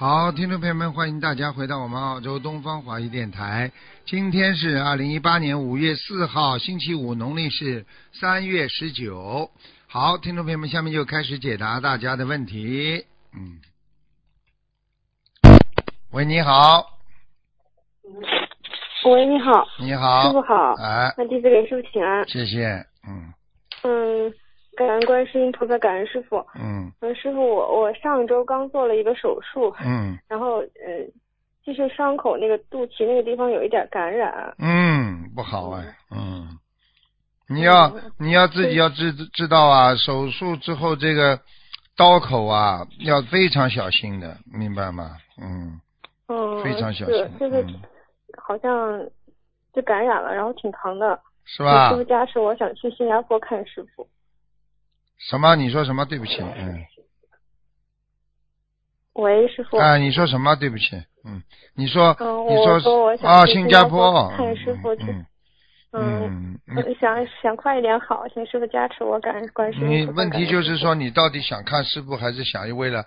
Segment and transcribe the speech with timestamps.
[0.00, 3.70] 好，听众朋友们，欢迎大家回到我们澳洲东方华语电台。
[4.06, 9.50] 今天是二零一八年五月四号，星期五，农历是三月十九。
[9.86, 13.04] 好，听众朋友们，下面就开始解答大家的问题。
[13.34, 13.60] 嗯，
[16.12, 16.98] 喂，你好，
[19.04, 22.26] 喂，你好，你好，师傅好，哎，那弟子给师傅请安。
[22.26, 23.34] 谢谢，嗯
[23.82, 24.32] 嗯，
[24.80, 26.38] 感恩观世音菩萨，感恩师傅。
[26.54, 31.04] 嗯嗯，师傅，我我上周刚做了一个手术，嗯然后呃，
[31.62, 34.54] 就是伤口那个肚脐那个地方有一点感染。
[34.58, 36.48] 嗯，不好哎，嗯，
[37.46, 41.38] 你要你要自己要知知道啊，手术之后这个
[41.94, 45.10] 刀口啊要非常小心的，明白吗？
[45.42, 45.78] 嗯，
[46.28, 47.82] 嗯，非常小是心，就是嗯，
[48.42, 48.98] 好像
[49.74, 51.20] 就感染了，然后挺疼的。
[51.44, 51.96] 是吧师？
[51.96, 54.06] 傅加持，我想去新加坡看师傅。
[55.28, 55.54] 什么？
[55.56, 56.04] 你说什么？
[56.04, 56.84] 对不起，嗯，
[59.14, 59.76] 喂，师傅。
[59.76, 60.56] 啊，你说什么？
[60.56, 61.42] 对不起，嗯，
[61.74, 65.04] 你说，嗯你我说啊，去新加坡坡，看师傅去
[65.92, 66.58] 嗯
[67.00, 73.04] 想想快一点好，请师傅加持我，感恩观世音菩萨你问题就是说，感你到底想看师傅，还是想为了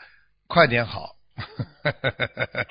[0.48, 1.16] 快点好？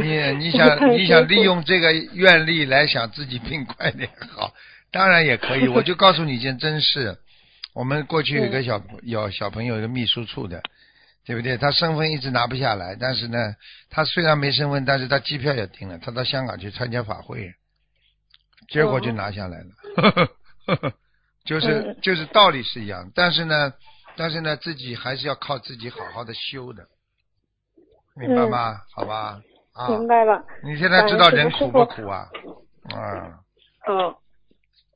[0.00, 4.52] 你你想 你想利用这个愿力来想自己病快点好，
[4.92, 5.66] 当然也可以。
[5.66, 7.18] 我就告诉你一件真事，
[7.74, 10.62] 我们过去有个小有小朋友一个秘书处的，
[11.24, 11.56] 对不对？
[11.56, 13.54] 他身份一直拿不下来，但是呢，
[13.90, 17.54] 他虽然没身份，但是他机票也订了，他到香港去参加法会，
[18.68, 20.92] 结果就拿下来了。
[21.44, 23.72] 就是嗯就是道理是一样，但是呢，
[24.16, 26.86] 但是呢，自己还是要靠自己好好的修的，
[28.14, 28.76] 明白吗？
[28.94, 29.40] 好吧，
[29.72, 32.28] 啊，明白了，你现在知道人苦不苦啊？
[32.94, 33.40] 啊，
[33.88, 34.14] 嗯，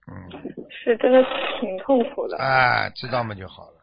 [0.06, 0.31] 嗯，
[0.70, 1.22] 是真的
[1.60, 2.37] 挺痛苦的。
[2.38, 3.76] 哎，知道嘛就好了。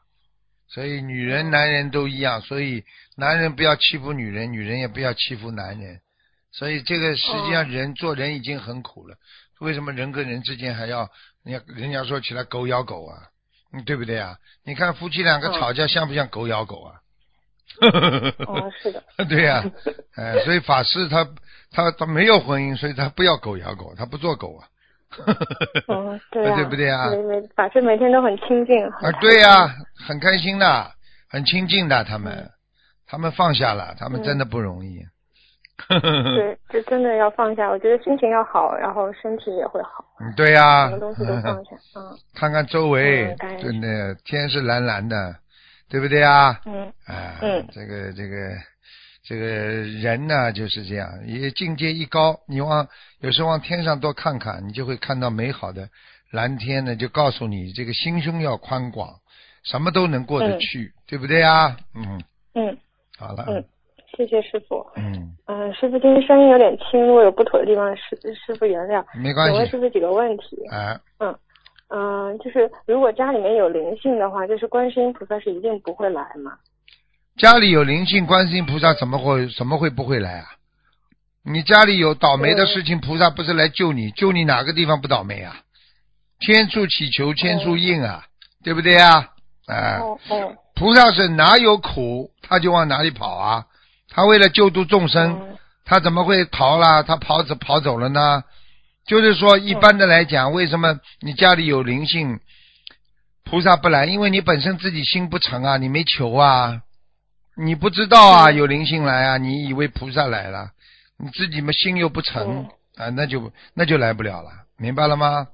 [0.67, 2.83] 所以女人、男人都一样，所以
[3.17, 5.99] 男人不要欺负女人，女人也不要欺负男人。
[6.51, 9.15] 所以这个实际上人、做人已经很苦了，
[9.59, 11.09] 为什么人跟人之间还要
[11.43, 13.27] 人家人家说起来狗咬狗啊？
[13.73, 14.38] 嗯，对不对啊？
[14.65, 16.99] 你看夫妻两个嗯吵架像不像狗咬狗啊？
[18.47, 19.63] 哦，是的， 对呀、
[20.15, 21.25] 哎，所以法师他
[21.71, 24.67] 他他没有婚姻，所以他不要狗咬狗，他不做狗啊。
[25.88, 28.89] 嗯， 对啊、对不对啊每每法师每天都很清静。
[28.91, 29.75] 很啊，对呀、心
[30.07, 30.91] 很开心的，
[31.29, 32.49] 很亲近的，他们，嗯
[33.07, 35.00] 他们放下了，他们真的不容易。
[35.89, 37.67] 对， 这真的要放下。
[37.69, 41.71] 我觉得心情要好，然后身体也会好，嗯对呀、什么东西都放下。
[42.00, 45.35] 嗯看看周围真的天是蓝蓝的，
[45.89, 46.57] 对不对啊？
[46.66, 48.38] 嗯啊，嗯这个这个
[49.23, 52.87] 这个人呢就是这样，也境界一高，你往
[53.19, 55.89] 有时候往天上多看看，你就会看到美好的
[56.31, 59.09] 蓝天呢，就告诉你这个心胸要宽广，
[59.63, 61.77] 什么都能过得嗯去，对不对啊？
[61.93, 62.23] 嗯，
[62.55, 62.77] 嗯
[63.19, 63.63] 好了，嗯，
[64.17, 64.83] 谢谢师傅。
[64.95, 69.05] 嗯，嗯，师傅今天声音有点轻，如果有不妥的地方，师师傅原谅。
[69.13, 70.57] 没关系我问师，傅几个问题。
[70.71, 70.99] 哎，
[71.89, 76.57] 嗯，就是如果家里面有灵性的话，就是观世音菩萨是一定不会来吗？
[77.38, 80.47] 家里有灵性，观世音菩萨怎么会怎么会不会来啊？
[81.44, 85.56] 你家里有倒霉的事情，菩萨不是来救你，救你哪个地方不倒霉啊？
[86.40, 88.25] 天处祈求，天处应啊，
[88.64, 89.30] 对不对啊？
[89.68, 93.66] 啊、哦哦，菩萨是哪有苦他就往哪里跑啊？
[94.09, 97.03] 他为了救度众生，嗯他怎么会逃了？
[97.03, 98.44] 他跑走跑走了呢？
[99.06, 102.40] 就是说，一般的来讲，为什么你家里有灵性，
[103.44, 104.06] 菩萨不来？
[104.06, 106.81] 因为你本身自己心不诚啊，你没求啊，
[107.56, 110.71] 你不知道啊，嗯有灵性来啊，你以为菩萨来了，
[111.18, 112.68] 你自己嘛心又不诚
[112.98, 115.48] 嗯啊，那就那就来不了了，明白了吗？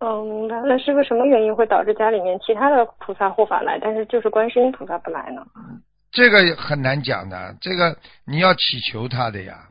[0.00, 0.60] 哦，明白。
[0.66, 5.44] 那是个什么原因会导致家里面其他的菩萨护法来，但是就是观世音菩萨不来呢？
[6.12, 9.68] 这个很难讲的，这个你要祈求他的呀，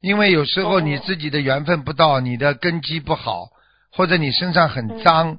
[0.00, 3.48] 因为有时候哦你自己的缘分不到，你的根基不好，
[3.90, 5.38] 或者你身上很脏，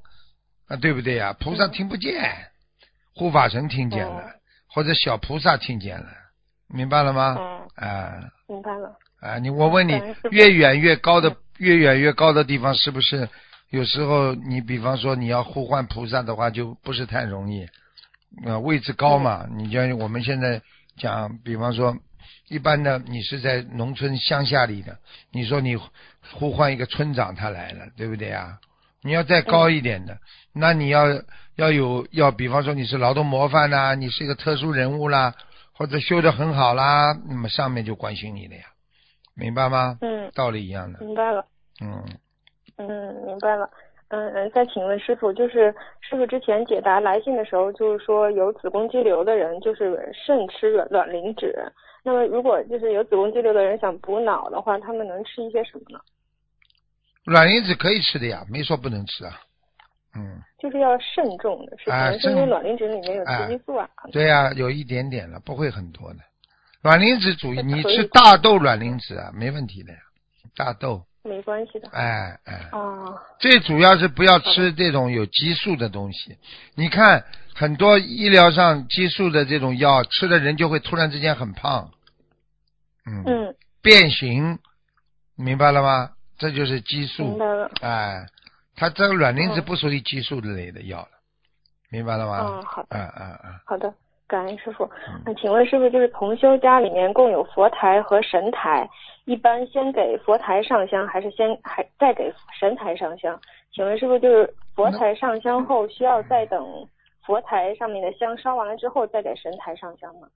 [0.67, 1.33] 啊，对不对呀？
[1.39, 2.33] 菩萨听不见，
[3.15, 4.23] 护法神听见了，哦
[4.73, 6.07] 或者小菩萨听见了，
[6.67, 7.37] 明白了吗？
[7.37, 8.13] 嗯，啊
[8.47, 8.97] 明白了。
[9.21, 13.29] 啊，你我问你越远越高的越远越高的地方，是不是
[13.69, 17.67] 有时候你比方说你要呼唤菩萨的话，就不是太容易。
[18.43, 20.59] 呃，位置高嘛，你像我们现在
[20.97, 21.95] 讲，比方说
[22.49, 24.97] 一般的你是在农村乡下里的，
[25.31, 25.77] 你说你
[26.33, 28.57] 呼唤一个村长他来了，对不对啊？
[29.03, 30.17] 你要再高一点的，
[30.53, 31.05] 那你要
[31.55, 35.33] 要有要，比方说你是劳动模范呐，你是一个特殊人物啦，
[35.73, 38.63] 或者修得很好啦，那么上面就关心你了呀，
[39.35, 39.97] 明白吗？
[40.01, 40.99] 嗯，道理一样的。
[40.99, 41.45] 明白了。
[41.81, 42.03] 嗯，
[42.77, 43.69] 嗯，明白了。
[44.09, 51.55] 嗯嗯，再请问师傅，就是师傅之前解答来信的时候，就是说有子宫肌瘤的人就是慎吃卵卵磷脂。
[52.03, 55.99] 那么如果就是有子宫肌瘤的人想补脑的话，他们能吃一些什么呢？
[57.25, 59.39] 卵磷脂可以吃的呀，没说不能吃啊。
[60.15, 63.89] 嗯，就是要慎重的，是可啊能是因为卵磷脂里面有哎雌激素啊。
[64.13, 66.19] 对呀、有一点点了，不会很多的。
[66.83, 69.99] 卵磷脂主义，你吃大豆卵磷脂啊，没问题的呀。
[70.55, 71.89] 大豆，没关系的。
[71.89, 76.37] 哎哎，哦，最主要是不要吃这种有激素的东西。
[76.75, 81.91] 你看很多医疗上激素的这种药，吃的人就会突然之间很胖，
[83.05, 84.59] 嗯，嗯，变形，
[85.35, 86.11] 明白了吗？
[86.37, 87.71] 这就是激素明，白了。
[87.81, 88.25] 哎，
[88.75, 91.09] 它这个卵磷脂嗯不属于激素类的药了，
[91.89, 92.37] 明白了吗？
[92.37, 92.87] 啊，好的。
[92.91, 93.93] 嗯嗯嗯，好的，
[94.27, 95.21] 感恩师傅嗯。
[95.25, 98.89] 那请问师傅，就是同修家里面共有佛台和神台，
[99.25, 103.39] 一般先给佛台上香，还是先还再给神台上香？
[103.73, 106.87] 请问师傅，就是佛台上香后，需要再等
[107.25, 110.27] 佛台上面的香烧完了之后，再给神台上香吗？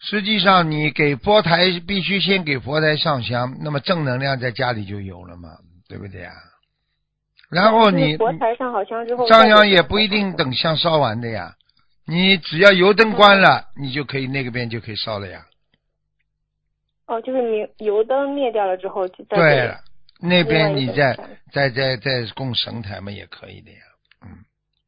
[0.00, 5.48] 实际上，你给佛台必须先给佛台上香，那么正能量在家里就有了嘛，
[5.94, 6.32] 对不对呀？
[7.52, 11.52] 然后你佛台上好香之后，上再给香也不一定等香烧完的呀，
[12.04, 15.46] 你只要油灯关了，你就可以那个边就可以烧了呀。
[17.06, 19.76] 哦，就是明油灯灭掉了之后，就在对了，
[20.20, 21.16] 那边你再
[21.52, 23.78] 再再再供神台嘛也可以的呀，
[24.26, 24.34] 嗯，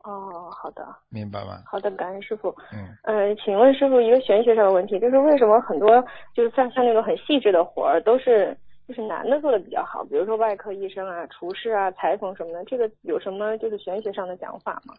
[0.02, 1.62] 哦，好的，明白吗？
[1.70, 2.52] 好的，感恩师傅。
[2.72, 6.04] 嗯，呃，请问师傅一个玄学上的问题，就是为什么很多
[6.34, 14.94] 就是像像那种很细致的活儿都是就是男的做的比较好，比如说外科医生啊、厨师啊、裁缝什么的，这个有什么就是玄学上的讲法吗？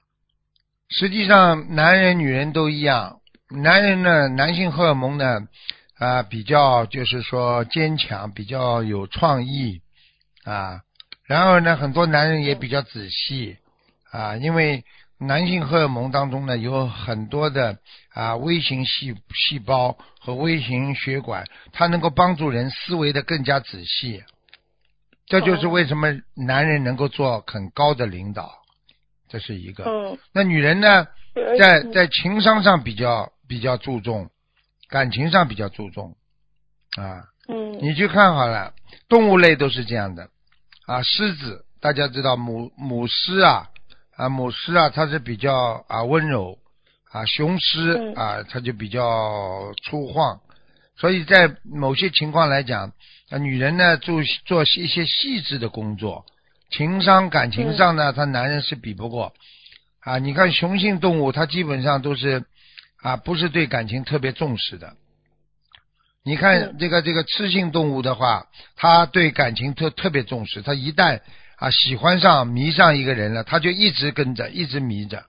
[0.89, 3.19] 实际上男人女人都一样，
[3.50, 5.48] 男人呢，男性荷尔蒙呢，
[5.98, 9.81] 啊、比较就是说坚强，比较有创意
[10.44, 10.81] 啊，
[11.25, 13.57] 然后呢，很多男人也比较仔细
[14.12, 14.83] 啊，因为
[15.19, 17.80] 男性荷尔蒙当中呢有很多的
[18.14, 24.24] 啊微型细细胞和微型血管，它能够帮助人思维的更加仔细，
[25.25, 28.52] 这就是哦为什么男人能够做很高的领导，
[29.28, 29.86] 这是一个。
[29.86, 31.08] 嗯，那女人呢，
[31.60, 34.30] 在嗯在情商上比较比较注重，
[34.88, 36.16] 感情上比较注重
[36.96, 37.25] 啊。
[37.50, 38.74] 嗯你去看好了，
[39.08, 40.30] 动物类都是这样的
[40.86, 41.02] 啊。
[41.02, 43.69] 狮子大家知道母母狮啊
[44.18, 46.58] 啊母狮啊，它是比较啊温柔
[47.12, 50.40] 啊，雄狮嗯啊它就比较粗犷，
[50.98, 52.92] 所以在某些情况来讲，
[53.30, 56.25] 啊女人呢做做一些细致的工作，
[56.69, 59.34] 情商感情上呢，她男人是比不过
[60.02, 60.18] 啊。
[60.18, 62.44] 你看雄性动物，它基本上都是
[63.02, 64.96] 啊不是对感情特别重视的。
[66.24, 71.22] 你看嗯这个这个雌性动物的话，它对感情特特别重视，它一旦
[71.57, 75.25] 啊喜欢上迷上一个人了，他就一直跟着，一直迷着。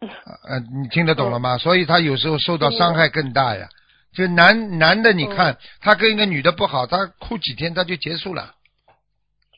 [0.02, 1.58] 呃，你听得懂了吗？
[1.58, 3.68] 所以他有时候受到伤害更大呀。
[4.12, 8.54] 就男男的，你看他跟一个女的不好，他哭几天他就结束了。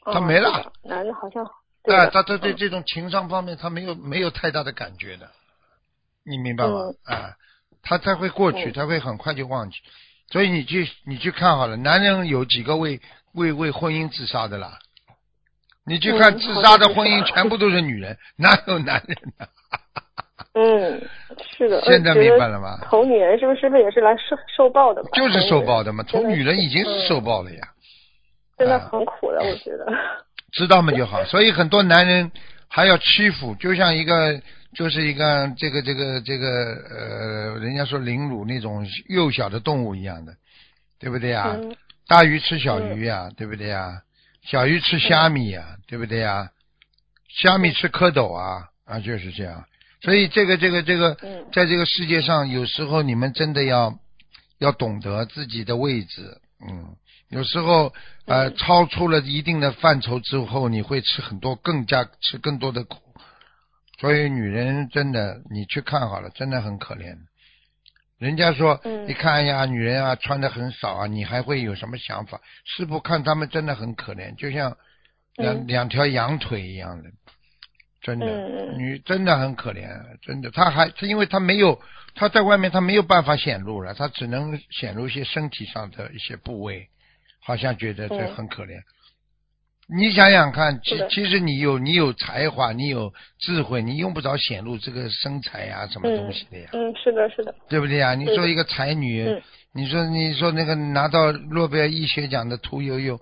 [0.05, 1.45] 他哦没了男的好像
[1.83, 5.31] 对啊，他他对嗯这种情商方面他没有没有太大的感觉的，
[6.25, 6.79] 你明白吗？
[7.05, 7.35] 啊，
[7.83, 9.79] 他他会过去，嗯他会很快就忘记。
[10.31, 13.01] 所以你去你去看好了，男人有几个为
[13.33, 14.79] 为为婚姻自杀的啦？
[15.87, 19.47] 你去看嗯自杀的婚姻，全部都是女人，哪有男人呢？
[20.55, 21.03] 嗯，
[21.57, 21.81] 是的。
[21.83, 25.09] 现在明白了吗投女人是不是也是来受受报的嘛？
[25.13, 26.05] 就是受报的嘛。
[26.05, 27.69] 从女人已经是嗯受报了呀，
[28.57, 29.87] 真的啊很苦的，我觉得。
[30.53, 31.25] 知道嘛就好。
[31.25, 32.31] 所以很多男人
[32.69, 34.41] 还要欺负，就像一个
[34.75, 36.47] 就是一个这个这个这个
[36.91, 40.33] 呃，人家说凌辱那种幼小的动物一样的，
[41.01, 41.57] 对不对呀？
[41.61, 41.77] 嗯
[42.07, 44.03] 大鱼吃小鱼呀，对不对呀？
[44.45, 46.51] 小鱼吃虾米呀，对不对呀？
[47.29, 49.65] 虾米吃蝌蚪啊，啊，就是这样。
[50.03, 53.99] 所以这个这个这个嗯，在这个世界上，有时候你们真的要
[54.59, 56.95] 要懂得自己的位置，嗯，
[57.31, 57.93] 有时候
[58.27, 62.99] 呃嗯超出了一定的范畴之后，你会吃很多更加吃更多的苦。
[63.99, 67.17] 所以女人真的，你去看好了，真的很可怜。
[68.19, 72.41] 人家说，嗯你看呀，女人啊穿的很少啊，你还会有什么想法？
[72.65, 74.77] 师傅看他们真的很可怜，就像
[75.37, 75.67] 两、嗯。
[75.67, 77.11] 两条羊腿一样的，
[78.01, 79.89] 真的，嗯女真的很可怜，
[80.23, 81.81] 真的，她还是因为她没有
[82.15, 86.89] 她在外面她没有办法显露了，她只能显露一些身体上的一些部位，
[87.41, 88.81] 好像觉得这嗯很可怜。
[89.87, 98.15] 你想想看，其其实你有你有才华，你有智慧，你用不着显露这个身材呀、什么东西的呀，嗯，是的，是的，对不对呀？
[98.15, 99.43] 你说一个才女，嗯
[99.77, 103.21] 你说你说那个拿到诺贝尔医学奖的屠呦呦，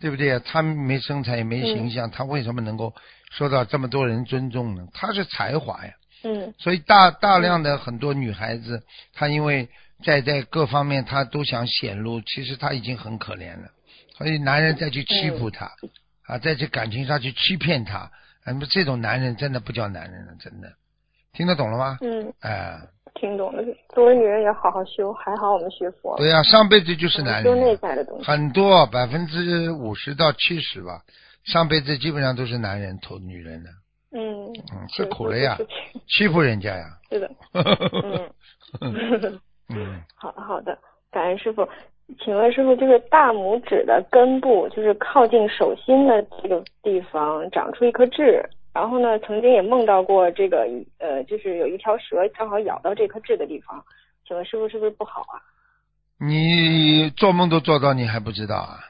[0.00, 0.38] 对不对？
[0.40, 2.94] 她没身材也没形嗯象，她为什么能够
[3.32, 4.86] 受到这么多人尊重呢？
[4.94, 5.92] 她是才华呀。
[6.24, 9.68] 嗯所以大大量的很多女孩子，她因为
[10.04, 13.68] 在在各方面她都想显露，其实她已经很可怜了。
[14.18, 15.70] 所以男人再去欺负她，
[16.26, 18.10] 啊，再去感情上去欺骗她，
[18.44, 20.68] 那么这种男人真的不叫男人了，真的。
[21.32, 21.98] 听得懂了吗？
[22.00, 22.76] 嗯，哎、
[23.14, 23.62] 听懂了。
[23.94, 28.24] 作为女人也好好修，还好我们学佛，对呀、上辈子就是男人修内人，在的东西。
[28.24, 31.02] 很多百分之五十到七十吧，
[31.44, 33.70] 上辈子基本上都是男人投女人的，
[34.12, 35.56] 嗯，嗯，是吃苦了呀
[36.08, 37.30] 欺负人家呀，是的，
[38.80, 39.40] 嗯。
[39.70, 40.78] 嗯，好好的，
[41.10, 41.68] 感恩师傅。
[42.24, 50.66] 请问师傅，就是大拇指的根部，就是靠近手心的这个地方长出一颗痣，然后呢，曾经也梦到过这个
[50.98, 53.84] 呃，就是有一条蛇正好咬到这颗痣的地方。
[54.26, 55.36] 请问师傅是不是不好啊？
[56.18, 58.80] 你做梦都做到，你还不知道啊？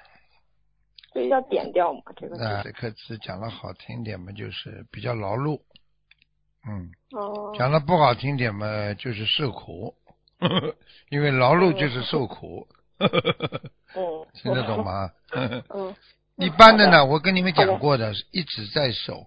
[1.13, 2.71] 所以要点掉嘛，这个啊，痣。
[2.71, 5.59] 这颗痣讲的好听点嘛，就是比较劳碌，
[6.69, 9.93] 嗯，哦，讲的不好听点嘛，就是受苦，
[11.11, 12.67] 因为劳碌就是受苦，
[12.99, 13.09] 嗯，
[14.35, 14.85] 听得懂？
[14.85, 15.11] 吗？
[15.75, 15.95] 嗯，
[16.37, 19.27] 一般的呢，我跟你们讲过的，一直在手，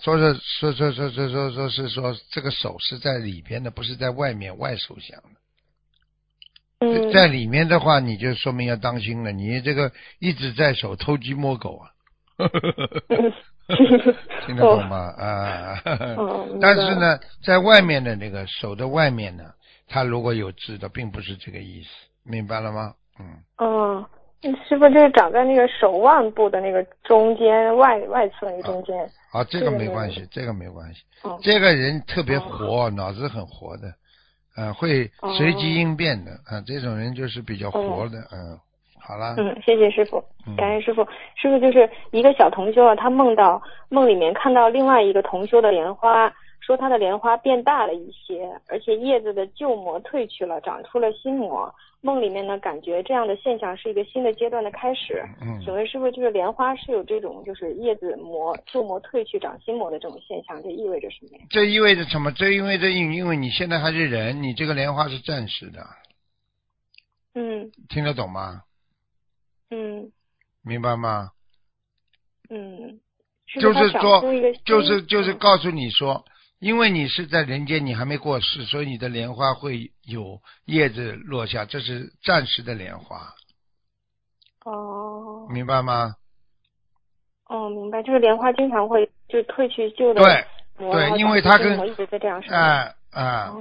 [0.00, 5.28] 说是说说说说说说是说这个手是在里边的，不是在外面外手想的。
[6.80, 9.90] 嗯，在里面的话，你就说明要当心了，你这个
[10.20, 11.90] 一直在手偷鸡摸狗啊。
[14.46, 14.96] 听得懂吗？
[15.18, 15.82] 啊，
[16.60, 19.52] 但是呢，在外面的那个手的外面呢，
[19.88, 21.88] 它如果有痣的，并不是这个意思，
[22.22, 22.94] 明白了吗？
[23.18, 28.96] 嗯，嗯，师傅，这是长在那个手腕部的那个中间外外侧那个中间。
[29.32, 31.02] 啊，这个这个没关系，这个没关系。
[31.22, 33.92] 哦，这个人特别活，脑子很活的，
[34.56, 38.58] 呃，会随机应变的，啊，这种人就是比较活的，嗯，
[39.00, 41.02] 好了，嗯，谢谢师傅嗯，感恩师傅。
[41.34, 46.32] 师傅就是一个小同修啊，他梦到梦里面看到另外一个同修的莲花，
[46.68, 51.74] 说它的莲花变大了一些，而且叶子的旧膜褪去了，长出了新膜。
[52.02, 55.24] 梦里面呢，感觉这样的现象是一个新的阶段的开始。
[55.40, 61.46] 嗯请问师傅，就是莲花是有这种就是叶子膜旧膜褪去长新膜的这种现象，这意味着什么呀？
[61.48, 62.30] 这意味着什么？
[62.32, 65.86] 这意味着因因为你现在还是人，你这个莲花是暂时的，
[67.34, 68.62] 嗯听得懂吗？
[69.70, 70.12] 嗯
[70.62, 71.30] 明白吗？
[72.50, 73.00] 嗯，
[73.46, 74.20] 是就是说
[74.66, 76.24] 就是就是嗯告诉你说，
[76.58, 83.34] 因为你是在人间，你还没过世，所以你的莲花会有叶子落下，这是暂时的莲花，
[84.64, 86.14] 哦明白吗？
[87.46, 90.46] 哦，明白，就是莲花经常会就褪去旧的对，
[90.90, 92.94] 对因为它跟一直在这样生长。
[93.10, 93.52] 啊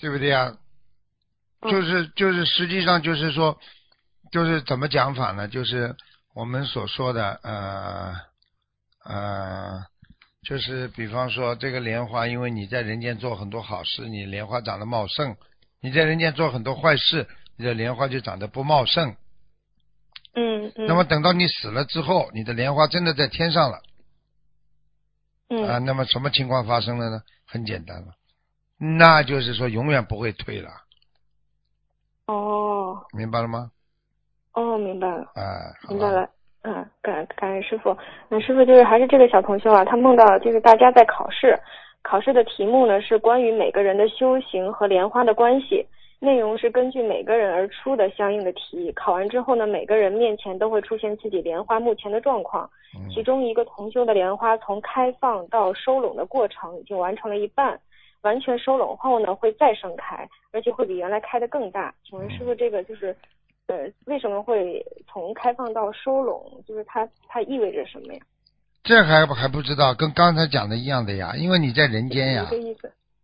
[0.00, 0.56] 对不对呀？
[1.60, 3.58] 嗯就是就是，实际上就是说，
[4.32, 5.46] 就是怎么讲法呢？
[5.46, 5.94] 就是
[6.34, 8.14] 我们所说的呃
[9.04, 9.84] 呃，
[10.42, 15.34] 就是比方说这个莲花，因为你在人间做很多好事，你莲花长得茂盛；
[15.80, 19.16] 你在人间做很多坏事，你的莲花就长得不茂盛。
[20.34, 20.86] 嗯嗯。
[20.86, 23.82] 那么等到你死了之后，你的莲花真的在天上了
[25.48, 27.22] 嗯啊，那么什么情况发生了呢？
[27.44, 28.14] 很简单了，
[28.78, 30.70] 那就是说永远不会退了，
[32.26, 33.70] 哦明白了吗？
[34.52, 35.24] 哦，明白了。
[35.34, 36.30] 啊，好吧明白了，
[36.62, 37.96] 嗯，感感恩师傅。
[38.28, 41.58] 那师傅就是还是这个小同修啊，他梦到就是大家在考试，
[42.02, 45.86] 考试的题目呢是关于每个人的修行和莲花的关系，
[46.18, 48.92] 内容是根据每个人而出的相应的题。
[48.92, 57.78] 考完之后呢，每个人面前都会出现自己莲花目前的状况，嗯其中一个同修的莲花从开放到收拢的过程已经完成了一半。
[58.22, 61.90] 完全收拢后呢，会再盛开，而且会比原来开的更大。
[62.04, 63.16] 请问师傅，这个就是，
[63.70, 66.62] 呃，为什么会从开放到收拢？
[66.66, 68.20] 就是它它意味着什么呀？
[68.82, 72.50] 这还还不知道，跟刚才讲的一样的呀，因为你在人间呀。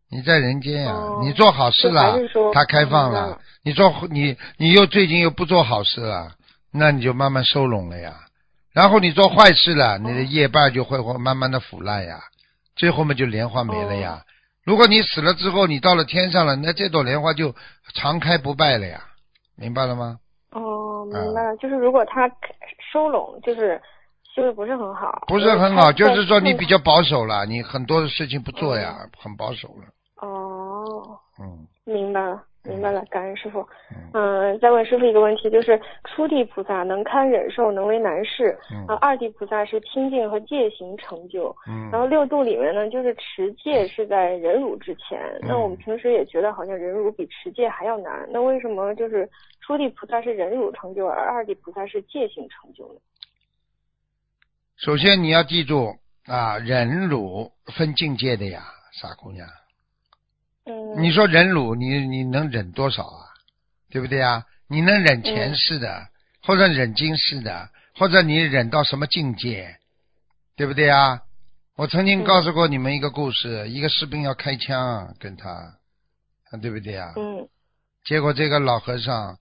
[0.09, 2.17] 你在人间呀，哦你做好事了
[2.55, 6.37] 它开放了你做你你又最近又不做好事了，
[6.73, 8.15] 那你就慢慢收拢了呀。
[8.73, 12.21] 然后你做坏事了，你的业伴就会会慢慢的腐烂呀，
[12.77, 14.23] 最后嘛就莲花没了呀。
[14.63, 17.53] 如果你死了之后，你到了天上了，那这朵莲花就
[17.95, 19.03] 常开不败了呀，
[19.57, 20.21] 明白了吗？
[21.11, 21.57] 哦，明嗯白了。
[21.59, 22.29] 就是如果他
[22.93, 23.81] 收拢，就是
[24.35, 25.25] 修的不是很好。
[25.27, 29.85] 不是很好，呃就是说你比较保守了，你很多的事情不做呀，很保守了。
[30.21, 33.61] 哦，嗯明白了，明白了，感恩师傅。
[33.91, 45.19] 嗯嗯，再问师傅一个问题，就是初地菩萨能堪忍受，能为难事，嗯啊，二地菩萨是清净和戒行成就，嗯然后六度里面呢，就是持戒是在忍辱之前。
[45.43, 49.29] 嗯那我们平时也觉得好像忍辱比持戒还要难，那为什么就是
[49.61, 53.01] 初地菩萨是忍辱成就，而二地菩萨是戒行成就呢？
[54.77, 55.95] 首先你要记住
[56.27, 59.47] 啊，忍辱分境界的呀，傻姑娘。
[60.67, 63.27] 嗯，你说忍辱，你你能忍多少啊？
[63.89, 64.45] 对不对啊？
[64.69, 66.09] 你能忍前世的，
[66.43, 69.77] 或者忍今世的，或者你忍到什么境界，
[70.57, 71.23] 对不对啊？
[71.77, 77.13] 我曾经嗯告诉过你们一个故事，一个士兵要开枪跟他，啊，对不对啊？
[77.17, 77.49] 嗯
[78.05, 79.39] 结果这个老和尚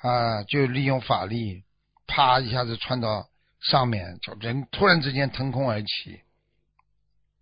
[0.00, 1.64] 啊，就利用法力，
[2.06, 3.28] 啪一下子窜到
[3.60, 6.20] 上面，就人突然之间腾空而起，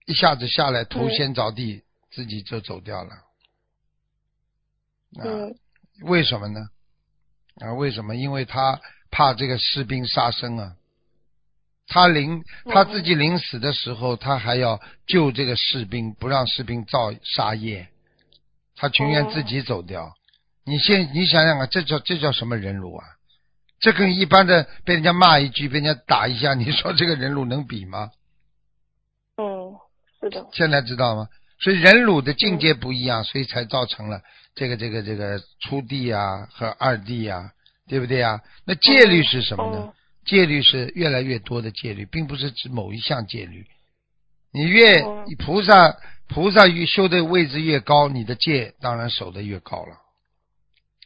[0.07, 3.11] 一下子下来，头嗯先着地，自己就走掉了。
[5.19, 5.55] 啊，嗯
[6.03, 6.61] 为什么呢？
[7.61, 8.17] 啊，为什么？
[8.17, 10.77] 因为他怕这个士兵杀生啊。
[11.93, 17.89] 他临他自己临死的时候，他还要救这个士兵，不让士兵造杀业，
[18.77, 20.15] 他情愿自己走掉。
[20.65, 23.05] 你现你想想啊，这叫这叫什么忍辱啊？
[23.81, 28.13] 这跟一般的被人家骂一句、被人家打一下， 你说这个人辱能比吗？
[29.37, 29.75] 嗯，
[30.21, 31.29] 是的，现在知道吗？
[31.61, 34.21] 所以忍辱的境界不一样，所以才造成了
[34.55, 37.51] 这个这个这个初地啊和二地啊，
[37.87, 38.41] 对不对啊？
[38.65, 39.79] 那戒律是什么呢？
[39.87, 39.93] 嗯
[40.27, 43.67] 戒律是越来越多的戒律，并不是指某一项戒律。
[44.53, 45.97] 你越嗯菩萨
[46.29, 49.97] 菩萨越修的位置越高，你的戒当然守的越高了，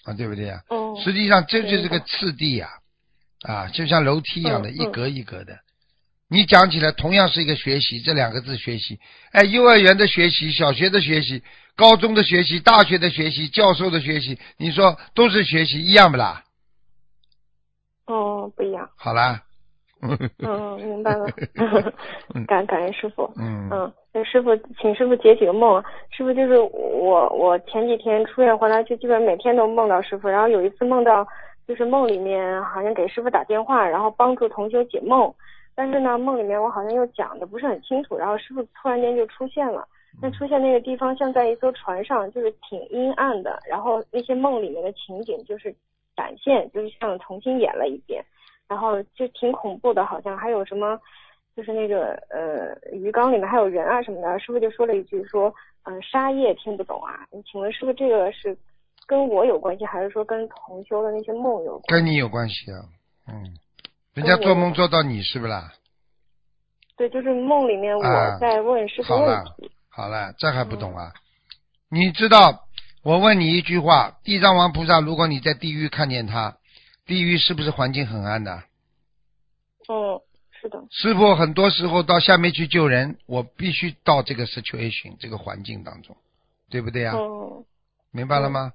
[0.05, 0.61] 啊，对不对啊？
[0.69, 2.69] 嗯，实际上这就是个次第呀、
[3.47, 5.59] 啊，就像楼梯一样的，嗯一格一格的。
[6.35, 8.99] 你讲起来同样是一个学习，这两个字学习，
[9.31, 11.41] 哎，幼儿园的学习、小学的学习、
[11.77, 16.43] 高中的学习、大学的学习、教授的学习，你说都是学习一样不啦？
[18.07, 18.91] 哦，不一样。
[18.97, 19.43] 好啦，
[20.03, 21.25] 嗯，明白了。
[22.49, 23.33] 感感恩师傅。
[23.37, 25.85] 嗯嗯，那师傅，请师傅解几个梦啊。
[26.11, 30.27] 师傅就是我，我前几天出院回来，就基本每天都梦到师傅。
[30.27, 31.25] 然后有一次梦到，
[31.69, 35.33] 就是梦里面好像给师傅打电话，然后帮助同学解梦。
[35.75, 39.87] 但是呢，梦里面我好像又讲的不是很清楚，然后师傅突然间就出现了。
[40.23, 43.59] 那出现那个地方像在一艘船上，就是挺阴暗的。
[43.69, 45.75] 然后那些梦里面的情景就是
[46.17, 48.25] 展现，就是像重新演了一遍。
[48.69, 50.99] 然后就挺恐怖的，好像还有什么，
[51.55, 54.39] 就是那个呃鱼缸里面还有人啊什么的。
[54.39, 57.27] 师傅就说了一句说，嗯、沙叶听不懂啊。
[57.51, 58.57] 请问师傅这个是
[59.07, 61.83] 跟我有关系，还是说跟同修的那些梦有关？
[61.89, 62.79] 跟你有关系啊，
[63.29, 63.35] 嗯，
[64.15, 65.73] 人家做梦做到你是不啦？
[66.97, 69.45] 对，就是梦里面啊我在问师傅问好了。
[69.89, 71.13] 好了，这还不懂啊？
[71.89, 72.69] 你知道，
[73.03, 76.57] 我问你一句话：地藏王菩萨，如果你在地狱看见他，
[77.07, 78.63] 地狱是不是环境很暗的？
[79.89, 80.21] 嗯，
[80.61, 80.83] 是的。
[80.91, 86.17] 师傅很多时候到下面去救人，我必须到这个 situation 这个环境当中，
[86.71, 87.65] 对不对呀、嗯
[88.13, 88.73] 明白了吗？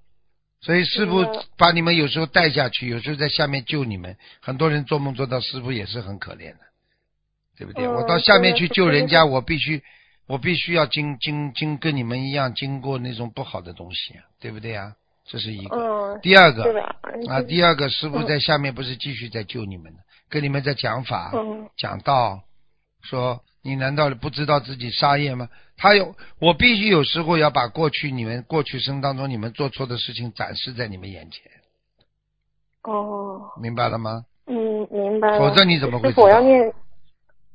[0.62, 1.26] 所以师傅
[1.58, 4.18] 把你们有时候带下去，有时候在下面救你们。
[4.42, 6.60] 很多人做梦做到师傅也是很可怜的，
[7.58, 7.86] 对不对？
[7.86, 9.82] 嗯我到下面去救人家，我必须
[10.28, 14.96] 我必须要经经经跟你们一样经过那种不好的东西，对不对啊？
[15.26, 15.76] 这是一个。
[15.78, 16.64] 嗯，第二个。
[17.30, 22.44] 啊，第二个师傅在下面不是继续在救你们的，跟你们在讲法、嗯讲道，
[23.02, 25.48] 说你难道不知道自己杀业吗？
[25.80, 31.50] 他有，我必须有时候要把过去你们过去生当中你们做错的事情展示在你们眼前，
[32.84, 34.26] 哦，明白了吗？
[34.48, 35.40] 嗯，明白了。
[35.40, 36.74] 否则你怎么会我要念，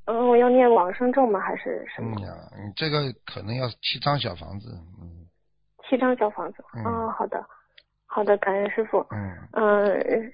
[0.07, 1.39] 嗯，我要念往生咒吗？
[1.39, 2.17] 还是什么？
[2.19, 4.71] 嗯呀，你这个可能要七张小房子，
[5.03, 5.29] 嗯
[5.89, 6.65] 七张小房子。
[6.77, 7.45] 嗯哦，好的，
[8.07, 9.05] 好的，感恩师傅。
[9.11, 10.33] 嗯嗯，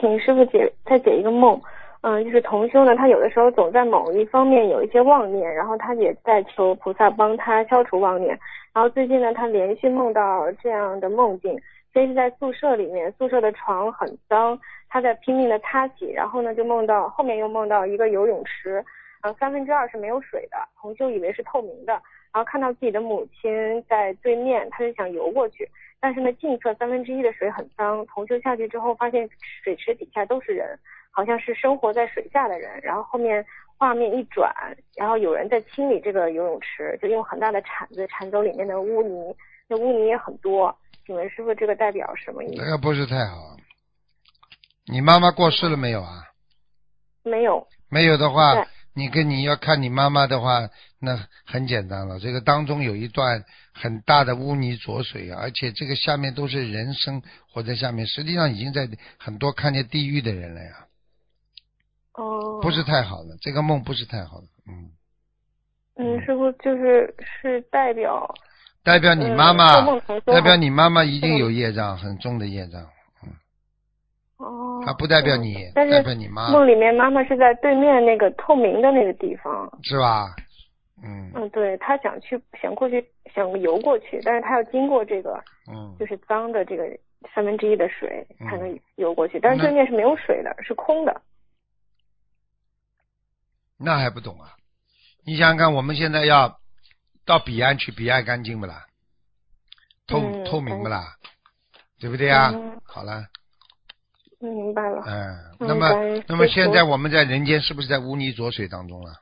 [0.00, 1.60] 请师傅解再解一个梦。
[2.08, 8.38] 嗯，就是同修呢，他有的时候总在某一方面有一些妄念，然后他也在求菩萨帮他消除妄念。
[8.72, 11.60] 然后最近呢，他连续梦到这样的梦境，
[11.92, 14.56] 先是在宿舍里面，宿舍的床很脏，
[14.88, 18.74] 他在拼命的擦洗，然后呢就梦到后面又梦到一个游泳池，
[19.20, 22.00] 然后三分之二是没有水的，同修以为是透明的，
[22.36, 25.66] 然后看到自己的母亲在对面，他就想游过去，
[25.98, 29.26] 但是呢，近侧三分之一的水很脏，同修下去之后发现
[29.64, 30.78] 水池底下都是人，
[31.10, 32.78] 好像是生活在水下的人。
[32.82, 33.42] 然后后面
[33.78, 34.54] 画面一转，
[34.94, 39.34] 然后有人在清理这个游泳池，就用很大的铲子铲走里面的污泥，
[39.66, 40.76] 那污泥也很多。
[41.06, 42.62] 请问师傅，这个代表什么意思？
[42.62, 43.56] 这个不是太好。
[44.92, 46.22] 你妈妈过世了没有啊？
[47.22, 47.66] 没有。
[47.88, 50.68] 没有的话，你跟你要看你妈妈的话，
[51.06, 52.18] 那很简单了。
[52.18, 60.86] 这个当中有一段很大的污泥浊水啊，而且这个下面都是人生活在下面，实际上已经在很多看见地狱的人了呀，
[62.14, 62.60] 哦。
[62.60, 64.90] 不是太好的，这个梦不是太好的，嗯，
[65.94, 68.34] 嗯，师傅就是是代表
[68.82, 69.86] 代表你嗯妈妈，
[70.24, 72.82] 代表你妈妈一定有业障，很重的业障，
[73.22, 73.30] 嗯
[74.38, 74.82] 哦。
[74.84, 79.70] 它不代表嗯你，代表你妈，梦里面妈妈是在对面那个透明的那个地方。
[79.82, 80.34] 是吧？
[81.02, 86.84] 嗯嗯，对他想去想过去想游过去，但是他要经过这个嗯，就是脏的这个
[87.34, 91.20] 三分之一的水才嗯能游过去，但是对面是没有水的，是空的。
[93.78, 94.54] 那还不懂啊？
[95.26, 96.58] 你想想看，我们现在要
[97.26, 98.86] 到彼岸去，彼岸干净不啦？
[100.06, 101.16] 透、嗯透明不啦？
[102.00, 102.52] 对不对啊？
[102.54, 103.26] 嗯好了，
[104.40, 105.02] 嗯，明白了。
[105.06, 109.12] 嗯，嗯那么那么现在我们在人间是不是在污泥浊水当中了？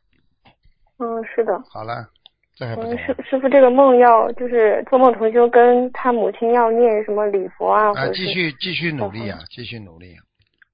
[1.04, 1.60] 嗯，是的。
[1.70, 2.08] 好了，
[2.56, 10.14] 这还不嗯，啊、师师傅，这个梦要就是做梦同修跟他母亲要念什么礼佛啊，继续继续努力啊，继续努力。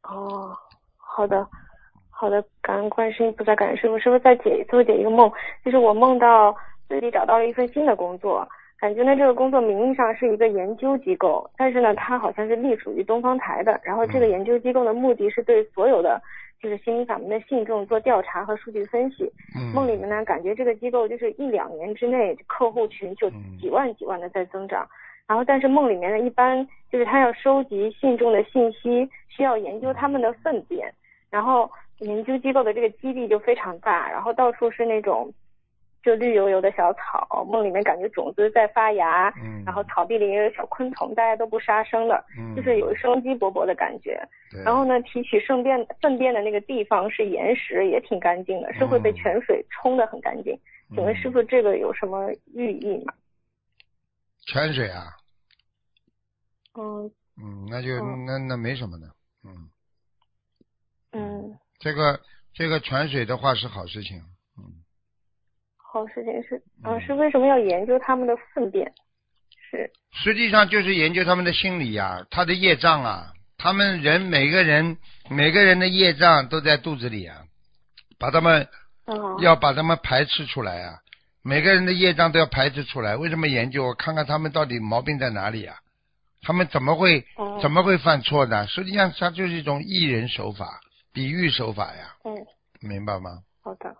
[0.04, 0.54] 哦，
[0.96, 1.44] 好的，
[2.10, 3.98] 好的，感恩观世音菩萨，感恩师傅。
[3.98, 5.28] 师傅再解最后解一个梦，
[5.64, 6.54] 就是我梦到
[6.88, 8.46] 自己找到了一份新的工作，
[8.78, 16.20] 感觉呢这个工作名义上是一个研究机构，但是呢它好像是隶属于东方台的，然后这个嗯研究机构的目的是对所有的
[16.60, 19.30] 就是心灵法门的信众做调查和数据分析。
[19.56, 23.58] 嗯，梦里面呢，感觉这个机构就是一两年之内客户群就嗯。
[23.60, 24.88] 几万几万的在增长，
[25.26, 30.90] 然后但是梦里面呢，一般就是他要收集信众的信息，需要研究他们的粪便，
[31.28, 35.30] 然后研究机构的这个基地就非常大，然后到处是那种
[36.02, 42.54] 就绿油油的小草，梦里面感觉种子在发芽，嗯，然后草地里也有小昆虫，大家都不杀生的，嗯。
[42.56, 44.20] 就是有生机勃勃的感觉。
[44.64, 49.14] 然后呢，提取粪便粪便的那个地方是岩石，也挺干净的，是会被嗯。
[49.14, 50.58] 泉水冲得很干净。
[50.94, 53.14] 请问师傅，这个有什么寓意吗？
[54.46, 55.04] 泉水啊，
[56.74, 57.04] 嗯
[57.40, 58.24] 嗯，那就、嗯。
[58.26, 59.06] 那那没什么的，
[59.44, 59.70] 嗯，
[61.12, 62.18] 嗯，这个
[62.52, 64.24] 这个泉水的话是好事情，嗯，
[65.92, 68.92] 好事情是，嗯嗯，是为什么要研究他们的粪便？
[69.70, 74.96] 是，实际上就是研究他们的心理呀、他的业障啊，他们人每个人
[75.28, 77.42] 每个人的业障都在肚子里啊，
[78.18, 78.68] 把他们
[79.06, 80.98] 哦，要把他们排斥出来啊，
[81.42, 83.16] 每个人的业障都要排斥出来。
[83.16, 83.92] 为什么研究？
[83.94, 85.76] 看看他们到底毛病在哪里啊？
[86.42, 88.66] 他们怎么会哦怎么会犯错呢？
[88.66, 90.80] 实际上，它就是一种艺人手法、
[91.12, 92.34] 比喻手法呀，嗯，
[92.80, 93.42] 明白吗？
[93.62, 93.90] 好的。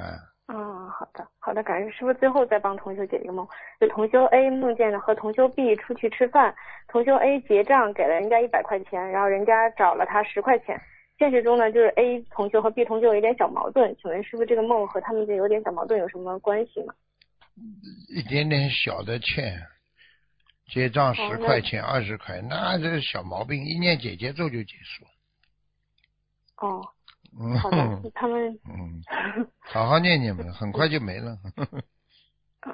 [0.00, 0.14] 啊，
[0.48, 2.14] 啊，好的，好的，感恩师傅。
[2.14, 3.46] 最后再帮同修解一个梦，
[3.78, 6.54] 就同修 A 梦见了和同修 B 出去吃饭，
[6.88, 10.80] 同修 A 结账给了人家一百块钱，然后人家找了他十块钱。
[11.18, 16.94] 现实中呢，就是 A 同修和 B 同修有一点小矛盾，请问师傅这个梦和他们这有点小矛盾有什么关系吗？
[18.08, 19.60] 一点点小的欠，
[20.68, 25.04] 结账十块钱、二十块，那这是小毛病，一念姐姐咒就结束。
[26.64, 26.97] 哦，嗯，
[27.60, 29.02] 好的，他们，嗯，
[29.60, 31.36] 好好念念吧，很快就没了。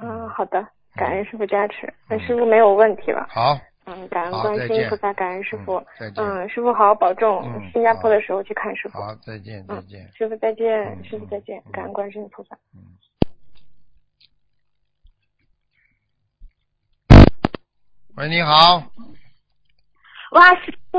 [0.01, 3.27] 嗯，好的，感恩师傅加持，那师傅没有问题了。
[3.29, 5.87] 好，嗯，感恩好观世音菩萨，感恩师傅嗯。
[5.99, 6.25] 再见。
[6.25, 8.99] 嗯，师傅好好保重嗯，新加坡的时候去看师傅。
[8.99, 10.11] 好，再见，再嗯见。
[10.15, 12.57] 师傅再见，嗯师傅再见嗯，感恩观世音菩萨。
[12.75, 12.81] 嗯。
[18.17, 18.81] 喂，你好，
[20.35, 20.99] 哇，师傅，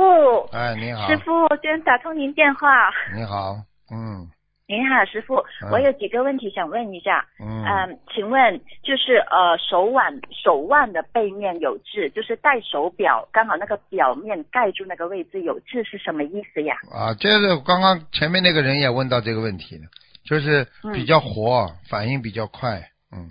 [0.53, 2.89] 哎，你好，师傅，居然打通您电话。
[3.13, 3.53] 你好，
[3.91, 4.31] 嗯。
[4.65, 5.69] 您好，师傅，嗯。
[5.73, 7.25] 我有几个问题想问一下。
[7.41, 16.77] 嗯，嗯，请问就是呃手腕手腕的背面有痣，就是戴手表刚好那个表面盖住那个位置有痣是什么意思呀？
[16.89, 19.83] 啊，这是刚刚前面那个人也问到这个问题了，
[20.23, 22.79] 就是比较活，反应比较快，
[23.11, 23.29] 嗯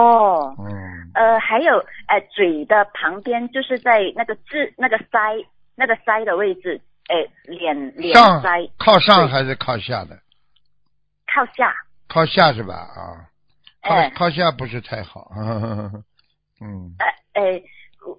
[0.00, 8.70] 哦，嗯，呃，还有呃嘴的旁边就是在那个痣那个腮那个腮的位置，哎脸脸上腮。
[8.78, 10.16] 靠上还是靠下的？
[11.34, 11.74] 靠下，
[12.08, 12.74] 靠下是吧？
[12.74, 13.26] 啊，
[13.82, 15.32] 靠哎靠下不是太好，
[16.62, 16.94] 嗯。
[17.00, 17.60] 呃，哎，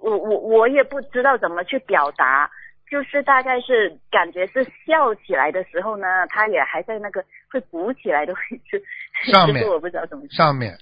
[0.01, 2.49] 我我我也不知道怎么去表达，
[2.91, 8.39] 就是大概是感觉是笑起来的时候呢，它也还在那个会鼓起来的位
[8.69, 8.83] 置，
[9.31, 9.63] 上面。
[9.71, 10.27] 我不知道怎么。
[10.29, 10.77] 上面，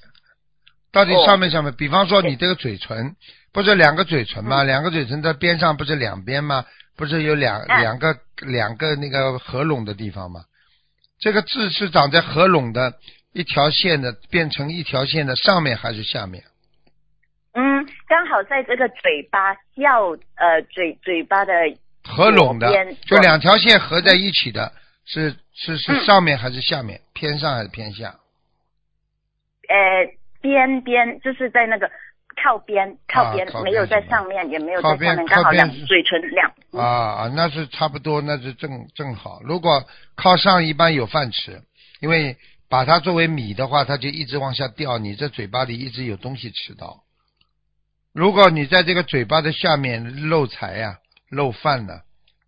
[0.91, 1.73] 到底哦上面上面？
[1.75, 3.15] 比方说你这个嘴唇，
[3.53, 4.63] 不是两个嘴唇吗？
[4.63, 6.65] 嗯两个嘴唇的边上不是两边吗？
[6.95, 10.45] 不是有两嗯两个两个那个合拢的地方吗？
[11.19, 12.93] 这个痣是长在合拢的
[13.33, 16.43] 一条线的，变成一条线的上面还是下面？
[17.53, 21.53] 嗯，刚好在这个嘴巴笑呃嘴嘴巴的
[22.03, 22.71] 合拢的，
[23.05, 24.71] 就两条线合在一起的，
[25.05, 27.01] 是是是上面还是下面？
[27.13, 28.15] 偏上还是偏下？
[29.69, 29.75] 呃，
[30.41, 31.89] 边边就是在那个
[32.43, 36.51] 靠边，靠边，没有在上面，也没有在下面，刚好两嘴唇两。
[36.71, 39.41] 嗯啊啊，那是差不多，那是正正好。
[39.43, 39.83] 如果
[40.15, 41.61] 靠上，一般有饭吃，
[42.01, 42.37] 因为
[42.69, 47.03] 把它作为米的话，它就一直往下掉，你这嘴巴里一直有东西吃到。
[48.13, 50.97] 如果你在这个嘴巴的下面漏财呀、
[51.29, 52.01] 漏饭呢，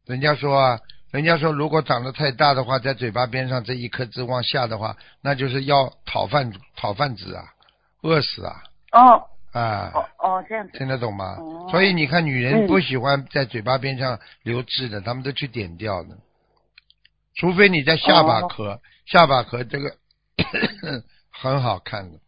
[0.05, 0.79] 人家说啊，
[1.11, 7.45] 人家说如果长得太大的话，在嘴巴边上这一颗痣往下的话，那就是要讨饭讨饭子啊，
[8.01, 9.91] 饿死啊哦啊！
[9.93, 10.77] 哦哦，这样子。
[10.77, 11.35] 听得懂吗？
[11.39, 16.17] 哦所以你看，女人嗯不喜欢在嘴巴边上留痣的，她们都去点掉的。
[17.35, 19.95] 除非你在下巴哦壳，下巴壳这个
[21.31, 22.19] 很好看的。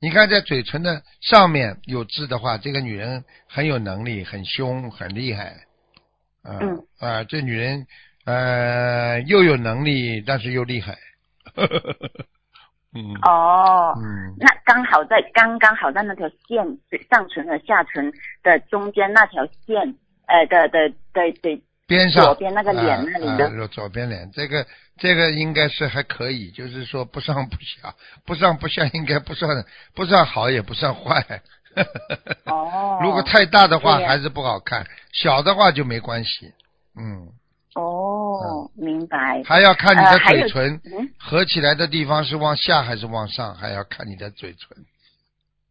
[0.00, 5.56] 你看，在嘴唇的上面有痣的话，这个女人很有能力，很凶，很厉害。
[6.98, 7.86] 啊，这女人
[8.24, 10.98] 呃又有能力，但是又厉害。
[12.94, 13.14] 嗯。
[13.22, 16.64] 哦，嗯，那刚好在刚刚好在那条线
[17.10, 19.94] 上唇和下唇的中间那条线，
[20.26, 22.24] 呃的的的的边上。
[22.24, 23.46] 左边那个脸那里的。
[23.46, 24.66] 啊啊左边脸，这个
[24.98, 27.94] 这个应该是还可以，就是说不上不下，
[28.24, 31.42] 不上不下，应该不算不算好，也不算坏。
[32.46, 36.50] 哦，如果太大的话还是不好看，小的话就没关系。
[36.98, 37.28] 嗯，
[37.74, 38.05] 哦，
[38.74, 39.42] 明白。
[39.44, 44.76] 还要看你的嘴唇嗯合起来的地方是往下还是往上，还要看你的嘴唇，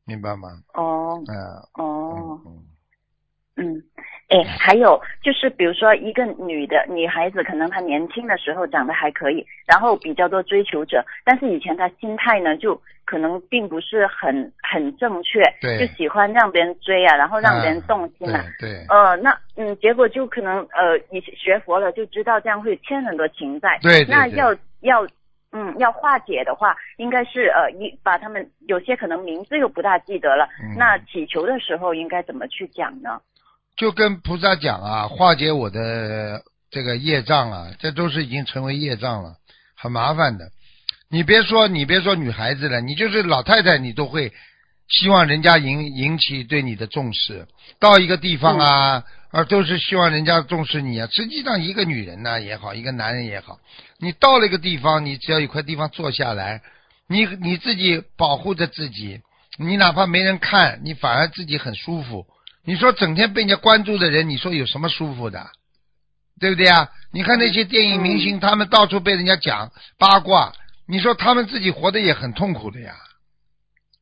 [0.06, 0.50] 明白吗？
[0.74, 1.36] 哦嗯
[1.74, 2.64] 哦嗯
[3.58, 3.84] 嗯嗯，
[4.30, 18.44] 哎，还有就是，比如说一个女的女孩子，可能她年轻的时候长得还可以，然后比较多追求者，但是以前她心态呢，就可能并不是很很正确，对就喜欢让别人追啊，然后让别人动心啊。
[18.60, 23.78] 对对呃，那嗯，结果就可能呃，你学佛了就知道这样会欠很多情债。
[23.84, 25.08] 对对对那要要
[25.52, 33.22] 嗯要化解的话，应该是呃一把他们有些可能名字又不大记得了，嗯那祈求的时候应该怎么去讲呢？
[33.78, 39.36] 就跟菩萨讲啊，化解我的这个业障啊，这都是已经成为业障了，
[39.76, 40.50] 很麻烦的。
[41.10, 44.34] 你别说，你别说女孩子了，你就是老太太，你都会
[44.88, 47.48] 希望人家引引起对你的重视。
[47.80, 51.08] 到一个地方啊，啊，都是希望人家重视你啊。
[51.12, 53.60] 实际上，一个女人呢、也好，一个男人也好，
[54.00, 56.62] 你到了一个地方，你只要有块地方坐下来，
[57.08, 59.22] 你你自己保护着自己，
[59.60, 62.26] 你哪怕没人看，你反而自己很舒服。
[62.66, 65.50] 你说整天被人家关注的人，你说有什么舒服的？
[66.40, 66.90] 对不对啊？
[67.14, 70.52] 你看那些电影明星，他们到处被人家讲八卦，
[70.86, 72.94] 你说他们自己活得也很痛苦的呀，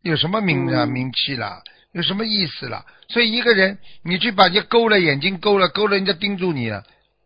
[0.01, 1.61] 有什么名啊、嗯名气啦？
[1.91, 2.85] 有什么意思了？
[3.09, 6.83] 所以一个人，你去把人家勾了眼睛勾了，勾了人家盯住你了。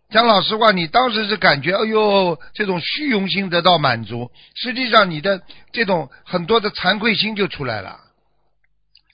[0.09, 7.99] 讲老实话，你当时是感觉，哎呦，这种虚荣心得到满足，实际上你的这种很多的惭愧心就出来了，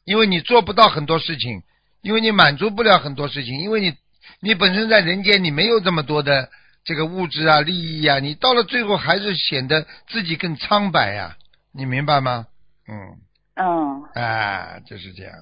[0.06, 1.62] 因为你做不到很多事情，
[2.04, 3.94] 因为你满足不了很多事情，因为你
[4.42, 6.50] 你本身在人间你没有这么多的
[6.84, 11.38] 这个物质啊、利益啊，你到了最后还是显得自己更苍白呀、
[11.72, 12.46] 你明白吗？
[12.89, 13.16] 嗯，
[13.56, 15.34] 嗯，啊，就是这样，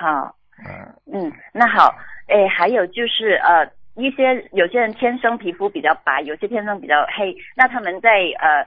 [0.00, 0.34] 好，
[0.66, 1.94] 嗯，嗯，那好，
[2.28, 8.08] 哎，还有就是呃，一些有些人天生皮肤比较白，有些天生比较黑，那他们在
[8.40, 8.66] 呃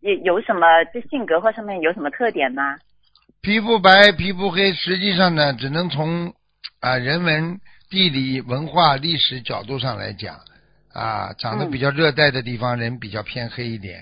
[0.00, 2.76] 有有什么这性格或上面有什么特点吗？
[3.46, 6.34] 皮肤白、皮肤黑，实际上呢，只能从
[6.80, 10.40] 啊人文、地理、文化、历史角度上来讲
[10.92, 11.70] 啊，长得嗯。
[11.70, 14.00] 比较热带的地方，人比较偏黑一点，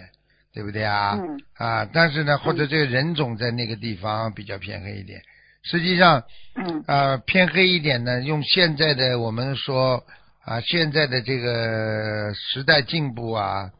[0.54, 1.18] 对不对啊？
[1.20, 1.38] 嗯。
[1.59, 5.20] 啊，但是呢，或者这个人种在那个地方比较偏黑一点，
[5.62, 6.22] 实际上
[6.54, 6.83] 嗯。
[6.87, 10.04] 啊偏黑一点呢，用现在的我们说
[10.42, 13.70] 啊现在的这个时代进步啊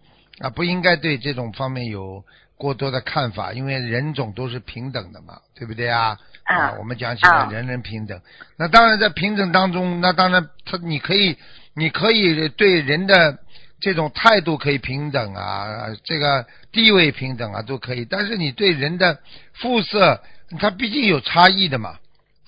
[0.41, 2.23] 啊不应该对这种方面有
[2.65, 6.19] 过多的看法，因为人种都是平等的嘛，对不对啊？
[6.45, 6.73] 啊。
[6.79, 7.51] 我们讲起来啊。
[7.53, 8.19] 人人平等，
[8.57, 11.37] 那当然在平等当中，那当然他你可以
[11.75, 13.39] 你可以对人的
[13.81, 19.19] 这种态度可以平等啊，这个地位平等啊都可以，但是你对人的
[19.53, 20.23] 肤色，
[20.59, 21.99] 它毕竟有差异的嘛，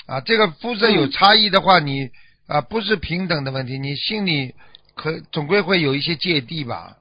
[0.06, 2.08] 啊，这个肤色有嗯差异的话，你
[2.46, 4.54] 啊不是平等的问题，你心里
[4.94, 6.96] 可总归会有一些芥蒂吧，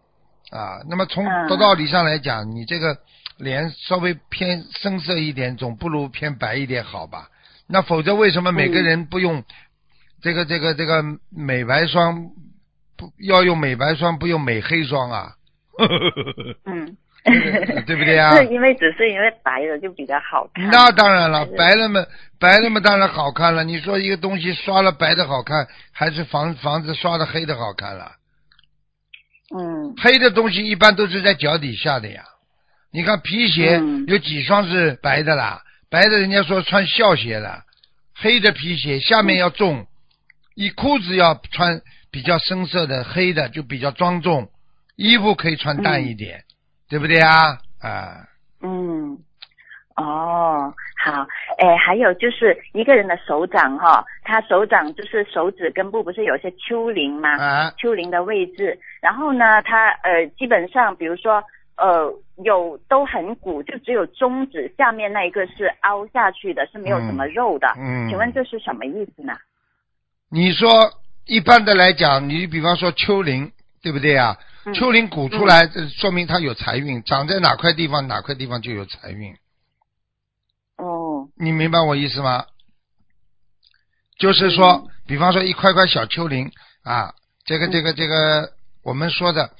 [0.51, 2.97] 啊，那么从嗯道道理上来讲，你这个
[3.37, 7.29] 脸稍微偏深色一点，总不如偏白一点好吧？
[7.67, 9.43] 那否则为什么每个嗯人不用
[10.21, 12.29] 这个这个这个美白霜，
[12.95, 15.33] 不要用美白霜，不用美黑霜啊？
[16.65, 16.95] 嗯，
[17.85, 20.69] 对不对啊 是因为只是因为白的就比较好看。
[20.69, 22.05] 那当然了白了嘛，
[22.39, 23.63] 白了嘛，当然好看了。
[23.63, 28.11] 你说一个东西刷了白的好看，还是房房子刷的黑的好看了？
[29.53, 32.23] 嗯黑的东西一般都是在脚底下的呀。
[32.91, 35.61] 你看皮鞋嗯有几双是白的啦？
[35.89, 37.63] 白的人家说穿孝鞋了，
[38.15, 39.85] 黑的皮鞋下面要重，
[40.55, 41.81] 一裤子要穿
[42.11, 44.49] 比较深色的黑的就比较庄重，
[44.95, 46.43] 衣服可以穿淡一点，
[46.89, 47.59] 对不对啊？
[47.79, 48.27] 啊，
[48.61, 49.19] 嗯，
[49.95, 50.73] 哦，
[51.05, 51.27] 好，
[51.59, 57.29] 哎，还有就是一个人的手掌哈、他手掌就是手指根部不是有些丘陵吗？
[57.37, 61.43] 啊，丘陵的位置，然后呢，他呃基本上比如说
[61.77, 62.11] 呃
[62.43, 67.67] 有都很鼓，就只有中指下面那一个是凹下去的，是没有什么肉的。
[67.77, 69.33] 嗯，请问这是什么意思呢？
[70.31, 70.67] 你说
[71.27, 73.51] 一般的来讲，你比方说丘陵，
[73.83, 74.35] 对不对啊？
[74.65, 79.31] 嗯丘陵鼓出来，这说明他有财运，长在哪块地方，哪块地方就有财运。
[81.25, 82.45] 哦，你明白我意思吗？
[84.19, 86.51] 就是说，比方说一块块小丘陵
[86.83, 87.13] 啊，
[87.45, 88.51] 这个这个这个，
[88.83, 89.51] 我们说的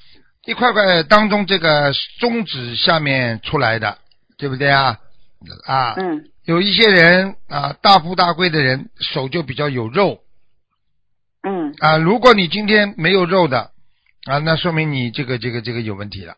[0.46, 3.98] 一块块当中，这个中指下面出来的，
[4.38, 4.98] 对不对啊？
[5.66, 10.20] 啊，嗯有一些人啊，大富大贵的人手就比较有肉
[11.42, 11.96] 嗯啊。
[11.96, 13.72] 如果你今天没有肉的
[14.26, 16.36] 啊，那说明你这个这个这个有问题了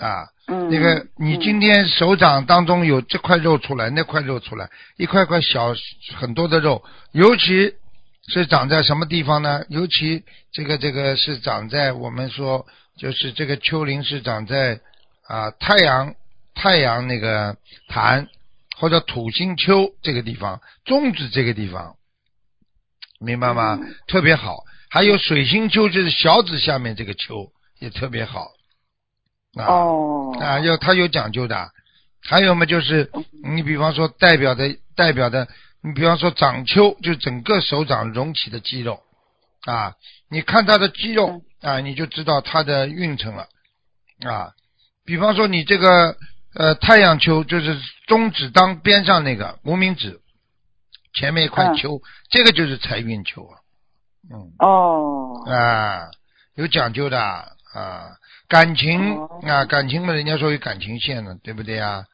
[0.00, 0.26] 啊。
[0.48, 5.74] 嗯，那个，你今天手掌当中有这块肉出来，那块肉出来，一块块小
[6.16, 6.82] 很多的肉，
[7.12, 7.74] 尤其
[8.26, 9.64] 是长在什么地方呢？
[9.68, 14.80] 尤其这个这个是长在我们说，就是这个丘陵是长在
[15.28, 16.14] 啊太阳
[16.54, 17.56] 太阳那个
[17.88, 18.26] 坛
[18.76, 21.94] 或者土星丘这个地方，中指这个地方，
[23.20, 23.78] 明白吗？
[23.80, 24.64] 嗯特别好。
[24.92, 28.48] 还有水星丘，就是小指下面这个丘也特别好。
[29.56, 31.70] 啊、哦啊，要它有讲究的。
[32.22, 33.10] 还有嘛，就是
[33.42, 35.48] 你比方说代表的代表的，
[35.82, 39.00] 你比方说掌丘，就整个手掌隆起的肌肉
[39.64, 39.94] 啊，
[40.28, 43.48] 你看他的肌肉啊，你就知道他的运程了
[44.22, 44.52] 啊。
[45.06, 46.14] 比方说你这个
[46.54, 50.20] 呃太阳丘，就是中指当边上那个无名指
[51.14, 53.58] 前面一块嗯丘，这个就是财运丘啊。
[54.30, 56.10] 嗯哦啊，
[56.54, 57.48] 有讲究的啊，
[58.50, 62.04] 感情哦啊，感情嘛，人家说有感情线呢，对不对呀？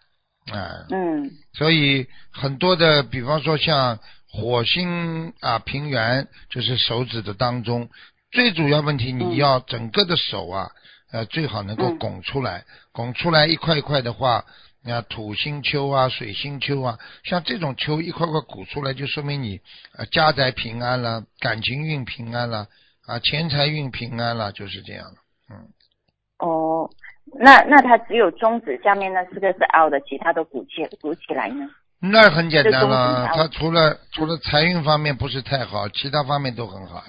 [0.52, 7.88] 啊，嗯所以很多的，比方说像火星啊平原，就是手指的当中，
[8.30, 10.70] 最主要问题你嗯要整个的手啊，
[11.10, 14.44] 呃，最好能够嗯拱出来，拱出来一块一块的话。
[14.88, 19.60] 啊，土星丘啊，水星丘啊，像这种丘一块块鼓出来，就说明你
[19.96, 22.68] 啊家宅平安了，感情运平安了，
[23.04, 25.14] 啊钱财运平安了，就是这样了。
[25.50, 25.66] 嗯，
[26.38, 26.88] 哦，
[27.38, 31.68] 那那它只有中指下面那四个是凹的，其他都鼓起鼓起来呢？
[31.98, 37.04] 那很简单了，指他除了除了财运方面不是太好，其他方面都很好呀。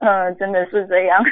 [0.00, 1.22] 嗯，真的是这样。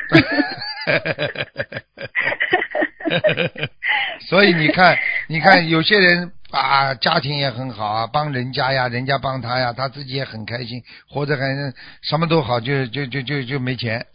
[4.29, 14.07] 所以你看，你看有些人啊，家庭也很好啊，帮人家呀，人家帮他呀，他自己也很开心，活着很什么都好，就就就就就没钱。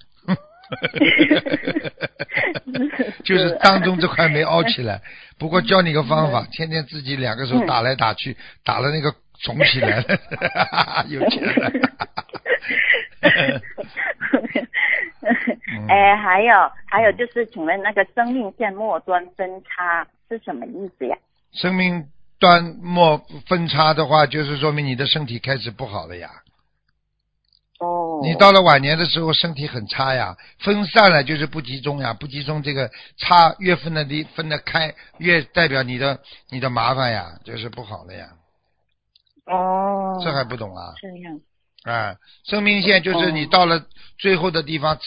[3.23, 5.01] 就是当中这块没凹起来，
[5.37, 10.19] 不过教你个方法，天天自己两个手打来打去，打了那个肿起来了，
[11.09, 11.71] 有钱了。
[15.77, 16.53] 嗯哎，还有
[16.85, 21.17] 还有就是，请问那个生命线末端分叉是什么意思呀？
[21.53, 22.05] 生命
[22.39, 26.29] 端末分叉的话，就是说明你的身体开始不好了呀。
[27.79, 38.29] 哦，你到了晚年的时候，身体很差呀，分散了就是不集中呀，不集中这个差越分的离分得开，越代表你的你的麻烦呀，就是不好了呀。
[39.45, 40.93] 哦，这还不懂啊？
[41.01, 41.41] 这样。
[41.83, 43.85] 啊，生命线就是你哦到了
[44.17, 44.97] 最后的地方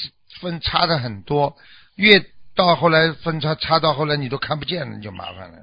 [0.40, 1.56] 分差的很多，
[1.96, 2.20] 越
[2.54, 5.58] 到后来分差差到后来你都看不见了，你就麻烦了。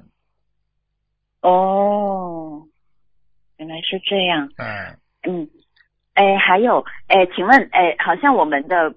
[1.40, 2.64] 哦，
[3.56, 4.50] 原来是这样。
[4.58, 5.48] 嗯，嗯，
[6.16, 8.92] 哎，还有，哎，请问，哎，好像我们的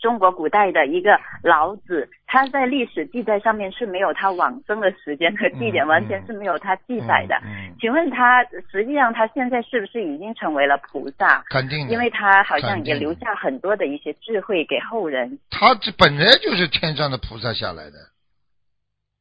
[0.00, 7.36] 中国古代的一个老子，他在历史记载上面是没有他往生的时间和地点，嗯完全是没有他记载的。
[7.44, 11.42] 嗯，嗯请问他实际上他现在是不是已经成为了菩萨？
[11.50, 15.38] 肯定的，因为他好像也留下很多的一些智慧给后人。
[15.50, 17.98] 他这本来就是天上的菩萨下来的。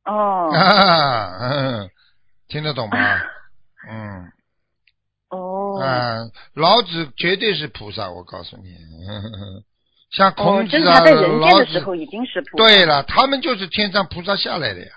[0.06, 1.90] 哦 啊，嗯，
[2.48, 2.98] 听得懂吗？
[3.88, 4.32] 嗯，
[5.30, 5.80] 哦。
[5.82, 6.18] 啊，
[6.54, 8.76] 老子绝对是菩萨，我告诉你，
[10.12, 12.64] 像哦，孔子啊，在人间老子，的时候已经是菩萨。
[12.66, 14.92] 对了，他们就是天上菩萨下来的呀，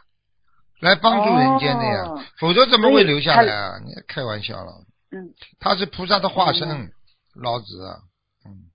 [0.80, 2.20] 来帮助人间的呀，哦。
[2.38, 3.78] 否则怎么会留下来啊？
[3.84, 4.72] 你开玩笑了，
[5.10, 6.90] 嗯，他是菩萨的化身，嗯。
[7.34, 7.96] 老子啊，
[8.44, 8.68] 嗯，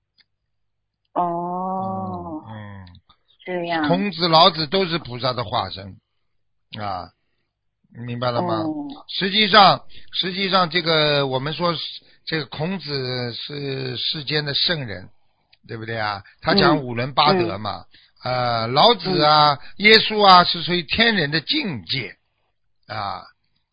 [1.13, 2.87] 哦，嗯，
[3.45, 3.87] 这样。
[3.87, 5.99] 孔子、老子都是菩萨的化身
[6.81, 7.11] 啊，
[7.91, 8.59] 明白了吗？
[8.59, 9.83] 哦实际上，
[10.13, 11.73] 实际上这个我们说
[12.25, 15.09] 这个孔子是世间的圣人，
[15.67, 16.21] 对不对啊？
[16.41, 17.85] 他讲嗯五伦八德嘛。
[18.23, 22.15] 呃，老子啊，耶稣啊，是属于天人的境界
[22.87, 23.21] 啊，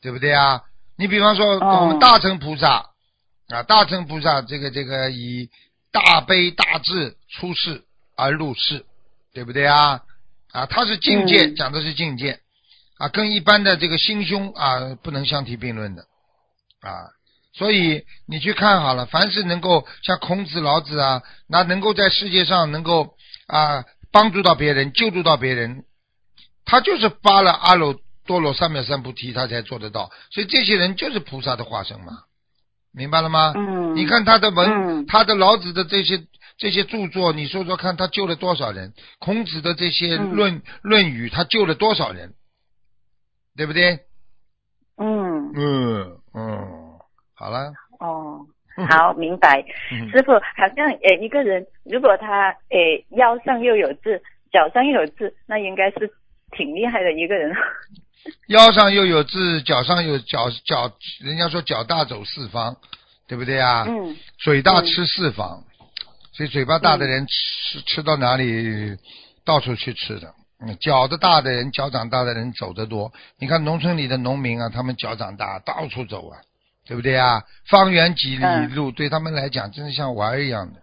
[0.01, 0.63] 对不对啊？
[0.97, 2.91] 你比方说哦我们大乘菩萨
[3.49, 5.51] 啊，大乘菩萨这个这个以
[5.91, 7.83] 大悲大智出世
[8.17, 8.85] 而入世，
[9.33, 10.03] 对不对啊？
[10.53, 12.39] 啊，他是境界，嗯讲的是境界
[12.99, 16.03] 啊，跟一般的这个心胸啊不能相提并论的
[16.81, 17.11] 啊。
[17.57, 23.15] 所以你去看好了，凡是能够像孔子、老子啊，那能够在世界上能够
[23.47, 25.85] 啊帮助到别人、救助到别人，
[26.65, 30.11] 他就是发了阿耨多罗三藐三菩提，他才做得到。
[30.33, 32.23] 所以这些人就是菩萨的化身嘛，
[32.93, 33.53] 明白了吗？
[33.57, 36.25] 嗯，你看他的文，嗯他的老子的这些
[36.59, 38.95] 这些著作，你说说看，他救了多少人？
[39.21, 42.35] 孔子的这些嗯论、论语，他救了多少人？
[43.57, 43.99] 对不对？
[44.97, 46.99] 嗯，嗯嗯，
[47.35, 47.73] 好了。
[48.01, 48.47] 哦，
[48.89, 49.65] 好， 明白。
[49.93, 52.79] 嗯师傅，好像呃一个人如果他呃
[53.11, 56.13] 腰上又有痣，脚上又有痣，那应该是
[56.57, 57.55] 挺厉害的一个人。
[58.49, 60.91] 腰上又有痣，脚上有脚脚，
[61.21, 62.77] 人家说脚大走四方，
[63.29, 63.85] 对不对啊？
[63.89, 65.63] 嗯嘴大嗯吃四方，
[66.33, 68.97] 所以嘴巴大的人吃、吃到哪里，
[69.45, 70.35] 到处去吃的。
[70.61, 73.13] 嗯，脚的大的人，脚长大的人走得多。
[73.39, 76.39] 你看农村里的农民啊，他们脚长大，到处走啊，
[76.87, 77.43] 对不对啊？
[77.69, 80.81] 方圆几里嗯路，对他们来讲，真是像玩儿一样的，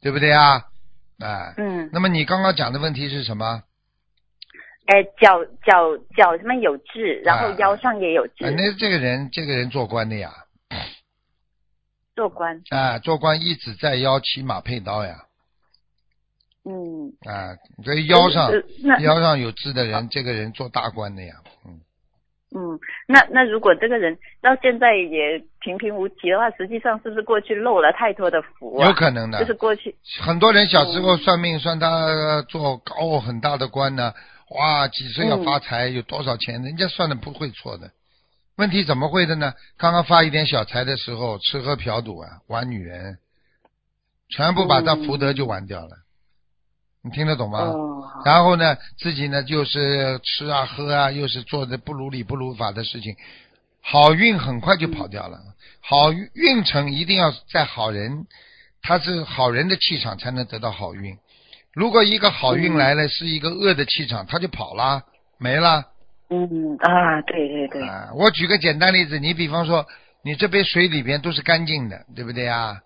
[0.00, 0.64] 对不对啊？
[1.20, 3.62] 哎，嗯，那么你刚刚讲的问题是什么？
[4.86, 10.32] 哎脚脚脚上面有痣，然后啊腰上也有痣，啊，那这个人，这个人做官的呀，
[12.16, 12.60] 做官。
[12.70, 15.26] 啊，做官一直在腰，骑马配刀呀，
[16.64, 21.34] 嗯，啊，所以腰上呃腰上有痣的人，这个人做大官的呀，
[21.64, 21.80] 嗯，
[22.54, 28.86] 嗯，那那如果这个人到现在也平平无奇的话，实际上是不是过去漏了太多的福啊？
[28.86, 29.40] 有可能的。
[29.40, 34.12] 就是过去，很多人小时候嗯算命算他做高很大的官呢，
[34.50, 37.90] 哇，几岁要发财，有多少钱，人家算的不会错的。
[38.56, 39.54] 问题怎么会的呢？
[39.78, 43.16] 刚刚发一点小财的时候，吃喝嫖赌啊，玩女人，
[44.28, 45.96] 全部把他福德就玩掉了。
[47.02, 47.60] 你听得懂吗？
[47.60, 53.16] 哦，然后呢，自己呢就是吃啊喝啊，又是做的不如理不如法的事情，
[53.82, 55.38] 好运很快就跑掉了。
[55.80, 58.26] 好运运程一定要在好人，
[58.82, 61.16] 他是好人的气场才能得到好运。
[61.72, 65.02] 如果一个好运来了，是一个恶的气场，他就跑啦，
[65.38, 65.86] 没了。
[66.28, 69.86] 嗯啊，对对对，啊，我举个简单例子，你比方说，
[70.22, 72.80] 你这杯水里边都是干净的，对不对啊？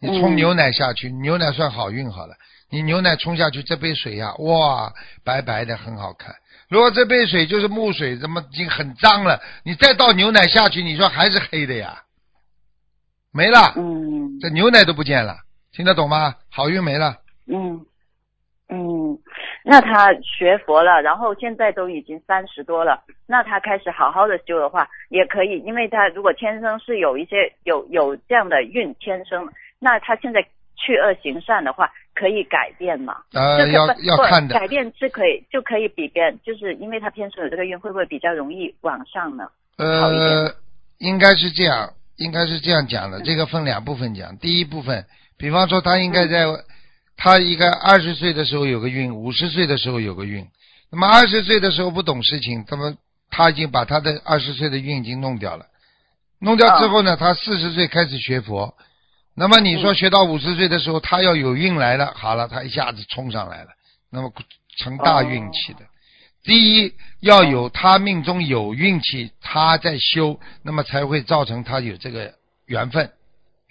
[0.00, 2.34] 你冲嗯牛奶下去，牛奶算好运好了。
[2.74, 4.92] 你牛奶冲下去，这杯水呀、哇，
[5.24, 6.34] 白白的，很好看。
[6.68, 9.40] 如果这杯水就是木水，怎么已经很脏了？
[9.64, 12.02] 你再倒牛奶下去，你说还是黑的呀？
[13.32, 15.36] 没了，嗯这牛奶都不见了，
[15.70, 16.34] 听得懂吗？
[16.50, 17.18] 好运没了。
[17.46, 17.86] 嗯
[18.68, 19.16] 嗯，
[19.64, 29.48] 那他学佛了，然后现在都已经三十多了，那他开始好好的修的话，也可以，因为他如果天生是有一些有有这样的运天生，
[29.78, 30.44] 那他现在
[30.84, 33.16] 去恶行善的话，可以改变嘛？
[33.32, 39.48] 呃，要要看的改，变是可以，就可以比别人，就是因为他天生有这个运，会不会比较容易往上呢？
[39.78, 40.54] 呃，
[40.98, 43.22] 应该是这样，应该是这样讲的。
[43.22, 44.36] 这个分两部分讲。
[44.36, 45.06] 第一部分，
[45.38, 46.44] 比方说他应该在，
[47.16, 50.46] 他应该二十岁的时候有个运，五十岁的时候有个运。
[50.92, 52.94] 那么二十岁的时候不懂事情，那么
[53.30, 55.66] 他已经把他的二十岁的运已经弄掉了。
[56.38, 58.74] 弄掉之后呢，他四十岁开始学佛。
[59.36, 63.70] 那么你说嗯学到五十岁的时候，他要有运来了，好了，他一下子冲上来了，
[64.10, 64.32] 那么
[64.76, 65.80] 成大运气的。
[66.44, 72.34] 第一，要有他命中有运气，他在修，那么才会造成他有这个
[72.66, 73.10] 缘分，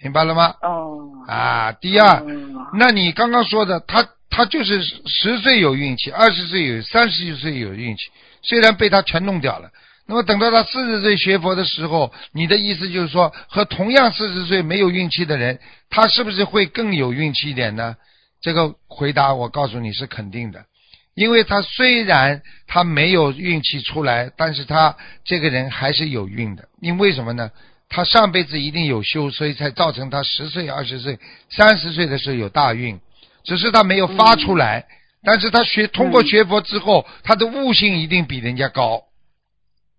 [0.02, 0.54] 明白了吗？
[0.60, 0.98] 哦，
[1.28, 8.10] 啊，第二，嗯那你刚刚说的，他他就是十岁有运气，二十岁有，三十岁有运气，
[8.42, 9.70] 虽然被他全弄掉了。
[10.06, 17.96] 那么等到他四十岁学佛的时候，你的意思就是说，和同样四十岁没有运气的人，他是不是会更有运气一点呢？
[18.42, 20.66] 这个回答我告诉你是肯定的，
[21.14, 27.50] 因为他虽然他没有运气出来，但是他这个人还是有运的，因为什么呢？
[27.88, 33.00] 他上辈子一定有修，所以才造成他十岁、二十岁、三十岁的时候有大运，
[33.44, 34.84] 只是他没有发出来。
[35.22, 39.04] 但是他学通过学佛之后，他的悟性一定比人家高，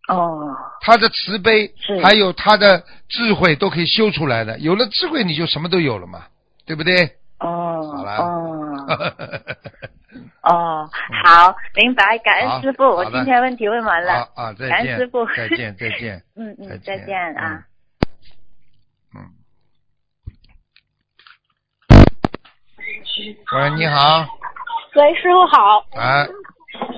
[0.08, 4.60] 哦，他的慈悲还有他的智慧都可以修出来的。
[4.60, 6.26] 有了智慧，你就什么都有了嘛，
[6.66, 7.18] 对不对？
[7.40, 8.86] 哦，好了哦，
[10.54, 10.90] 哦，
[11.24, 14.14] 好，明白，感恩师傅，我今天问题问完了。
[14.14, 16.24] 啊啊，再见感恩师傅，再见，再见。
[16.38, 17.66] 嗯嗯，再再见啊。
[19.16, 19.26] 嗯。
[23.54, 24.28] 喂，你好，
[24.96, 25.86] 喂，师傅好。
[25.96, 26.28] 哎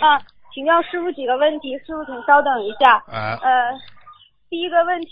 [0.01, 0.21] 啊，
[0.57, 2.97] 请教师傅几个问题，师傅请稍等一下。
[3.05, 3.79] 哎，呃，
[4.49, 5.11] 第一个问题，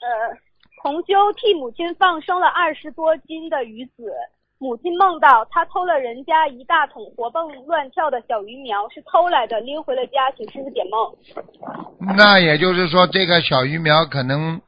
[0.00, 0.38] 呃，
[0.80, 4.12] 同修替母亲放生了二十多斤的鱼子，
[4.60, 12.16] 母亲梦到他偷了人家一大桶活蹦乱跳的小鱼苗，是偷来的，拎回了家，请师傅解梦。
[12.16, 14.60] 那也就是说，这个小鱼苗可能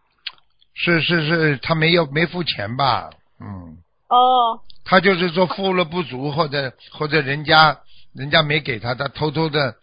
[0.74, 3.08] 是是是，他没有没付钱吧？
[3.40, 3.78] 嗯，
[4.08, 7.78] 哦，他就是说付了不足，或者或者人家
[8.14, 9.74] 人家没给他，他偷偷的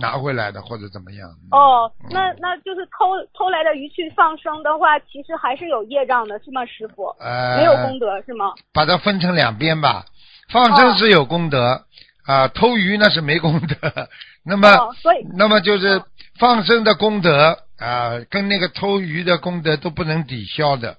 [0.00, 1.28] 拿回来的，或者怎么样？
[1.30, 7.06] 嗯哦，嗯那那就是偷偷来的鱼去放生的话，其实还是有业障的，是吗，师傅？
[7.20, 8.52] 呃，没有功德是吗？
[8.72, 10.04] 把它分成两边吧。
[10.52, 11.84] 放生是有功德
[12.26, 14.08] 啊，偷鱼那是没功德。
[14.44, 16.02] 那么，哦，所以那么就是
[16.38, 20.96] 放生的功德啊，跟那个偷鱼的功德都不能抵消的，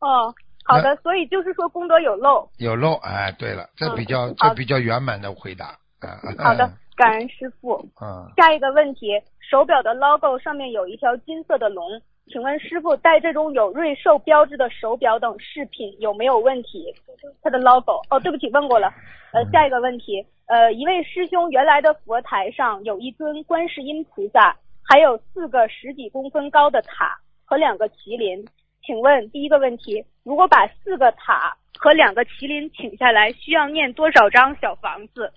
[0.00, 0.32] 哦，
[0.64, 2.48] 好的，所以就是说功德有漏。
[2.58, 2.94] 有漏。
[2.94, 5.76] 哎，对了，这嗯比较、好这比较圆满的回答。
[6.00, 7.76] 啊，好的，感恩师傅。
[8.00, 16.94] 嗯，下一个问题，手表的 logo 上面有一条金色的龙，请问师傅戴这种有瑞兽标志的手表等饰品有没有问题？
[17.42, 18.92] 它的 logo 哦，对不起，问过了。
[19.32, 28.44] 呃，下一个问题，呃，一位师兄原来的佛台上有一尊观世音菩萨，还有四个十几公分高的塔和两个麒麟。
[28.82, 35.30] 请问第一个问题，如果把四个塔和两个麒麟请下来，需要念多少张小房子？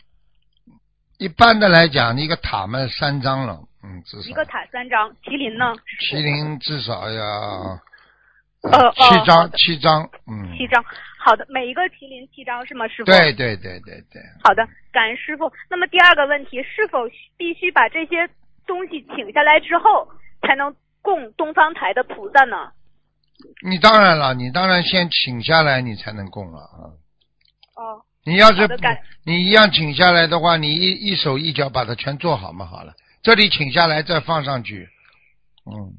[1.24, 5.74] 一般的来讲，一个塔嘛三张了，嗯，至少一个塔三张，麒麟呢？
[6.02, 7.24] 麒麟至少要
[8.64, 10.84] 呃哦七张七张，嗯，七张，
[11.18, 13.06] 好的，每一个麒麟七张是吗，师傅？
[13.06, 15.50] 对对对对对，好的，感恩师傅。
[15.70, 17.08] 那么第二个问题，是否
[17.38, 18.30] 必须把这些
[18.68, 20.06] 东西请下来之后，
[20.42, 22.74] 才能供东方台的菩萨呢？
[23.66, 26.92] 你当然了，你当然先请下来，你才能供了啊。
[27.76, 28.68] 哦，你要是
[29.26, 34.88] 你一样请下来的话，你一一手一脚把它全做好嘛，好了，这里请下来再放上去，
[35.66, 35.92] 嗯，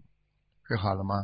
[0.68, 1.16] 就好了吗？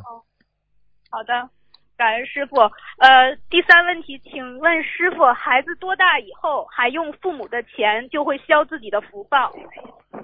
[1.09, 1.49] 好的，
[1.97, 2.55] 感恩师傅。
[2.99, 9.51] 呃，第三问题，请问师傅，孩子多大以后还用父母的钱就会消自己的福报？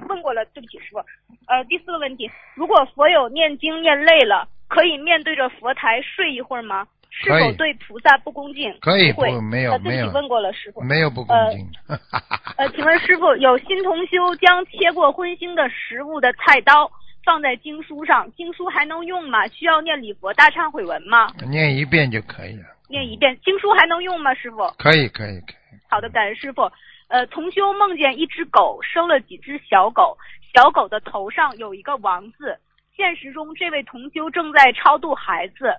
[0.10, 1.00] 问过了，对不起，师傅。
[1.48, 6.88] 呃，第四个问题，如果佛友念经念累了，可以面对着佛台睡一会儿吗？
[7.10, 8.74] 是否对菩萨不恭敬？
[8.80, 10.82] 可以不会没有呃对不起没有问过了，师傅。
[10.82, 11.68] 没有不恭敬。
[12.58, 16.92] 呃，请问师傅，有新同修将切过荤腥的食物的菜刀
[17.24, 19.48] 放在经书上，经书还能用吗？
[19.48, 21.28] 需要念礼佛大忏悔文吗？
[21.50, 22.64] 念一遍就可以了。
[22.90, 24.34] 念一遍，经书还能用吗？
[24.34, 24.58] 师傅？
[24.78, 25.78] 可以可以可以。
[25.90, 26.72] 好的，感恩师傅。
[27.10, 30.18] 呃，同修梦见一只狗生了几只小狗，
[30.54, 32.58] 小狗的头上有一个王字。
[32.96, 35.74] 现实中，这位同修正在超度孩子，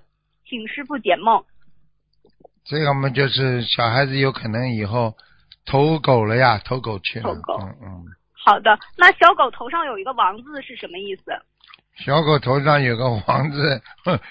[0.49, 1.43] 请师傅解梦。
[2.65, 5.15] 这个嘛，就是小孩子有可能以后
[5.65, 7.33] 投狗了呀，投狗去了。
[7.33, 11.31] 投狗嗯嗯，好的，那小狗头上有一个王字是什么意思？
[12.03, 13.81] 小狗头上有个王字，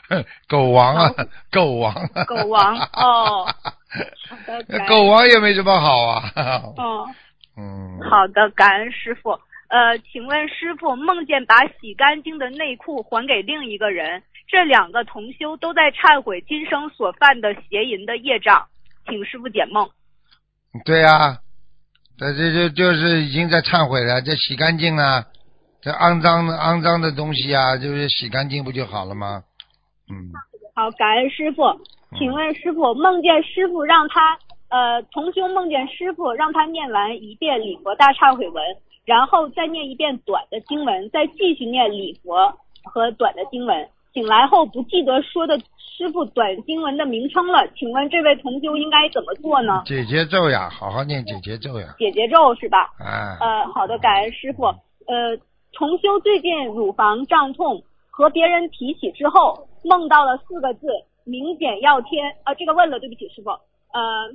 [0.48, 1.14] 狗王啊，
[1.52, 2.24] 狗王啊。
[2.24, 3.44] 狗王哦
[4.46, 6.22] 好的狗王也没什么好啊。
[6.76, 7.06] 哦。
[7.56, 8.00] 嗯。
[8.10, 9.38] 好的，感恩师傅。
[9.68, 18.66] 呃，请问师傅梦见把洗干净的内裤还给另一个人，这两个同修都在忏悔今生所犯的邪淫的业障，
[19.06, 19.88] 请师傅解梦。
[20.86, 21.38] 对呀、
[22.16, 25.26] 这这这就是已经在忏悔了，这洗干净了，
[25.82, 29.42] 这肮脏的肮脏的东西啊，就是洗干净不就好了吗？
[30.10, 30.32] 嗯，
[30.74, 31.62] 好，感恩师傅。
[32.18, 34.38] 请问师傅梦见师傅让他
[34.70, 38.64] 呃同修梦见师傅让他念完一遍礼佛大忏悔文，
[39.04, 43.88] 然后再念一遍短的经文，再继续念礼佛和短的经文。
[44.18, 49.84] 醒来后不记得说的师傅短经文的名称了，请问这位同修应该怎么做呢？
[49.86, 51.94] 解结咒呀，好好念解结咒呀。
[51.96, 52.90] 解结咒是吧？
[52.98, 54.64] 啊，呃，好的，感恩师傅。
[55.06, 55.36] 呃，
[55.70, 60.88] 重修最近乳房胀痛，和别人提起之后，梦到了四个字
[61.24, 62.34] “明显要天”。
[62.42, 63.50] 啊、这个问了，对不起，师傅。
[63.50, 64.32] 呃，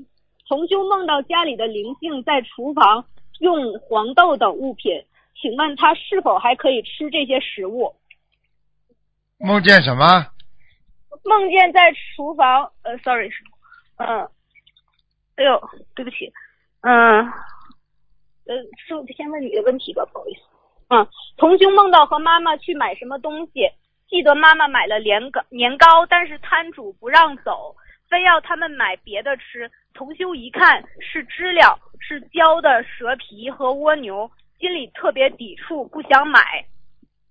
[0.48, 3.04] 重修梦到家里的灵性在厨房
[3.42, 5.04] 用黄豆等物品，
[5.42, 7.92] 请问他是否还可以吃这些食物？
[9.44, 10.26] 梦见什么？
[11.26, 14.30] 梦见在厨房，呃，sorry，师傅，嗯、
[15.36, 15.62] 哎呦，
[15.94, 16.32] 对不起，
[16.82, 17.26] 嗯、
[18.46, 20.42] 呃，是先问你的问题吧，不好意思。
[20.88, 23.70] 嗯，同修梦到和妈妈去买什么东西，
[24.08, 27.76] 记得妈妈买了年糕，年糕，但是摊主不让走，
[28.10, 29.70] 非要他们买别的吃。
[29.94, 36.66] 同修一看是知了，是焦的蛇皮和蜗牛，心里特别抵触，不想买。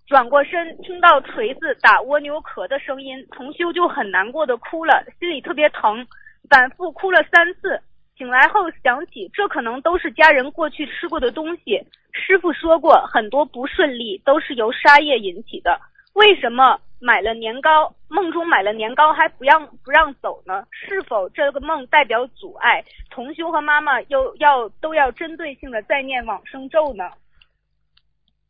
[0.07, 6.05] 转过身，听到锤子打蜗牛壳的声音，同修就很难过的哭了，心里特别疼，
[6.49, 7.79] 反复哭了三次。
[8.15, 11.81] 醒来后想起，这可能都是家人过去吃过的东西。
[12.11, 15.79] 师傅说过，很多不顺利都是由杀业引起的。
[16.13, 20.63] 为什么买了年糕，梦中买了年糕还不让不让走呢？
[20.69, 22.83] 是否这个梦代表阻碍？
[23.09, 27.09] 同修和妈妈又要都要针对性的再念往生咒呢？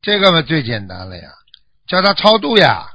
[0.01, 1.29] 这个嘛最简单了呀，
[1.88, 2.86] 叫他超度呀，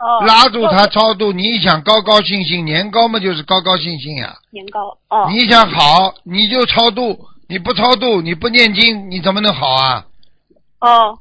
[0.00, 1.32] 哦，拉住他超度。
[1.32, 4.34] 你想高高兴兴，年糕嘛就是高高兴兴呀。
[4.50, 7.16] 年糕哦，你想好，你就超度；
[7.48, 10.06] 你不超度，你不念经，你怎么能好啊？
[10.80, 11.18] 哦，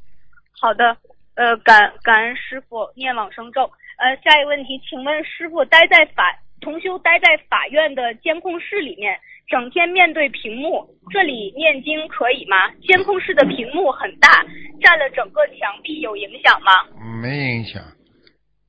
[0.59, 0.97] 好的，
[1.35, 3.69] 呃，感感恩师傅念往生咒。
[3.97, 6.23] 呃，下一个问题，请问师傅待在法
[6.59, 9.19] 同修待在法院的监控室里面，
[9.51, 12.71] 整天面对屏幕，这里念经可以吗？
[12.87, 14.45] 监控室的屏幕很大，
[14.81, 16.71] 占了整个墙壁，有影响吗？
[17.21, 17.83] 没影响，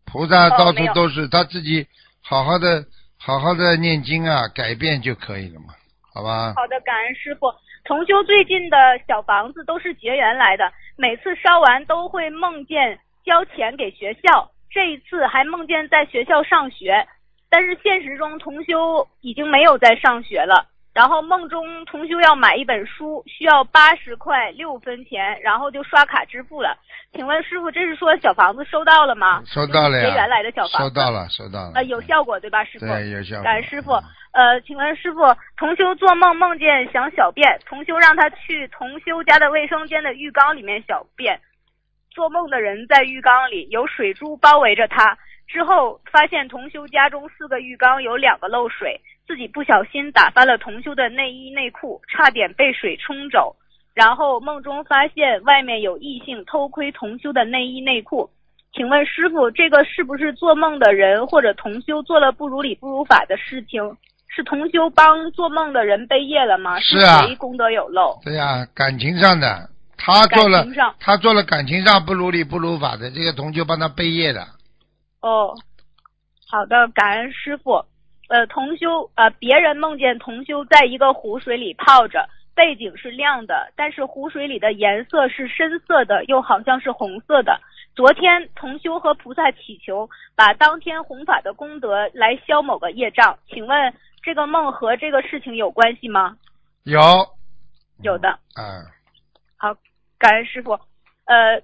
[0.04, 1.86] 菩萨到处都是，他自己
[2.20, 2.84] 好好的、
[3.16, 5.72] 好好的念经啊，改变就可以了嘛，
[6.12, 6.52] 好吧？
[6.56, 7.46] 好的，感恩师傅。
[7.84, 8.76] 同修最近的
[9.06, 17.06] 小房子都是结缘来的，每次烧完都会梦见交钱给学校，这一次还梦见在学校上学，
[17.48, 20.70] 但是现实中同修已经没有在上学了。
[20.94, 26.76] 然后梦中同修要买一本书，需要八十块六分钱，然后就刷卡支付了。
[27.12, 29.42] 请问师傅，这是说小房子收到了吗？
[29.46, 30.88] 收到了呀，就是结缘来的小房子。
[30.88, 31.72] 收到了，收到了。
[31.76, 32.86] 呃，有效果对吧，师傅？
[32.86, 33.44] 对，有效果。
[33.44, 33.92] 感恩师傅。
[34.32, 35.20] 呃，请问师傅，
[35.56, 41.38] 同修做梦梦见想小便，同修让他去同修家的卫生间的浴缸里面小便。
[42.10, 45.16] 做梦的人在浴缸里，有水珠包围着他。
[45.48, 48.98] 之后发现同修家中四个浴缸有两个漏水，
[49.32, 53.56] 自己不小心打翻了同修的内衣内裤，差点被水冲走。
[53.94, 58.28] 然后梦中发现外面有异性偷窥同修的内衣内裤。
[58.74, 63.96] 请问师傅，这个是不是做梦的人或者同修做了不如理不如法的事情？
[64.28, 66.78] 是同修帮做梦的人背业了吗？
[66.80, 68.20] 是啊谁功德有漏？
[68.22, 70.66] 对呀、感情上的，他做了
[71.00, 74.46] 他做了感情上不如理不如法的，这个同修帮他背业的。
[75.22, 75.56] 哦，
[76.50, 77.82] 好的，感恩师傅。
[78.28, 87.60] 呃，同修呃，别人梦见同修在一个湖水里泡着，背景是亮的，但是湖水里的颜色是深色的，又好像是红色的。
[87.94, 93.38] 昨天同修和菩萨祈求，把当天弘法的功德来消某个业障。
[93.48, 96.36] 请问这个梦和这个事情有关系吗？
[96.84, 97.00] 有。
[98.02, 98.38] 有的。
[98.56, 98.82] 嗯，
[99.56, 99.74] 好，
[100.18, 100.72] 感恩师傅。
[101.26, 101.62] 呃，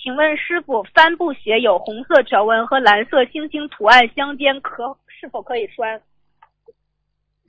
[0.00, 6.00] 请问师傅，帆布鞋有红色条纹和蓝色星星图案相间，可是否可以穿？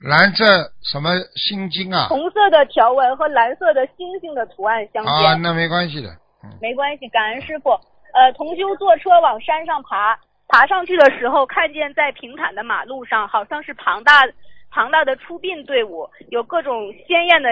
[0.00, 0.44] 蓝色
[0.82, 2.08] 什么心经啊？
[2.08, 6.08] 红色的条纹和蓝色的星星的图案相间，啊，那没关系的。
[6.42, 7.08] 嗯，没关系。
[7.08, 7.70] 感恩师傅。
[8.12, 14.26] 呃，同修坐车往山上爬，爬上去的时候，看见在平坦的马路上，好像是庞大
[14.70, 17.48] 庞大的出殡队伍，有各种鲜艳的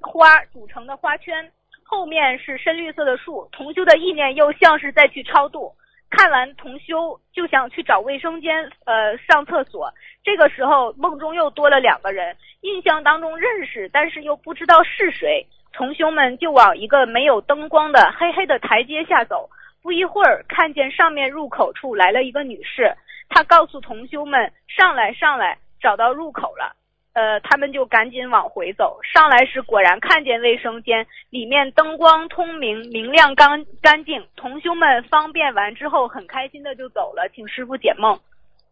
[0.00, 1.52] 花组成的花圈，
[1.90, 3.48] 后面是深绿色的树。
[3.50, 5.72] 同修的意念又像是在去超度。
[6.10, 9.90] 看完同修就想去找卫生间，呃，上厕所。
[10.22, 15.46] 这个时候梦中又多了两个人，印象当中认识，但是又不知道是谁。
[15.72, 19.48] 同修们就往一个没有灯光的黑黑的台阶下走。
[19.80, 22.94] 不一会儿，看见上面入口处来了一个女士，
[23.30, 26.76] 她告诉同修们上来上来，找到入口了。
[27.14, 28.98] 呃，他们就赶紧往回走。
[29.02, 34.24] 上来时果然看见卫生间里面灯光通明，明亮干干净。
[34.36, 38.18] 同修们方便完之后，很开心的就走了，请师傅解梦。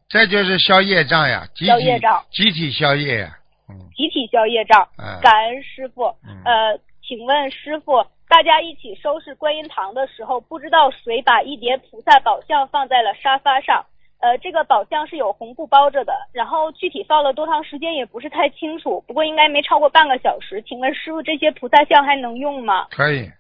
[0.08, 3.36] 这就是消业障呀，集体消业障集体消业呀。
[3.68, 6.04] 嗯集体消业障，嗯感恩师傅。
[6.24, 13.84] 嗯呃，请问师傅，大家一起收拾观音堂的时候，不知道谁把一叠菩萨宝像放在了沙发上。
[14.20, 20.62] 呃，这个宝像是有红布包着的，然后具体放了多长时间也不是太清楚，不过应该没超过半个小时。
[20.62, 22.88] 请问师傅，这些菩萨像还能用吗？
[22.90, 23.30] 可以。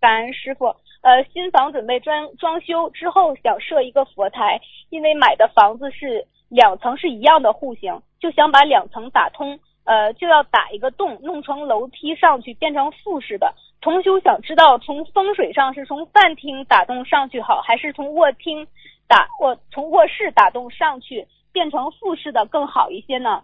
[0.00, 0.74] 感恩师傅。
[1.02, 4.60] 呃，新房准备装装修之后，想设一个佛台，
[4.90, 13.52] 因为买的房子是两层是一样的户型，就想把两层打通，呃，就要打一个洞，弄成楼梯上去，变成复式的。
[13.82, 18.64] 同修想知道，从风水上是从饭厅打洞上去好，还是从卧厅
[19.08, 23.42] 打卧从卧室打洞上去变成复式的更好一些呢？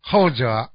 [0.00, 0.70] 后者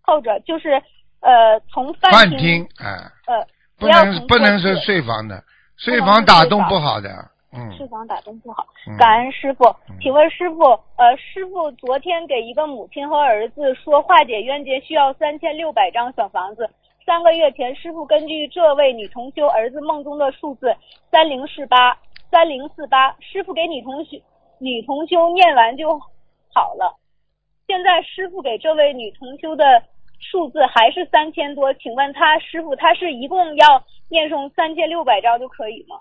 [0.00, 0.82] 后者就是
[1.20, 2.96] 呃从饭厅饭厅，哎，
[3.26, 3.46] 呃
[3.78, 5.44] 不能不能是睡房的，
[5.76, 7.10] 睡房打洞不好的，
[7.52, 8.96] 嗯睡房打洞不好嗯。
[8.96, 10.64] 感恩师傅嗯，请问师傅，
[10.96, 16.70] 呃，师傅昨天给一个母亲和儿子说化解冤结需要三千六百张小房子。
[17.04, 20.74] 三个月前，师傅根据这位女同修儿子梦中的数字
[21.10, 21.96] 三零四八
[22.30, 24.16] 三零四八，师傅给女同修
[24.58, 25.98] 女同修念完就
[26.54, 26.96] 好了。
[27.66, 29.82] 现在师傅给这位女同修的
[30.18, 35.96] 数字还是三千多，请问他师傅他是一共要念诵三千六百张就可以吗？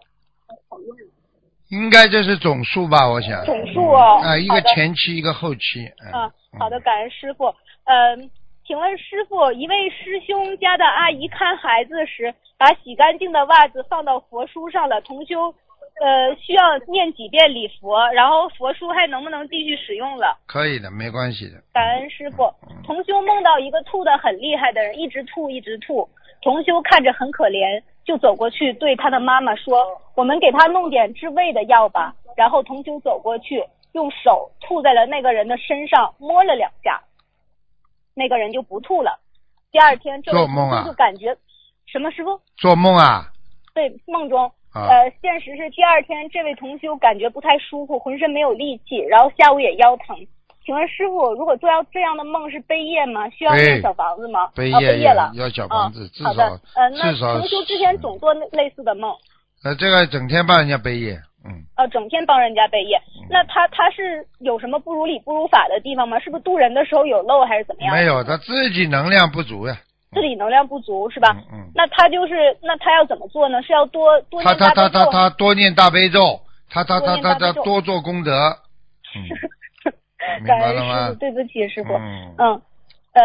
[1.69, 3.09] 应该这是总数吧？
[3.09, 3.45] 我想。
[3.45, 5.89] 总数哦啊，一个前期，一个后期。
[6.03, 6.79] 嗯啊，好的，。
[6.81, 7.45] 感恩师傅。
[7.85, 8.29] 嗯、
[8.71, 15.53] 请问师傅，一位师兄家的阿姨看孩子时，把洗干净的袜子放到佛书上了，同修
[15.99, 20.37] 呃需要念几遍礼佛，然后佛书还能不能继续使用了？
[20.47, 21.61] 可以的，没关系的。
[21.73, 22.49] 感恩师傅。
[22.85, 26.07] 同修梦到一个吐的很厉害的人，一直吐一直吐。
[26.41, 33.61] 同修看着很可怜，就走过去对他的妈妈说：“我们给他弄点治胃的药吧。”然后同修走过去，
[33.91, 37.01] 用手吐在了那个人的身上，摸了两下，
[38.13, 39.19] 那个人就不吐了。
[39.71, 41.37] 第二天，这位同做梦啊修就感觉
[41.85, 42.39] 什么师傅？
[42.57, 43.31] 做梦啊
[43.73, 50.15] 对，梦中，啊呃，现实是第二天，这位同修感觉不太舒服，浑身没有力气，然后下午也腰疼。
[50.63, 53.27] 请问师傅，如果做要这样的梦是背业吗？
[53.29, 54.41] 需要背念小房子吗？
[54.41, 55.31] 啊，背业背业了。
[55.33, 59.15] 要小房子，至好的少，呃，那同修之前总做那类似的梦，
[59.63, 62.99] 呃，这个整天帮人家背业，嗯，呃，整天帮人家背业。
[63.29, 66.19] 那他他是有什么不如理不如法的地方吗？
[66.19, 67.95] 是不是渡人的时候有漏还是怎么样？
[67.95, 69.75] 没有，他自己能量不足呀。
[70.13, 71.29] 自己能量不足是吧？
[71.53, 71.71] 嗯嗯。
[71.73, 73.61] 那他就是那他要怎么做呢？
[73.63, 76.19] 是要多多他念大悲咒他他他他多念大悲咒，
[76.69, 78.31] 他他他他他多做功德，
[79.15, 79.23] 嗯，
[80.43, 81.15] 明感恩师白了吗傅，？
[81.15, 81.93] 对不起师傅。
[81.93, 82.61] 嗯，嗯，
[83.13, 83.21] 呃，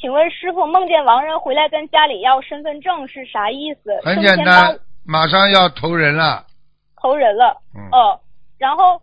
[0.00, 4.00] 请问师傅，梦见亡人回来跟家里要身份证是啥意思？
[4.04, 6.44] 很简单，马上要投人了，
[7.00, 7.60] 投人了。
[7.74, 8.20] 嗯，哦，
[8.58, 9.00] 然后，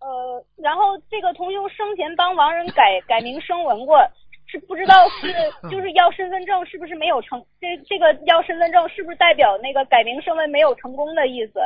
[0.00, 3.98] 呃，然后这个同修生前帮亡人改改名声纹过，
[4.46, 5.32] 是不知道是
[5.70, 7.44] 就是要身份证是不是没有成？
[7.60, 11.60] 这这个要身份证是不是代表那个改名声纹没有成功的意思？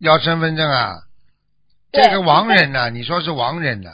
[0.00, 0.94] 要身份证啊。
[1.90, 3.90] 这个亡人呐，你说是亡人呐？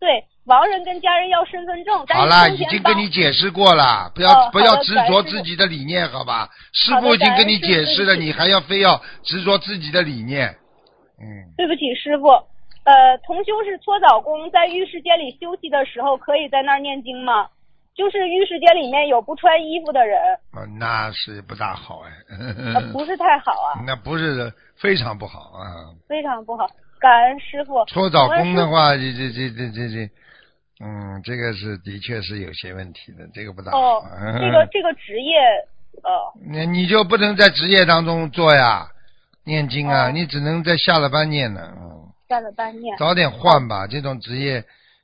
[0.00, 6.48] 对，亡人跟家人要身份证，好了，已经跟你解释过了，不要哦不要执着自己的理念，好吧？
[6.72, 10.48] 师傅已经跟你解释了，你还要非要执着自己的理念，
[11.20, 12.28] 嗯，对不起，师傅。
[12.84, 17.48] 呃，同修是搓澡工，在浴室间里休息的时候，可以在那儿念经吗？
[17.94, 20.18] 就是浴室间里面有不穿衣服的人，
[20.52, 22.10] 哦那是不大好哎，
[22.74, 25.92] 呃，不是太好啊， 那不是非常不好啊。
[26.08, 26.66] 非常不好。
[27.00, 27.84] 感恩师傅。
[27.86, 30.10] 搓澡工的话，这这这这这这，
[30.80, 33.72] 嗯，这个是的确是有些问题的，这个不大。
[33.72, 34.02] 哦，
[34.40, 35.34] 这个这个职业，
[36.04, 36.10] 呃，
[36.46, 38.86] 那你就不能在职业当中做呀，
[39.44, 41.72] 念经啊，哦你只能在下了班念呢。
[41.76, 42.96] 嗯，下了班念。
[42.96, 44.62] 早点换吧，这种职业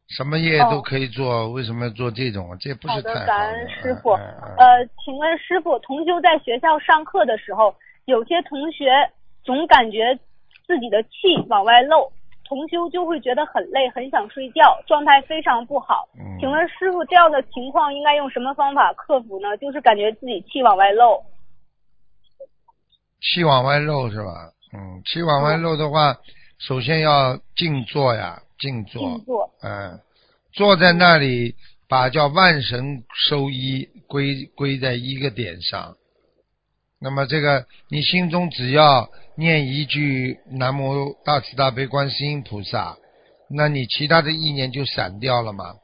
[0.09, 2.57] 什么业哦都可以做，为什么要做这种？
[2.61, 4.11] 这不是太好感恩师傅。
[4.13, 8.87] 呃，请问师傅，同修在学校上课的时候，有些同学
[9.43, 10.17] 总感觉
[10.69, 12.13] 自己的气往外漏，
[12.45, 16.09] 同修就会觉得很累，很想睡觉，状态非常不好。
[16.19, 19.57] 嗯请问师傅，这样的情况应该用什么方法克服呢？
[19.57, 21.23] 就是感觉自己气往外漏。
[23.21, 24.51] 气往外漏是吧？
[24.75, 26.17] 嗯，气往外漏的话，
[26.59, 29.01] 首先要静坐呀，静坐。
[29.03, 29.51] 静坐。
[29.63, 29.99] 嗯，
[30.53, 31.55] 坐在那里，
[31.89, 35.97] 把叫万神收一归归在一个点上。
[37.01, 42.97] 那么这个，你心中只要念一句南无大慈大悲观世音菩萨，
[43.51, 45.75] 那你其他的意念就散掉了嘛。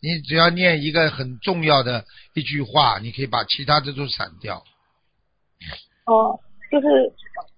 [0.00, 2.04] 你只要念一个很重要的
[2.34, 4.64] 一句话，你可以把其他的都散掉。
[6.06, 6.40] 哦，
[6.70, 6.86] 就是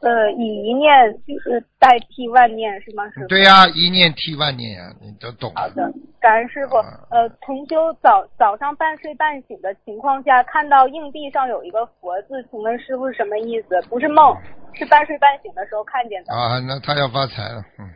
[0.04, 0.92] 呃，以一念
[1.26, 3.08] 就是代替万念是吗？
[3.10, 3.26] 师傅。
[3.26, 5.50] 对呀、一念替万念呀、你都懂。
[5.54, 5.90] 好的，
[6.20, 7.24] 感恩师傅嗯。
[7.24, 13.80] 呃，同修早早上半睡半醒的情况下，看到硬币上有一个佛字，请问师傅是什么意思？
[13.88, 14.36] 不是梦，
[14.74, 16.34] 是半睡半醒的时候看见的。
[16.34, 17.88] 啊，那他要发财了，嗯，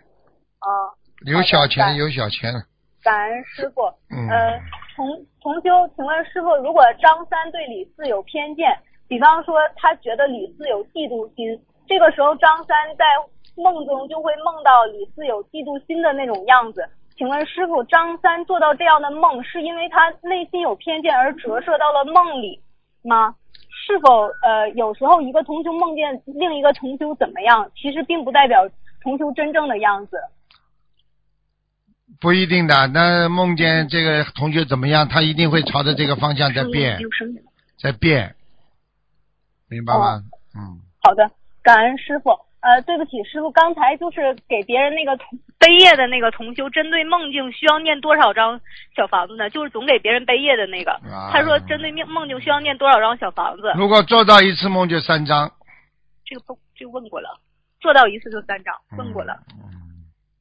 [0.60, 0.68] 啊，
[1.26, 2.60] 有小钱，有小钱了，
[3.04, 3.82] 感恩师傅。
[4.10, 4.58] 嗯呃，
[4.96, 5.06] 同
[5.42, 8.66] 同修，请问师傅，如果张三对李四有偏见，
[9.06, 11.58] 比方说他觉得李四有嫉妒心，
[11.88, 13.04] 这个时候张三在
[13.56, 16.88] 梦中就会梦到李四有嫉妒心的那种样子。
[17.16, 22.60] 请问师傅，张三做到这样的梦，是因为他内心有偏见而折射到了梦里
[23.02, 23.34] 吗？
[23.86, 28.68] 是否呃，有时候一个同修梦见另一个同修怎么样，其实并不代表
[29.02, 30.18] 同修真正的样子。
[32.20, 32.86] 不一定的。
[32.88, 37.00] 那梦见这个同学怎么样，他一定会朝着这个方向在变，
[37.80, 38.34] 在变，
[39.68, 40.22] 明白吗？
[40.54, 41.30] 嗯，好的，
[41.68, 42.30] 感恩师傅。
[42.60, 48.60] 呃，对不起，师傅，刚才就是给别人那个同背业的那个同修，针对梦境需要念多少张
[48.96, 49.48] 小房子呢？
[49.48, 53.72] 就是总给别人背业的那个，啊他说针对梦梦境需要念多少张小房子？
[53.76, 55.48] 如果做到一次梦就三张，
[56.24, 57.28] 这个不这个问过了，
[57.80, 59.38] 做到一次就三张，问过了。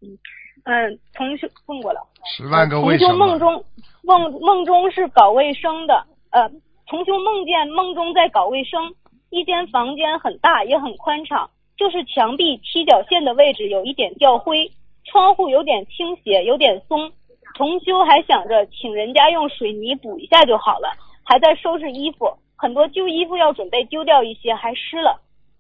[0.02, 0.18] 嗯，
[0.66, 2.02] 嗯，同修问过了。
[2.36, 3.28] 十万个为什么？
[3.28, 3.64] 梦中
[4.02, 6.50] 梦梦中是搞卫生的，呃，
[6.88, 8.82] 同修梦见梦中在搞卫生，
[9.30, 14.72] 一间房间很大也很宽敞，就是墙壁踢脚线的位置有一点掉灰，
[15.04, 17.12] 窗户有点倾斜，有点松。
[17.56, 20.90] 重修还想着请人家用水泥补一下就好了，
[21.26, 25.20] 还在收拾衣服，很多旧衣服要准备丢掉一些，还湿了。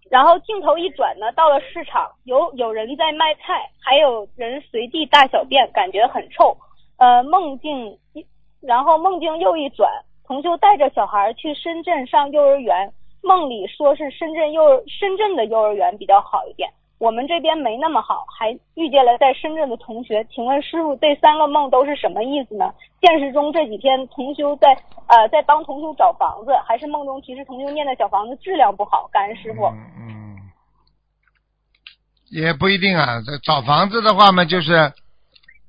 [0.09, 6.55] 然后镜头一转呢，到了市场，有有人在卖菜，还有人随地大小便，感觉很臭。
[6.97, 7.97] 呃，梦境，
[8.61, 9.91] 然后梦境又一转，
[10.25, 12.93] 重修带着小孩去深圳上幼儿园，
[13.27, 20.25] 梦里说是深圳幼儿深圳的幼儿园比较好一点，我们这边没那么好，还遇见了在深圳的同学。
[20.33, 22.73] 请问师傅，这三个梦都是什么意思呢？
[23.01, 24.73] 现实中这几天同修在
[25.07, 29.07] 呃在帮同修找房子，还是梦中其实同修念的小房子质量不好？
[29.11, 29.65] 感恩师傅。
[29.65, 30.37] 嗯嗯，
[32.31, 33.21] 也不一定啊。
[33.25, 34.91] 这找房子的话嘛，就是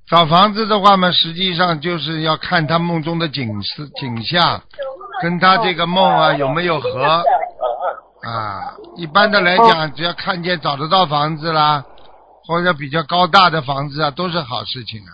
[0.08, 4.62] 找房子的话嘛，实际上就是要看他梦中的景色景象，
[5.20, 7.04] 跟他这个梦啊有没有合
[8.22, 8.74] 啊。
[8.96, 11.84] 一般的来讲，只要看见找得到房子啦，
[12.46, 15.12] 或者比较高大的房子啊，都是好事情啊。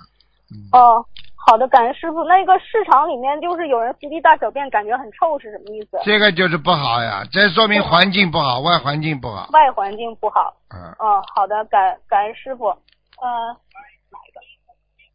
[0.73, 1.05] 哦，
[1.37, 2.23] 好的，感恩师傅。
[2.25, 5.99] 那个市场里面就是有人随地大小便，感觉很臭，是什么意思？
[6.05, 9.49] 这个就是不好呀，这说明环境不好，外环境不好。
[9.53, 10.55] 外环境不好。
[10.75, 12.67] 嗯，哦，好的，感感恩师傅。
[12.67, 13.74] 呃，哪一个？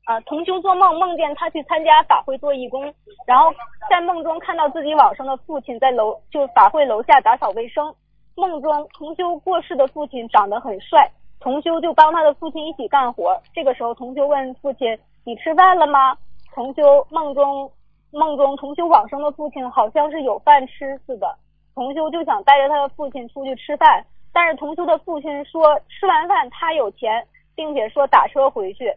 [0.09, 2.91] 啊，同修做梦梦见他去参加法会做义工，
[3.27, 3.53] 然后
[3.87, 7.93] 在梦中看到自己往生的父亲在楼就法会楼下打扫卫生。
[8.33, 11.07] 梦中同修过世的父亲长得很帅，
[11.39, 13.39] 同修就帮他的父亲一起干活。
[13.53, 16.17] 这个时候，同修问父亲：“你吃饭了吗？”
[16.55, 17.71] 同修梦中
[18.09, 21.37] 梦中同修往生的父亲好像是有饭吃似的，
[21.75, 24.03] 同修就想带着他的父亲出去吃饭，
[24.33, 28.91] 但是同修的父亲说吃完饭他有钱，并且说打车回去，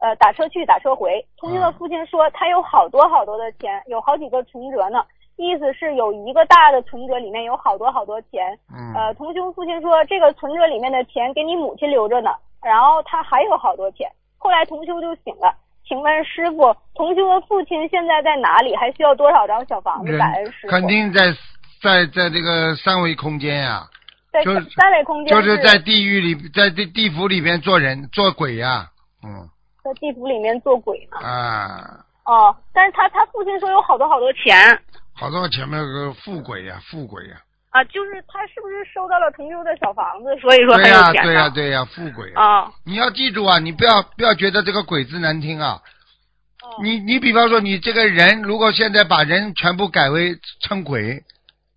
[0.00, 1.24] 呃打车去打车回。
[1.36, 5.04] 同修的父亲说他有好多好多的钱，有好几个存折呢，
[5.36, 8.58] 意思是有一个大的存折里面有好多好多钱。
[8.74, 12.30] 嗯呃，同修父亲说这个存折里面的钱给你母亲留着呢，
[12.62, 14.08] 然后他还有好多钱。
[14.36, 15.52] 后来同修就醒了，
[15.86, 18.76] 请问师傅，同修的父亲现在在哪里？
[18.76, 20.16] 还需要多少张小房子？
[20.16, 20.68] 感恩师傅。
[20.68, 21.32] 肯定在
[21.82, 23.82] 在在这个三维空间呀、
[24.32, 28.86] 在就是三维空间就是在地狱里，在地地府里边做人做鬼呀、
[29.24, 29.48] 嗯
[29.88, 31.26] 在地府里面做鬼呢。
[31.26, 34.78] 啊，哦，但是他他父亲说有好多好多钱
[35.14, 37.36] 好多钱那个富鬼呀、富鬼呀、
[37.70, 41.22] 啊，就是他是不是收到了同修的小房子，所以说很对呀、有钱呢？
[41.24, 42.60] 对呀、对呀、富鬼啊！
[42.60, 42.72] 啊。
[42.84, 45.80] 你要记住啊，你不要不要觉得这个鬼字难听啊。
[46.62, 51.22] 哦你你比方说你这个人，如果现在把人全部改为称鬼，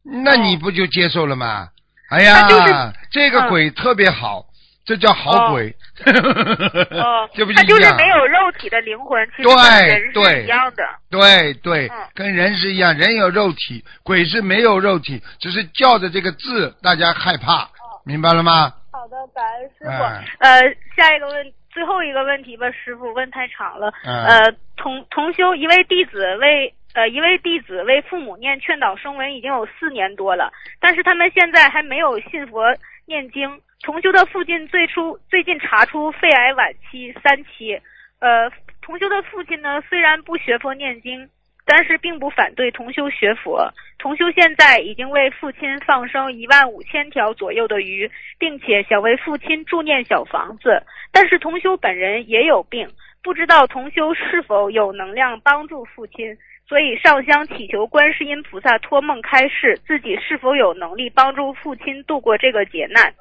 [0.04, 1.70] 那你不就接受了吗？
[2.10, 2.74] 哎呀，他就是
[3.10, 4.46] 这个鬼特别好，
[4.86, 5.70] 这叫好鬼。
[5.70, 5.74] 哦
[7.34, 7.94] 这不他就是？
[7.96, 10.84] 没有肉体的灵魂，其实对跟人是对一样的。
[11.10, 17.68] 对对嗯，跟人是一样，人有肉体，鬼是没有肉体，只是叫的这个字大家害怕，
[18.06, 18.74] 明白了吗？
[18.92, 20.04] 好的，感恩师傅。
[20.04, 20.62] 哎呃，
[20.96, 23.92] 下一个问，最后一个问题吧，师傅问太长了。
[24.04, 32.64] 嗯呃，同同修一位弟子为呃一位弟子为父母念劝导声文已经有四年多了，但是他们现在还没有信佛
[33.06, 33.62] 念经。
[33.84, 37.80] 同修的父亲最初最近查出肺癌晚期三期，
[38.20, 41.28] 呃，同修的父亲呢虽然不学佛念经，
[41.66, 43.74] 但是并不反对同修学佛。
[43.98, 50.84] 同修现在已经为父亲放生一万五千条左右的鱼，并且想为父亲助念小房子。
[51.12, 52.88] 但是同修本人也有病，
[53.24, 56.36] 不知道同修是否有能量帮助父亲，
[56.68, 63.14] 所以上香祈求观世音菩萨托梦开示，自己是否有能力帮助父亲度过这个劫难。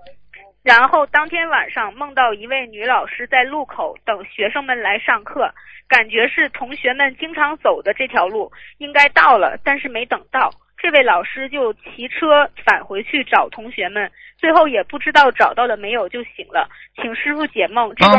[0.62, 5.52] 然后当天晚上梦到一位女老师在路口等学生们来上课，
[5.88, 10.50] 感觉是同学们经常走的这条路，应该到了，但是没等到。
[10.76, 17.94] 这位老师就骑车返回去找同学们，最后也不知道找到了没有就醒了，请师傅解梦。
[17.96, 18.18] 这个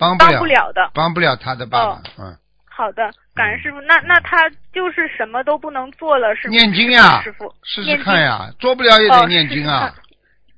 [0.00, 0.90] 帮不了帮帮不了的。
[0.94, 3.80] 帮不了他的爸爸哦，嗯，好的，感恩师傅。
[3.82, 6.52] 那那他就是什么都不能做了，是吗？
[6.52, 9.94] 念经呀师傅，试试看呀，做不了也哦得念经啊，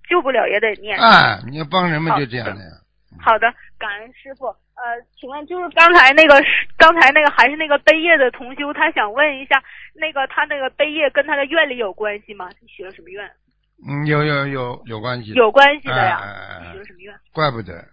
[0.08, 0.96] 救不了也得念。
[0.98, 2.70] 哎，你要帮人们就这样的呀，
[3.20, 4.46] 好的，感恩师傅。
[4.74, 4.82] 呃，
[5.20, 6.34] 请问就是刚才那个
[6.76, 9.62] 刚才那个还是那个悲业的同修，他想问一下，
[9.94, 12.48] 那个他那个悲业跟他的愿力有关系吗？
[12.48, 13.30] 他许了什么愿？
[13.86, 16.20] 嗯，有有有有关系，有关系的呀。
[16.22, 17.14] 哎哎哎许了什么愿？
[17.32, 17.84] 怪不得。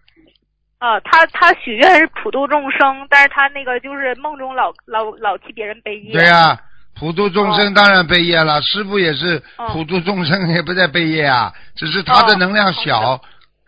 [0.79, 6.13] 啊，他他许愿是普度众生，但是他那个就是梦中老老老替别人背业。
[6.13, 6.57] 对呀、
[6.97, 13.21] 普度众生当然背业了，师傅也是哦普度众生，也不在背业啊，只是他的哦能量好小，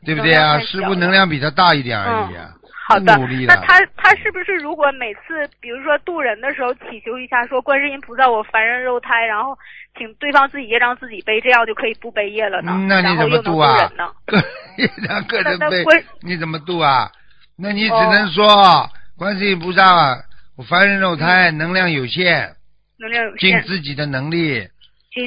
[0.05, 0.57] 对不对啊？
[0.59, 2.49] 师傅能量比他大一点而已啊。
[2.91, 3.17] 好的
[3.47, 9.57] 那他他是不是如果每次比如说渡人的时候祈求一下，说观世音菩萨我凡人肉胎，然后
[9.97, 12.71] 请对方自己业障自己背，这样就可以不背业了呢？
[12.75, 14.11] 嗯那你怎么渡啊人呢？？
[15.07, 15.85] 两个人背
[16.21, 17.09] 你怎么渡啊？
[17.57, 20.17] 那你只哦能说，观世音菩萨，
[20.57, 22.55] 我凡人肉胎，能量有限，
[22.99, 24.67] 能量有限尽，自己的能力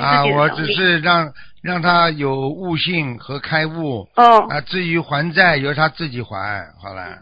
[0.01, 0.67] 啊，我只。
[0.75, 7.19] 是让让他有悟性和开悟嗯，啊，至于还债由他自己还，好了，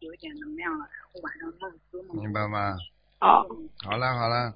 [0.00, 2.76] 有一点能量了，然后晚上梦做梦明白吗？
[3.20, 3.46] 哦，
[3.84, 4.52] 好了好了，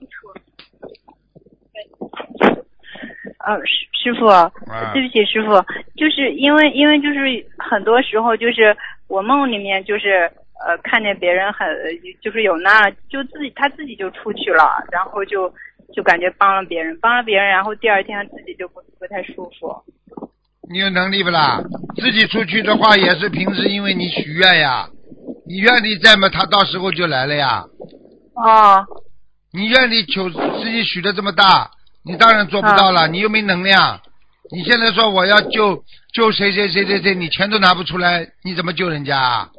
[3.38, 4.50] 呃，师师傅，啊
[4.92, 5.54] 对不起，师傅，
[5.96, 7.18] 就是因为因为就是
[7.58, 10.30] 很多时候就是我梦里面就是
[10.66, 11.66] 呃看见别人很
[12.20, 15.52] 就是有那就自己他自己就出去了，然后就
[15.94, 19.74] 就感觉帮了别人，帮了别人，然后第二天自己就不不太舒服。
[20.70, 21.62] 你有能力不啦？
[21.96, 24.86] 自己出去的话也是平时因为你许愿呀，
[25.48, 27.64] 你愿力在嘛，他到时候就来了呀。
[28.34, 28.86] 哦，
[29.52, 31.70] 你愿力求自己许的这么大，
[32.04, 34.00] 你当然做不到了，你又没能量。
[34.50, 35.82] 你现在说我要救
[36.12, 39.50] 救谁谁谁谁谁，你钱都拿不出来，你怎么救人家啊？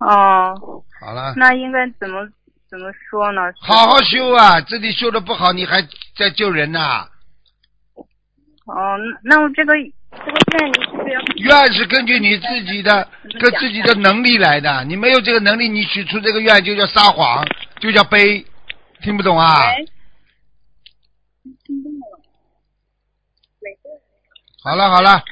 [0.00, 0.54] 哦，
[1.00, 2.26] 好了，那应该怎么
[2.68, 3.40] 怎么说呢？
[3.60, 4.60] 好好修啊！
[4.62, 5.80] 自己修的不好，你还
[6.16, 7.06] 在救人呐、
[8.66, 9.74] 哦，那那我这个
[10.24, 10.38] 这个
[11.36, 13.08] 愿力是根据你自己的
[13.40, 17.44] 跟自己的能力来的，你没有这个能力，你许出这个愿就叫撒谎，
[17.80, 18.44] 就叫背，
[19.02, 19.60] 听不懂啊？
[23.60, 23.78] 喂
[24.64, 25.22] 好了好了，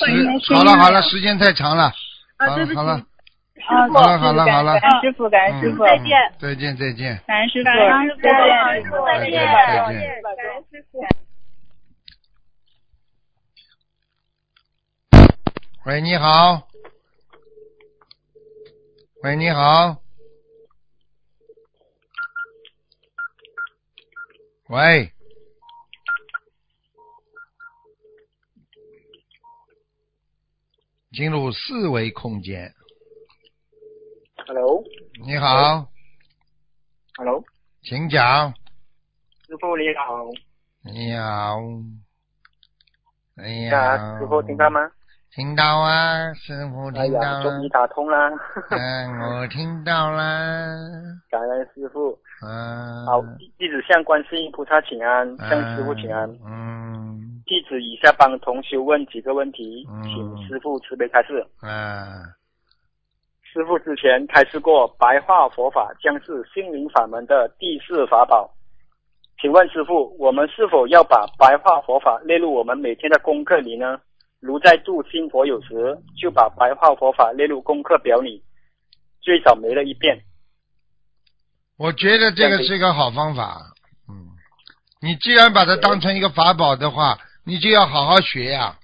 [0.00, 1.92] 喂时好了好了，时间太长了，
[2.36, 3.00] 啊对不起好了
[3.66, 7.20] 好了，啊，好了好了好了师傅，感恩师傅，嗯再见再见再见。
[7.26, 11.00] 感恩师傅，感恩师傅再见，再见再见再见感恩师傅。
[15.88, 16.68] 喂，你好。
[19.22, 19.96] 喂，你好。
[24.68, 25.10] 喂。
[31.10, 32.74] 进入四维空间。
[34.46, 35.88] Hello，Hello，
[37.82, 38.52] 请讲。
[39.46, 40.26] 师傅你好，
[40.82, 41.56] 你好。
[43.36, 44.80] 哎啊，呀，师傅听到吗？
[45.38, 47.42] 听到啊，师傅哎呀，听到了。
[47.44, 48.28] 终于打通啦，
[48.70, 50.66] 嗯， 我听到啦。
[51.30, 52.10] 感恩师傅。
[52.44, 53.06] 嗯。
[53.06, 53.22] 好，
[53.56, 56.28] 弟子向观世音菩萨请安，向师傅请安。
[56.44, 61.46] 嗯弟子以下帮同修问几个问题，嗯请师傅慈悲开示。
[61.62, 62.18] 嗯
[63.44, 68.50] 师傅之前开示过，白话佛法将是心灵法门的第四法宝。
[69.40, 74.00] 请问师傅，我们是否要把白话佛法列入我们每天的功课里呢？
[74.40, 78.42] 如在度新佛友时，就把白话佛法列入功课表里，
[79.20, 80.24] 最少没了一遍。
[81.76, 83.72] 我觉得这个是一个好方法。
[84.08, 84.30] 嗯，
[85.00, 88.78] 你既然把它当成一个法宝的话，你就要好好学呀、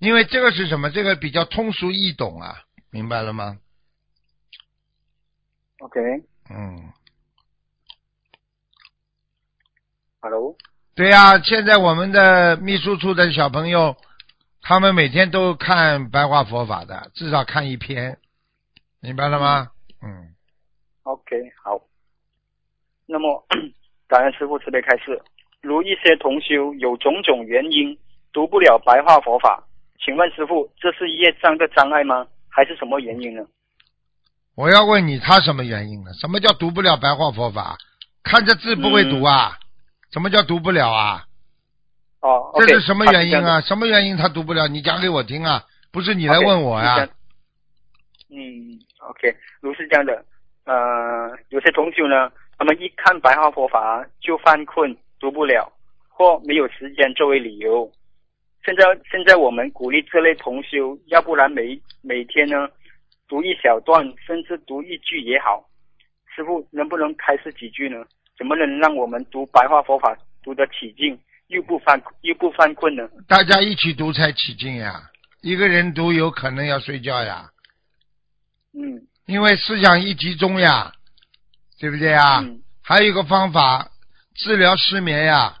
[0.00, 0.90] 因为这个是什么？
[0.90, 3.58] 这个比较通俗易懂啊，明白了吗
[5.78, 6.00] ？OK，
[6.50, 6.92] 嗯
[10.20, 10.56] ，Hello，
[10.94, 13.96] 对呀、现在我们的秘书处的小朋友，
[14.66, 18.16] 他们每天都看白话佛法的，至少看一篇，
[18.98, 19.68] 明白了吗？
[20.00, 20.34] 嗯。
[21.02, 21.78] OK，好。
[23.04, 23.46] 那么，
[24.08, 25.20] 感恩师傅慈悲开示。
[25.60, 27.98] 如一些同修有种种原因
[28.32, 29.64] 读不了白话佛法，
[30.02, 32.26] 请问师傅，这是业障的障碍吗？
[32.48, 33.44] 还是什么原因呢？
[34.54, 36.14] 我要问你，他什么原因呢？
[36.14, 37.76] 什么叫读不了白话佛法？
[38.22, 39.58] 看着字不会读啊？
[40.10, 41.26] 什么叫读不了啊？
[42.24, 43.60] 哦这是什么原因啊？
[43.60, 44.66] 什么原因他读不了？
[44.66, 45.62] 你讲给我听啊！
[45.92, 47.06] 不是你来问我呀？
[48.30, 50.24] 嗯，OK，如是这样的，
[50.64, 55.70] 呃，有些同修呢，他们一看白话佛法就犯困，读不了，
[56.08, 57.92] 或没有时间作为理由。
[58.64, 62.66] 现在现在我们鼓励这类同修，要不然每每天呢
[63.28, 65.62] 读一小段，甚至读一句也好。
[66.34, 68.02] 师傅能不能开示几句呢？
[68.38, 71.16] 怎么能让我们读白话佛法读得起劲，
[71.48, 73.08] 又不犯又不犯困呢？
[73.28, 75.10] 大家一起读才起劲呀。
[75.42, 77.50] 一个人读有可能要睡觉呀，
[78.72, 80.92] 嗯因为思想一集中呀，
[81.78, 82.40] 对不对呀？
[82.40, 83.88] 嗯还有一个方法
[84.34, 85.56] 治疗失眠呀，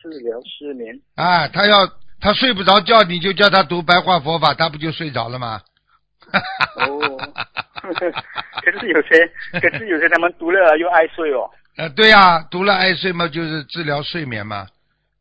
[0.00, 1.00] 治疗失眠。
[1.16, 1.88] 啊，他要
[2.20, 5.60] 他睡不着觉，你就叫他读白话佛法，他不就睡着了吗？
[6.76, 7.16] 哦，
[8.62, 9.28] 可是有些，
[9.60, 11.50] 可是有些他们读了又爱睡哦。
[11.76, 14.66] 呃，对呀、读了爱睡嘛，就是治疗睡眠嘛。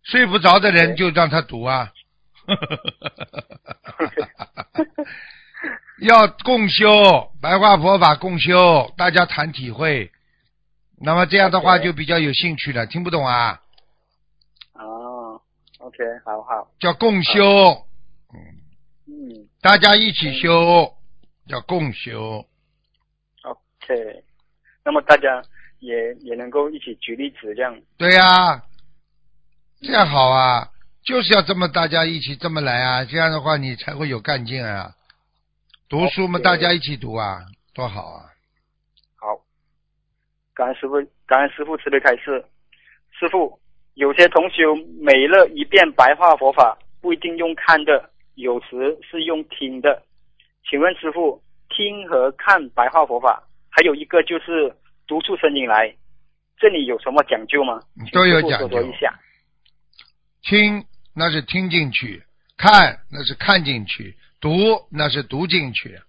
[0.03, 1.91] 睡不着的人就让他读啊。
[5.99, 10.11] 要共修白话佛法共修，大家谈体会。
[11.01, 12.85] 那么这样的话就比较有兴趣了。
[12.85, 13.61] 听不懂啊？
[14.73, 15.41] 哦
[15.79, 17.85] ，OK，好好，叫共修，
[19.07, 20.93] 嗯大家一起修，
[21.47, 22.45] 叫共修。
[23.43, 24.23] ，OK。
[24.83, 25.41] 那么大家
[25.79, 28.63] 也也能够一起举例子，这样对呀、
[29.81, 30.69] 这样好啊，
[31.03, 34.91] 就是要这么大家一起这么来啊，这样的话你才会有干劲啊。
[35.87, 38.25] 读书嘛大家一起读啊，多好啊！
[39.17, 39.39] 好。
[40.55, 40.95] 感恩师傅，
[41.27, 42.43] 感恩师傅慈悲开示。
[43.11, 43.59] 师傅，
[43.93, 44.63] 有些同学
[44.99, 50.01] 每了一遍白话佛法，不一定用看的，有时是用听的。
[50.67, 54.75] 请问师傅，听和看白话佛法，还有一个就是
[55.07, 55.95] 读出声音来，
[56.57, 57.81] 这里有什么讲究吗？
[57.95, 59.19] 请都有讲究一下。
[60.41, 62.23] 听那是听进去，
[62.57, 65.99] 看那是看进去，读那是读进去。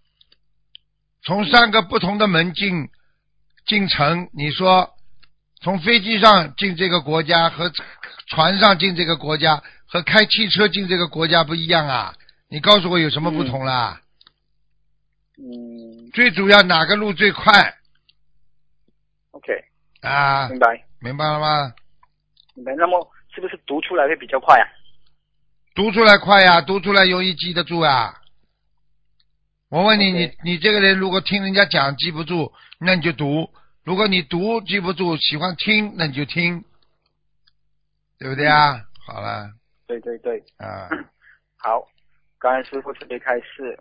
[1.22, 2.88] 从三个不同的门进
[3.66, 4.94] 进城，你说
[5.61, 7.72] 从飞机上进这个国家和
[8.28, 12.14] 船上进这个国家和开汽车进这个国家不一样啊？
[12.49, 14.01] 你告诉我有什么不同啦？
[15.38, 17.74] 嗯最主要哪个路最快
[20.07, 20.48] 啊？
[20.48, 21.72] 明白明白了吗？
[22.54, 22.74] 明白。
[22.76, 24.64] 那么是不是读出来会比较快啊？
[25.74, 28.14] 读出来快呀，读出来容易记得住啊。
[29.68, 33.50] 我问你你你这个人如果听人家讲记不住，那你就读；
[33.84, 36.64] 如果你读记不住，喜欢听，那你就听，
[38.18, 38.80] 对不对啊？
[39.07, 39.50] 好了
[39.86, 40.38] 对对对。
[40.59, 40.88] 啊，
[41.59, 41.84] 好，
[42.38, 43.78] 刚才师傅特别开示。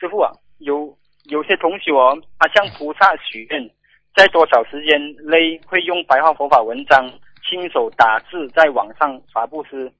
[0.00, 3.70] 师傅啊，有有些同学哦，他向菩萨许愿，
[4.16, 7.06] 在多少时间内会用白话佛法文章
[7.46, 9.92] 亲手打字在网上发布时，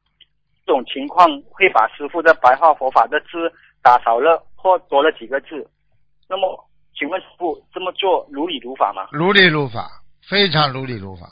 [0.65, 3.53] 这种情况会把师傅的白话佛法的字
[3.83, 5.69] 打少了或多了几个字。
[6.29, 9.07] 那么，请问师傅这么做如理如法吗？
[9.13, 9.87] 如理如法，
[10.27, 11.29] 非常如理如法，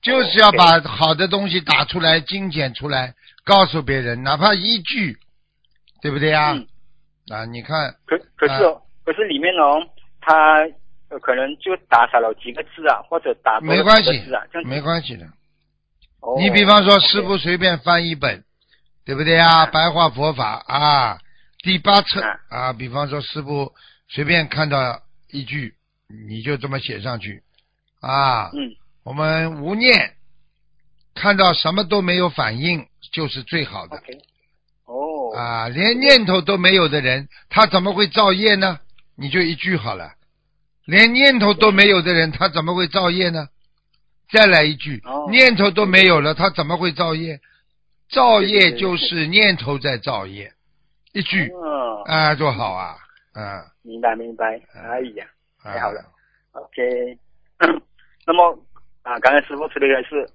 [0.00, 3.12] 就是要把好的东西打出来、精简出来，
[3.44, 5.18] 告诉别人，哪怕一句，
[6.00, 6.52] 对不对啊？
[6.52, 6.64] 嗯
[7.30, 9.82] 啊，你看，可可是哦，可是里面哦，
[10.20, 10.72] 他呃
[11.22, 15.24] 可能就打少了几个字啊，或者打没关系几个字啊，没关系的。
[16.20, 18.44] 哦你比方说，师傅随便翻一本，
[19.04, 19.64] 对不对啊？
[19.64, 21.18] 嗯白话佛法啊，
[21.62, 23.72] 第八册嗯啊，比方说师傅
[24.08, 25.00] 随便看到
[25.30, 25.74] 一句，
[26.28, 27.42] 你就这么写上去
[28.00, 28.50] 啊。
[28.50, 30.16] 嗯我们无念，
[31.14, 33.96] 看到什么都没有反应，就是最好的
[34.84, 35.68] 哦，啊。
[35.68, 38.78] 连念头都没有的人，他怎么会造业呢？
[39.16, 40.12] 你就一句好了。
[40.88, 43.46] 连念头都没有的人，他怎么会造业呢？
[44.30, 45.28] 再来一句，哦。
[45.30, 47.38] 念头都没有了，他怎么会造业？
[48.08, 50.50] 造业就是念头在造业，
[51.12, 52.96] 一句嗯，啊，多好啊，
[53.34, 55.26] 啊，明白明白，哎呀，
[55.62, 55.74] 啊。
[55.74, 56.00] 太好了。
[56.52, 57.18] OK，
[58.26, 58.58] 那么
[59.02, 60.26] 啊，刚才师傅说的是，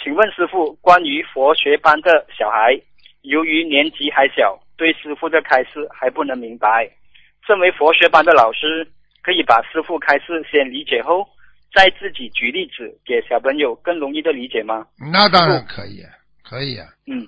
[0.00, 2.80] 请问师傅，关于佛学班的小孩，
[3.22, 6.88] 由于年纪还小，对师傅的开示还不能明白，
[7.44, 8.88] 身为佛学班的老师，
[9.26, 11.26] 可以把师傅开示先理解后，
[11.74, 14.86] 再自己举例子给小朋友更容易的理解吗？
[15.12, 16.00] 那当然可以，
[16.44, 17.26] 可以啊，嗯，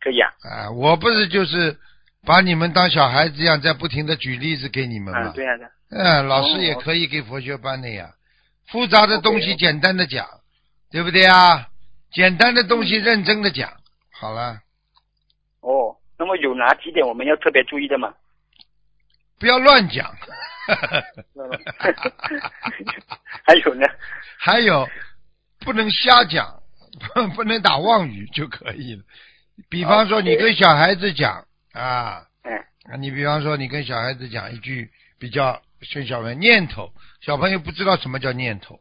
[0.00, 1.78] 可以啊，啊，我不是就是
[2.26, 5.32] 把你们当小孩子一样，在不停的举例子给你们啊，吗？
[5.36, 8.10] 对呀、的，嗯，老师哦也可以给佛学班的呀，
[8.66, 10.26] 复杂的东西简单的讲，
[10.90, 11.68] 对不对啊？
[12.10, 13.70] 简单的东西认真的讲，
[14.10, 14.58] 好了，
[15.60, 18.12] 哦，那么有哪几点我们要特别注意的吗？
[19.40, 20.14] 不要乱讲。
[23.44, 23.86] 还有呢？
[24.38, 24.88] 还有，
[25.60, 26.62] 不能瞎讲，
[27.34, 29.02] 不能打妄语就可以了。
[29.68, 32.56] 比方说，你跟小孩子讲啊，嗯
[32.92, 35.60] 啊，你比方说你跟小孩子讲一句比较
[35.92, 38.80] 跟小朋友念头，小朋友不知道什么叫念头，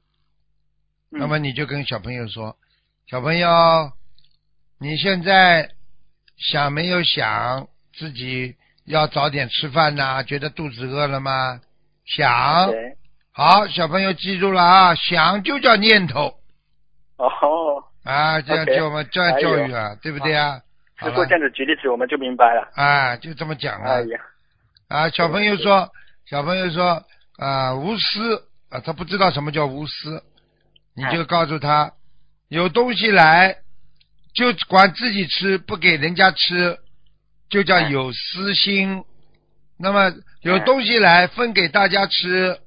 [1.12, 2.56] 嗯那么你就跟小朋友说，
[3.08, 3.92] 小朋友，
[4.80, 5.72] 你现在
[6.38, 7.68] 想没有想
[7.98, 8.56] 自己
[8.90, 11.62] 要早点吃饭呐、觉得肚子饿了吗？
[12.06, 12.74] 想。
[13.32, 16.34] 好，小朋友记住了啊，想就叫念头。
[17.18, 17.30] 哦，
[18.04, 20.60] 啊，这样教我们这样教育啊，对不对啊？
[20.98, 21.14] 好了。
[21.14, 22.68] 师傅这样子举例子我们就明白了。
[22.74, 23.92] 啊，就这么讲啊。
[23.92, 24.20] 哎呀，
[24.88, 25.10] 啊！
[25.10, 25.88] 小朋友说，
[26.26, 27.04] 小朋友说
[27.38, 30.24] 啊，无私啊，他不知道什么叫无私，
[30.96, 31.94] 你就告诉他，
[32.48, 33.56] 有东西来
[34.34, 36.80] 就管自己吃，不给人家吃，
[37.50, 39.04] 就叫哎有私心。
[39.78, 42.60] 那么有哎东西来分给大家吃，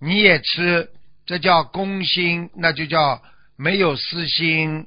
[0.00, 0.90] 你也吃，
[1.26, 3.22] 这叫公心，那就叫
[3.56, 4.86] 没有私心，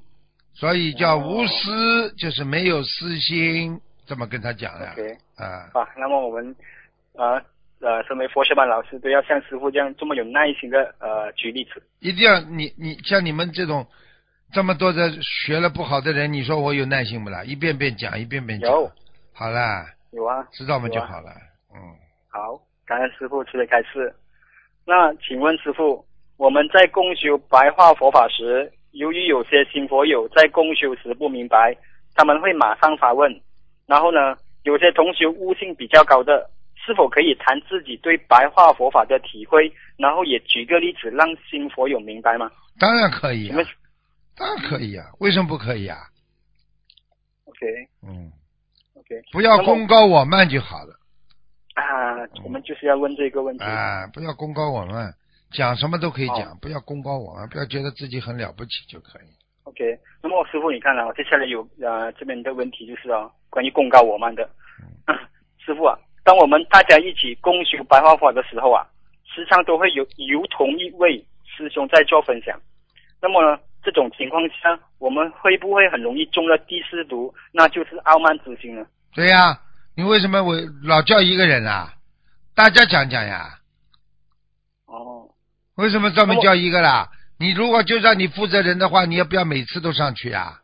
[0.53, 3.79] 所以叫哦无私，就是没有私心。
[4.07, 4.85] 这么跟他讲的
[5.35, 6.55] 啊，啊，那么我们
[7.15, 7.41] 啊
[7.81, 11.81] 呃，身为佛学班老师，都要像师傅这样这么有耐心的呃举例子。
[11.99, 13.85] 一定要你你像你们这种
[14.53, 17.43] 这么多的学了不好的人，你说我有耐心不啦？
[17.43, 18.91] 一遍遍讲，一遍遍讲，有
[19.37, 21.29] 好啦，有啊，知道吗就好了。
[21.73, 21.77] 嗯，
[22.31, 24.15] 好，感恩师傅慈悲开示。
[24.85, 26.05] 那请问师傅，
[26.37, 31.75] 我们在共修白话佛法时，由于有些新佛友在共修时不明白，
[32.15, 33.29] 他们会马上发问。
[33.85, 42.49] 然后呢，有些同学悟性比较高的，是否可以谈自己对白话佛法的体会，然后也举个例子让新佛友明白吗？
[42.79, 43.57] 当然可以啊
[44.37, 45.97] 当然可以啊，为什么不可以啊
[47.45, 47.65] ？，OK
[48.01, 48.31] 嗯，
[49.31, 50.93] 不要功高我慢就好了
[51.75, 53.63] 啊，我们就是要问这个问题。
[53.63, 55.13] 啊，不要功高我慢，
[55.51, 59.27] 讲什么都可以好讲，不要功高我慢，不要觉得自己很了不起就可以。
[59.63, 64.47] OK，那么师傅，你看啊，接下来有呃这边的问题就是啊，关于功高我慢的。
[65.59, 68.87] 师傅啊，当我们大家一起共修白话法的时候啊，
[69.25, 72.57] 时常都会有由同一位师兄在做分享。
[73.19, 78.85] 那么呢，这种情况下，我们会不会很容易中了第四毒，那就是傲慢之心呢？
[79.15, 79.61] 对呀、
[79.95, 81.93] 你为什么我老叫一个人啊？
[82.53, 83.59] 大家讲讲呀，
[84.87, 85.29] 哦，
[85.75, 87.09] 为什么专门叫一个啦？
[87.39, 90.61] 你如果就让你负责人的话，你要不要每次都上去啊？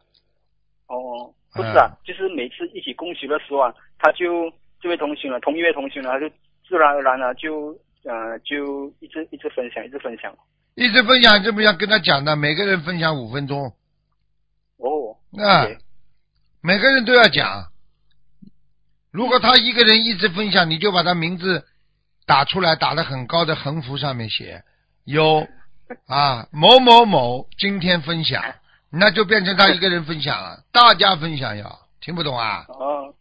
[0.87, 4.51] 哦，不是啊，就是每次一起共修的时候啊，他就
[4.81, 6.29] 这位同学呢，同一位同学呢，他就
[6.67, 7.71] 自然而然呢就
[8.03, 10.33] 呃就一直一直分享，一直分享。
[10.75, 13.73] 一直分享，这不要跟他讲的，每个人分享五分钟，
[14.75, 15.77] 哦，啊 OK
[16.61, 17.70] 每个人都要讲。
[19.11, 21.65] 如果他一个人一直分享，你就把他名字
[22.25, 24.63] 打出来，打的很高的横幅上面写
[25.03, 25.47] 有
[26.07, 28.41] 啊某某某今天分享，
[28.89, 32.65] 那就变成他一个人分享了，大家分享要听不懂啊？
[32.69, 33.13] 哦，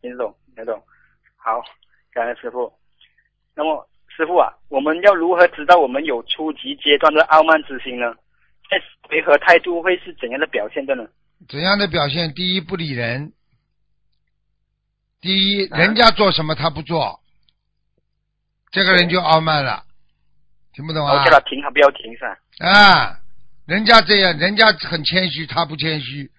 [0.00, 0.82] 听得懂，听得懂。
[1.36, 1.62] 好，
[2.12, 2.72] 感恩师傅。
[3.54, 8.12] 那么，师傅啊，我们要如何知道我们有初级阶段的傲慢之心呢？
[8.68, 11.06] 在为和态度会是怎样的表现的呢？
[11.48, 12.34] 怎样的表现？
[12.34, 13.30] 第一，不理人；
[15.20, 15.78] 第一，啊？
[15.78, 17.20] 人家做什么他不做，
[18.70, 19.84] 这个人就傲慢了，
[20.72, 21.20] 听不懂啊？
[21.20, 21.24] 我？
[21.24, 22.68] 叫他停，他不要停是吧？
[22.68, 23.20] 啊，
[23.66, 26.30] 人家这样，人家很谦虚，他不谦虚，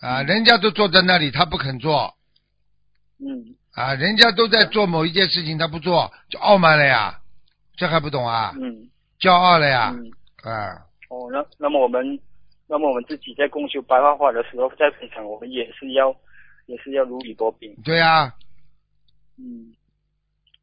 [0.00, 2.14] 啊，人家都坐在那里，他不肯做，
[3.18, 7.20] 嗯，啊，人家都在做某一件事情，他不做，就傲慢了呀，
[7.76, 8.52] 这还不懂啊？
[8.60, 8.88] 嗯。
[9.20, 10.12] 骄傲了呀，嗯。
[10.48, 12.18] 啊，哦，那那么我们，
[12.68, 16.14] 那么我们自己在共修白话话的时候，在分享，我们也是要，
[16.68, 17.74] 也是要如履薄冰。
[17.82, 18.30] 对呀，
[19.38, 19.72] 嗯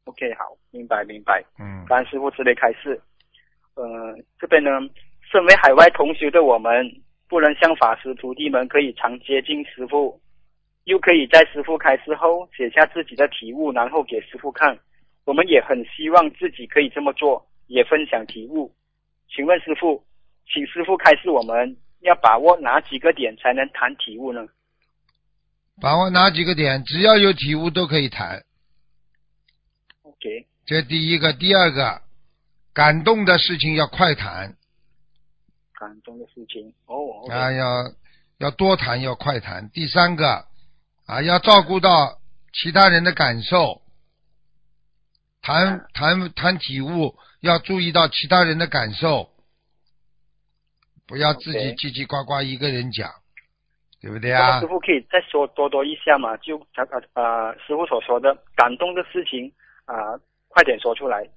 [0.04, 1.44] ，OK，好，明白明白。
[1.58, 2.98] 嗯，感恩师傅慈悲开示。
[3.74, 4.70] 呃，这边呢，
[5.30, 6.70] 身为海外同学的我们，
[7.28, 10.18] 不能像法师徒弟们可以常接近师傅，
[10.84, 14.78] 又可以在师傅开示后写下自己的体悟，然后给师傅看。
[15.24, 18.72] 我们也很希望自己可以这么做，也分享体悟。
[19.28, 20.04] 请问师傅，
[20.46, 24.46] 请师傅开示我们要把握哪几个点才能谈体悟呢
[25.80, 28.44] 把握哪几个点，只要有体悟都可以谈
[30.02, 32.02] ，？OK，这第一个，第二个，
[32.72, 34.56] 感动的事情要快谈，
[35.78, 36.72] 感动的事情。
[36.86, 37.92] 哦要
[38.38, 39.68] 要多谈，要快谈。
[39.70, 40.46] 第三个
[41.04, 42.20] 啊，要照顾到
[42.52, 43.82] 其他人的感受，
[45.42, 49.30] 谈谈谈体悟，要注意到其他人的感受，
[51.06, 53.12] 不要自己叽叽呱呱一个人讲，
[54.00, 54.66] 对不对啊师？
[54.66, 56.36] 傅可以再说多多一下嘛？
[56.38, 59.52] 就他呃呃师傅所说的感动的事情
[59.86, 60.18] 啊、
[60.48, 61.28] 快点说出来，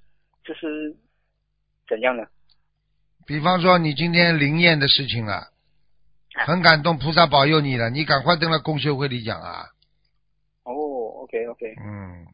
[0.44, 0.94] 就是
[1.88, 2.24] 怎样呢？
[3.26, 9.66] 比方说你今天灵验的事情了，啊很感动，菩萨保佑你了，你赶快登了公修会里讲啊，
[10.64, 10.72] 哦
[11.22, 12.26] ，OK OK，嗯，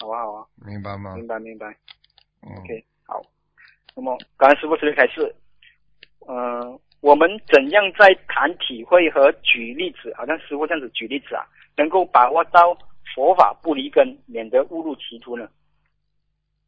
[0.00, 1.14] 好啊好啊，明白吗？
[1.16, 1.66] 明白明白
[2.42, 3.20] 嗯，，OK 好。
[3.96, 5.34] 那么感恩师傅慈悲开示，
[6.26, 11.44] 呃，我们怎样在谈体会和举例子，好像师傅这样子举例子啊，
[11.76, 12.74] 能够把握到
[13.14, 15.46] 佛法不离根，免得误入歧途呢？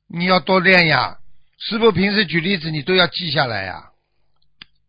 [0.06, 1.16] 你要多练呀。
[1.56, 3.92] 师傅平时举例子，你都要记下来呀。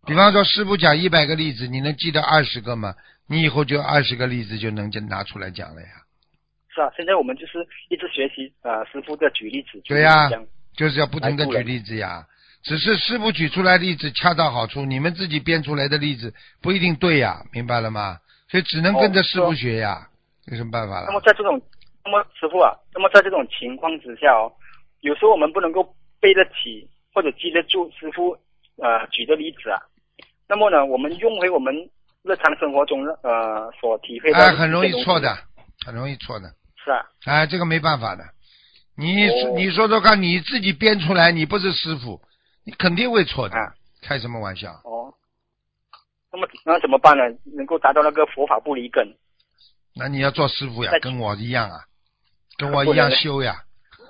[0.05, 2.93] 比方说，师傅讲一百个例子，你能记得二十个吗？
[3.25, 5.87] 你以后就二十个例子就能就拿出来讲了呀。
[6.75, 10.29] 是啊，现在我们就是一直学习呃师傅的举例子，对呀
[10.75, 12.27] 就是要不停的举例子呀。
[12.67, 18.17] 只是师傅举出来例子恰到好处，你们自己编出来的例子不一定对呀，明白了吗？
[18.49, 20.05] 所以只能跟着师傅学呀，
[20.47, 21.13] 有什么办法了那？
[21.13, 21.61] 么在这种，
[22.03, 24.51] 那么师傅啊，那么在这种情况之下哦，
[24.99, 25.81] 有时候我们不能够
[26.19, 28.31] 背得起或者记得住师傅
[28.83, 29.79] 呃举的例子啊。
[30.49, 31.73] 那么呢，我们用回我们
[32.23, 35.37] 日常生活中呃所体会的哎，的很容易错的，
[35.85, 36.49] 很容易错的。
[36.83, 38.25] 是啊，哎，这个没办法的。
[38.97, 42.19] 你、哦你说说看，你自己编出来，你不是师傅，
[42.67, 43.55] 你肯定会错的。
[43.55, 44.79] 啊开什么玩笑？
[44.83, 45.11] 哦。
[46.31, 47.23] 那么那怎么办呢？
[47.55, 49.17] 能够达到那个佛法不离根？
[49.95, 51.85] 那你要做师傅呀，跟我一样啊，
[52.57, 53.63] 跟我一样修呀。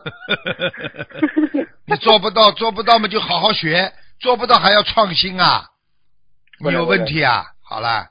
[1.85, 5.69] 你做不到，做不到嘛就好好学，做不到还要创新啊，
[6.59, 7.45] 你有问题啊！
[7.63, 8.09] 好了，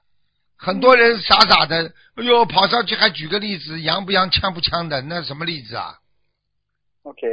[0.57, 5.99] 很多人傻傻的，哎呦，跑上去还举个例子，洋不洋，呛不呛的，那什么例子啊
[7.03, 7.27] ？OK，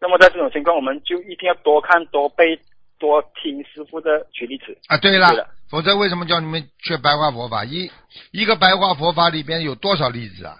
[0.00, 2.58] 那么在这种情况，我们就一定要多看、多背、
[2.98, 4.76] 多听师傅的举例子。
[4.88, 7.64] 啊，对了，否则为什么叫你们学白话佛法？
[7.64, 7.90] 一
[8.30, 10.56] 一个白话佛法里边有多少例子啊？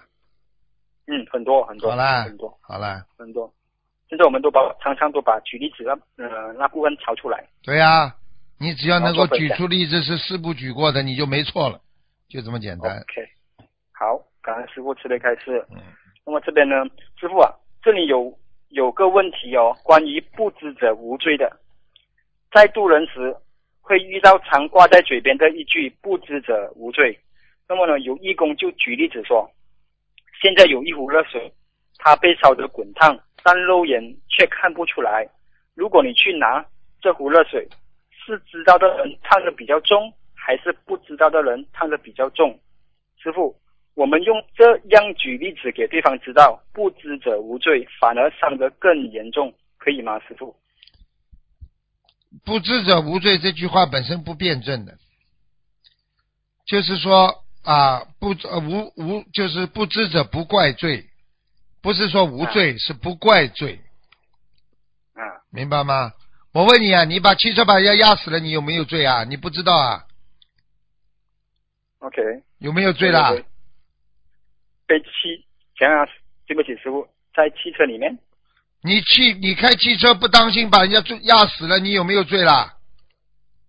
[1.07, 3.51] 嗯，很多很多，好啦很多好了，很多。
[4.09, 5.93] 现在我们都把常常都把举例子那
[6.23, 7.47] 呃那部分抄出来。
[7.63, 8.13] 对呀、
[8.59, 11.79] 你只要能够举出例子是师傅举过的，你就没错了，
[12.27, 12.91] 就这么简单。
[12.97, 13.27] OK，
[13.93, 15.65] 好，感恩师傅慈悲开示。
[15.71, 15.77] 嗯，
[16.25, 16.75] 那么这边呢，
[17.19, 18.35] 师傅啊，这里有
[18.69, 21.59] 有个问题哦，关于不知者无罪的，
[22.51, 23.35] 在渡人时
[23.81, 27.17] 会遇到常挂在嘴边的一句“不知者无罪”。
[27.67, 29.49] 那么呢，有义工就举例子说，
[30.41, 31.51] 现在有一壶热水，
[31.97, 35.27] 它被烧得滚烫，但肉眼却看不出来。
[35.75, 36.63] 如果你去拿
[37.01, 37.67] 这壶热水，
[38.11, 42.59] 是知道的人烫的比较重，还是不知道的人烫的比较重？
[43.17, 43.55] 师傅，
[43.99, 50.55] 我们用这样举例子给对方知道，不知者无罪，反而伤得更严重，可以吗，师傅？
[52.45, 54.97] 不知者无罪这句话本身不辩证的，
[56.65, 61.03] 就是说啊，不呃无无就是不知者不怪罪，
[61.81, 63.81] 不是说无罪，是不怪罪，
[65.13, 66.13] 啊，明白吗？
[66.53, 69.25] 我问你啊，你把汽车把人家压死了，你有没有罪啊？
[69.25, 70.05] 你不知道啊
[71.99, 72.21] ？OK，
[72.59, 73.31] 有没有罪啦？
[73.31, 73.48] 对对对
[74.89, 75.45] 被汽，
[75.77, 76.07] 想想，
[76.47, 78.17] 对不起，师傅，在汽车里面，
[78.81, 82.75] 你汽你开汽车不当心把人家罪压死了，你有没有罪啦？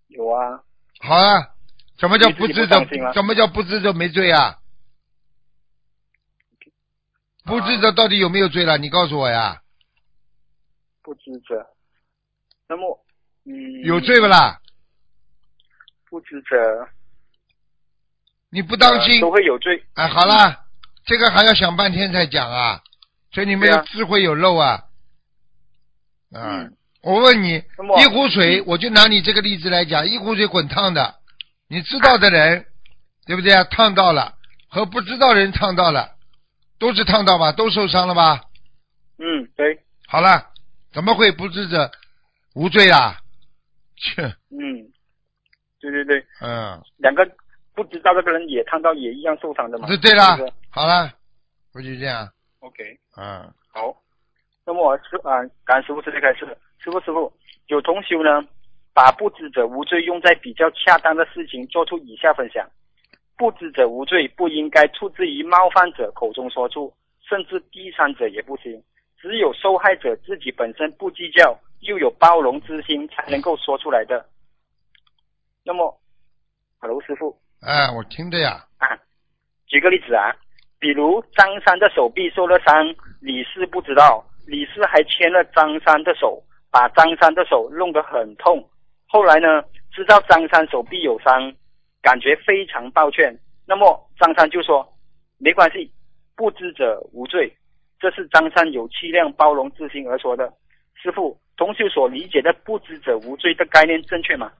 [0.09, 0.65] 有啊，
[1.01, 1.51] 好啊，
[1.99, 3.13] 什么叫不知者不当心啊？
[3.13, 4.57] 什么叫不知者没罪啊？
[7.45, 8.79] 不知者到底有没有罪了？
[8.79, 9.61] 你告诉我呀，
[11.03, 11.67] 不知者。
[12.67, 13.05] 那么，
[13.45, 13.53] 嗯，
[13.85, 14.59] 有罪不啦？
[16.09, 16.57] 不知者
[18.49, 19.85] 你不当心呃，都会有罪。
[19.95, 20.67] 哎，好了，
[21.05, 22.81] 这个还要想半天才讲啊，
[23.33, 24.85] 所以你们对啊的智慧有漏啊。
[26.33, 27.63] 啊嗯，我问你
[28.01, 31.17] 一壶水，我就拿你这个例子来讲，一壶水滚烫的，
[31.69, 32.67] 你知道的人，
[33.27, 33.65] 对不对啊？
[33.65, 34.35] 烫到了，
[34.69, 36.15] 和不知道人烫到了，
[36.79, 37.51] 都是烫到吧？
[37.53, 38.43] 都受伤了吧？
[39.19, 40.51] 嗯，对，好了，
[40.93, 41.91] 怎么会不知者
[42.55, 43.17] 无罪啊？
[43.97, 44.87] 切，嗯，
[45.81, 47.29] 对对对，嗯，两个
[47.75, 49.89] 不知道这个人也烫到，也一样受伤的嘛。
[49.89, 51.13] 对对啦是，好了，
[51.73, 52.29] 不就这样
[52.61, 53.95] ？OK，嗯，好。
[54.65, 56.47] 那么我师啊，感师傅这里开始。
[56.79, 57.33] 师傅师傅，
[57.67, 58.47] 有同修呢，
[58.95, 62.65] 把不知者无罪用在比较恰当的事情，做出以下分享：
[63.37, 66.95] 不知者无罪不应该出自于冒犯者口中说出，
[67.29, 68.81] 甚至第三者也不行。
[69.19, 74.25] 只有受害者自己本身不计较，又有包容之心，才能够说出来的。
[75.65, 76.01] 那么
[76.79, 78.97] ，Hello，师傅哎，我听着呀，啊，
[79.67, 80.33] 举个例子啊，
[80.81, 82.75] 比如张三的手臂受了伤，
[83.21, 88.67] 李四不知道，李四还牵了张三的手，把张三的手弄得很痛。
[89.07, 89.63] 后来呢，
[89.93, 91.55] 知道张三手臂有伤，
[92.01, 93.39] 感觉非常抱歉。
[93.67, 94.91] 那么张三就说
[95.39, 95.93] ：“没关系，
[96.35, 97.55] 不知者无罪。”
[98.01, 100.51] 这是张三有气量、包容之心而说的。
[100.95, 104.51] 师傅，同修所理解的“不知者无罪”的概念正确吗？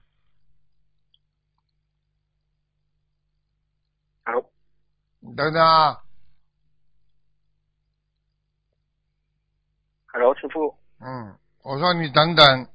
[4.23, 4.33] 好，
[5.19, 5.97] 你等等啊，
[10.13, 10.75] Hello，师傅。
[10.99, 12.67] 嗯，我说你等等，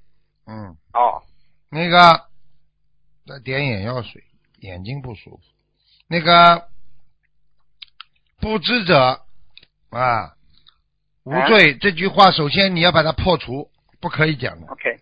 [0.46, 1.22] 嗯，哦，
[1.68, 2.28] 那个
[3.26, 4.24] 再点眼药水，
[4.60, 5.42] 眼睛不舒服。
[6.08, 6.68] 那个
[8.40, 9.26] 不知者
[9.90, 10.34] 啊
[11.24, 14.66] 无罪、这句话，首先你要把它破除，不可以讲的。
[14.68, 14.98] OK，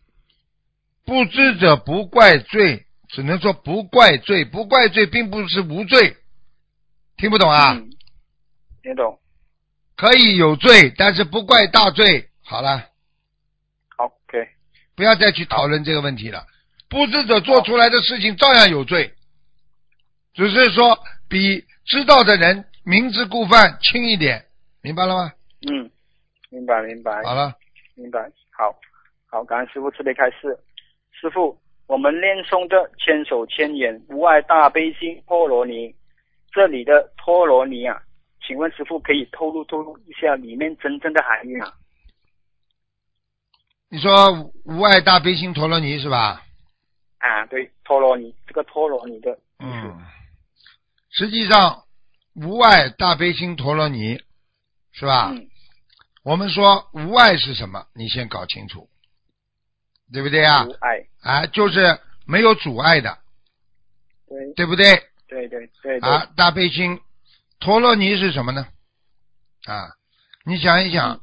[1.05, 6.17] 不知者不怪罪，只能说不怪罪，不怪罪并不是无罪，
[7.17, 7.75] 听不懂啊？
[7.75, 7.91] 嗯，
[8.83, 9.21] 听懂。
[9.97, 12.29] 可以有罪，但是不怪大罪。
[12.43, 12.83] 好了
[13.97, 14.49] ，OK，
[14.95, 16.45] 不要再去讨论这个问题了。
[16.89, 19.13] 不知者做出来的事情照样有罪，
[20.35, 20.99] 只是说
[21.29, 24.45] 比知道的人明知故犯轻一点，
[24.83, 25.33] 明白了吗？
[25.69, 25.91] 嗯，
[26.51, 27.23] 明白明白。
[27.23, 27.55] 好了，
[27.95, 28.21] 明白。
[28.51, 28.75] 好，
[29.27, 30.57] 好，感恩师傅慈悲开示。
[31.13, 35.95] 师傅，我们念诵的千手千眼无碍大悲心陀罗尼，
[36.53, 38.03] 这里的陀罗尼啊，
[38.47, 41.73] 请问师傅可以透露透露一下里面真正的含义吗？
[43.89, 46.45] 你说无碍大悲心陀罗尼是吧？
[47.19, 50.05] 啊，对，陀罗尼这个陀罗尼的，嗯，
[51.11, 51.85] 实际上
[52.35, 54.21] 无碍大悲心陀罗尼
[54.93, 55.31] 是吧？
[55.33, 55.49] 嗯，
[56.23, 57.87] 我们说无碍是什么？
[57.95, 58.89] 你先搞清楚，
[60.13, 60.73] 对不对啊无？
[60.73, 63.19] 爱，啊，就是没有阻碍的，
[64.29, 64.85] 对对不对？
[65.29, 67.01] 对对对对，啊，大悲心
[67.65, 68.69] 陀罗尼是什么呢？
[69.65, 69.89] 啊，
[70.45, 71.23] 你想一想，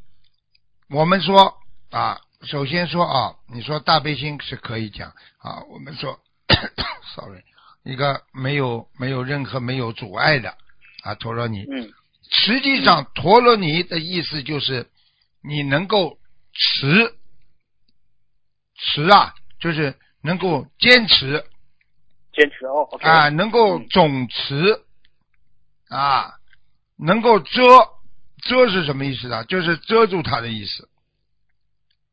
[0.90, 1.60] 我们说
[1.92, 6.20] 啊，首先说啊，你说大悲心是可以讲啊，我们说，
[7.14, 7.44] sorry，
[7.84, 10.58] 一个没有没有任何没有阻碍的
[11.04, 11.94] 啊陀罗尼，嗯。
[12.32, 14.90] 实际上陀罗尼的意思就是
[15.44, 16.18] 你能够
[16.54, 17.16] 持
[18.78, 21.46] 持啊，就是能够坚持。
[22.34, 23.88] 坚持哦，OK，啊，能够嗯。
[23.90, 24.84] 总持
[25.92, 26.36] 啊，
[26.98, 27.62] 能够遮
[28.44, 29.44] 遮是什么意思啊？
[29.44, 30.90] 就是遮住它的意思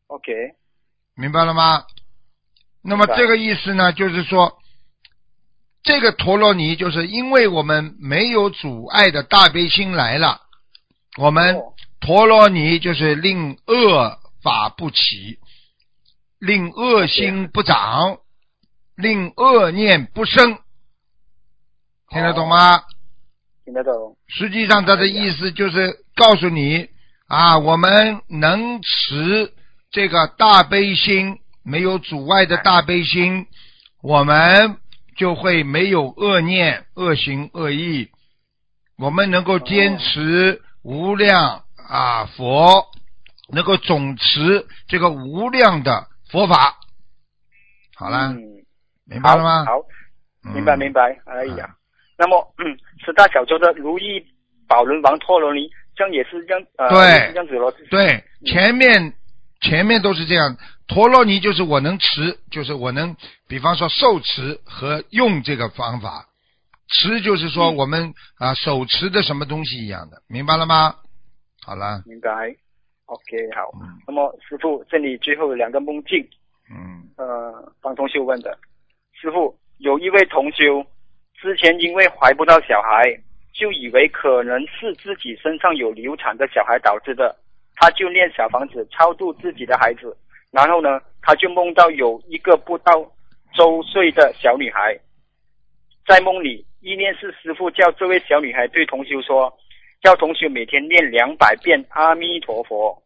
[0.09, 0.33] ，OK，
[1.15, 1.85] 明白了吗？
[2.83, 4.59] 那么这个意思呢，就是说，
[5.83, 10.43] 这个陀罗尼就是因为我们没有阻碍的大悲心来了，
[11.17, 11.75] 我们哦。
[12.01, 15.39] 陀罗尼就是令恶法不起，
[16.39, 18.19] 令恶心不长，
[18.95, 20.59] 令恶念不生，
[22.09, 22.85] 听得懂吗？
[23.69, 26.89] 听得懂，实际上，他的意思就是告诉你
[27.27, 29.53] 啊，我们能持
[29.91, 33.47] 这个大悲心，没有阻碍的大悲心，
[34.03, 34.79] 我们
[35.19, 38.09] 就会没有恶念、恶行、恶意，
[38.97, 42.87] 我们能够坚持无量啊佛，
[43.53, 46.79] 能够总持这个无量的佛法。
[47.97, 48.65] 好了，嗯，
[49.05, 49.67] 明白了吗？
[49.67, 49.73] 好，
[50.47, 51.21] 嗯明白明白。
[51.27, 51.77] 哎呀，
[52.19, 54.23] 那么嗯，十大小洲的如意
[54.67, 56.89] 宝轮王陀罗尼，这样也是这样呃，
[57.33, 57.73] 这样子咯。
[57.91, 59.15] 对，前面
[59.61, 60.57] 前面都是这样。
[60.89, 63.15] 陀罗尼就是我能持，就是我能，
[63.47, 66.27] 比方说受持和用这个方法。
[66.91, 70.97] 持就是说嗯我们啊、手持的什么东西一样的，明白了吗？
[71.63, 72.29] 好了，明白。
[73.05, 73.23] OK，
[73.55, 73.71] 好。
[73.81, 76.27] 嗯那么师傅，这里最后有两个梦境，
[76.71, 78.59] 嗯呃，帮同修问的。
[79.13, 80.83] 师傅，有一位同修
[81.41, 83.05] 之前因为怀不到小孩，
[83.53, 87.37] 就以为可能是自己身上有流产的小孩导致的，
[87.77, 90.17] 他就念小房子超度自己的孩子，
[90.51, 92.93] 然后呢，他就梦到有一个不到
[93.55, 94.99] 周岁的小女孩，
[96.07, 99.53] 在梦里意念是师傅叫这位小女孩对同修说，
[100.03, 103.01] 叫同修每天念两百遍阿弥陀佛。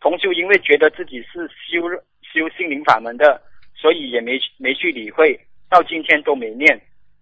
[0.00, 1.88] 同修因为觉得自己是修
[2.22, 3.40] 修心灵法门的，
[3.74, 5.38] 所以也没没去理会，
[5.68, 6.78] 到今天都没念。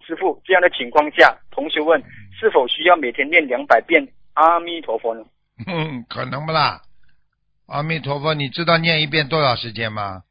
[0.08, 2.02] 师傅，这样的情况下，同学问
[2.40, 5.22] 是否需要每天念两百遍阿弥陀佛呢？
[5.66, 6.80] 嗯，可能不啦？
[7.66, 10.22] 阿弥陀佛，你知道念一遍多少时间吗？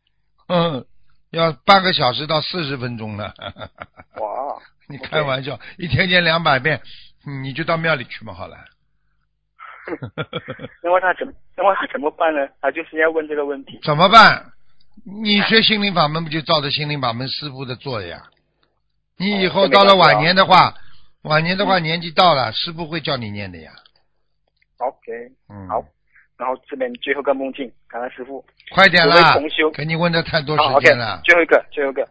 [0.48, 0.84] 嗯，
[1.30, 3.32] 要半个小时到四十分钟呢。
[4.20, 4.58] 哇，
[4.90, 6.82] 你开玩笑，一天念两百遍，
[7.28, 8.58] 嗯你就到庙里去嘛，好了。
[10.82, 12.50] 那么他怎么，那么他怎么办呢？
[12.60, 13.80] 他就是要问这个问题。
[13.84, 14.44] 怎么办？
[15.06, 18.24] 你学心灵法门不就照着心灵法门师傅的做呀？
[19.20, 20.74] 你以后哦到了晚年的话，
[21.24, 23.72] 晚年的话年纪到了，师傅会叫你念的呀。
[24.78, 25.12] OK，
[25.50, 25.84] 嗯，好，
[26.38, 28.46] 然后这边最后一个梦境，感恩师傅。
[28.72, 31.20] 快点啦同修，给你问的太多时间了。
[31.24, 32.08] 最后一个，最后一个，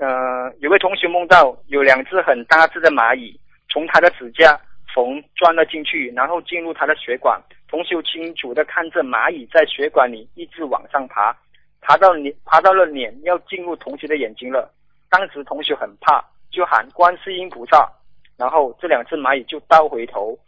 [0.00, 3.38] 呃，有位同学梦到有两只很大只的蚂蚁
[3.68, 4.58] 从他的指甲
[4.92, 7.40] 缝钻了进去，然后进入他的血管。
[7.68, 11.36] 同修清楚的看着蚂蚁在血管里一直往上爬，
[11.80, 14.74] 爬到脸，爬到了脸，要进入同学的眼睛了。
[15.10, 17.90] 当时同学很怕，就喊观世音菩萨，
[18.36, 20.38] 然后这两只蚂蚁就倒回头，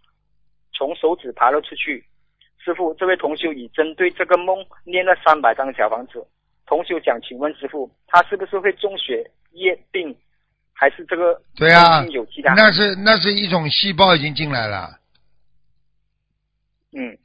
[0.73, 2.05] 从手指爬了出去。
[2.63, 6.27] 师傅，这位同修已针对这个梦念了三百张小房子。
[6.67, 10.15] 同修讲请问师傅，他是不是会中血液病，
[10.73, 12.53] 还是这个对啊有其他？
[12.55, 14.99] 那是那是一种细胞已经进来了，
[16.93, 17.17] 嗯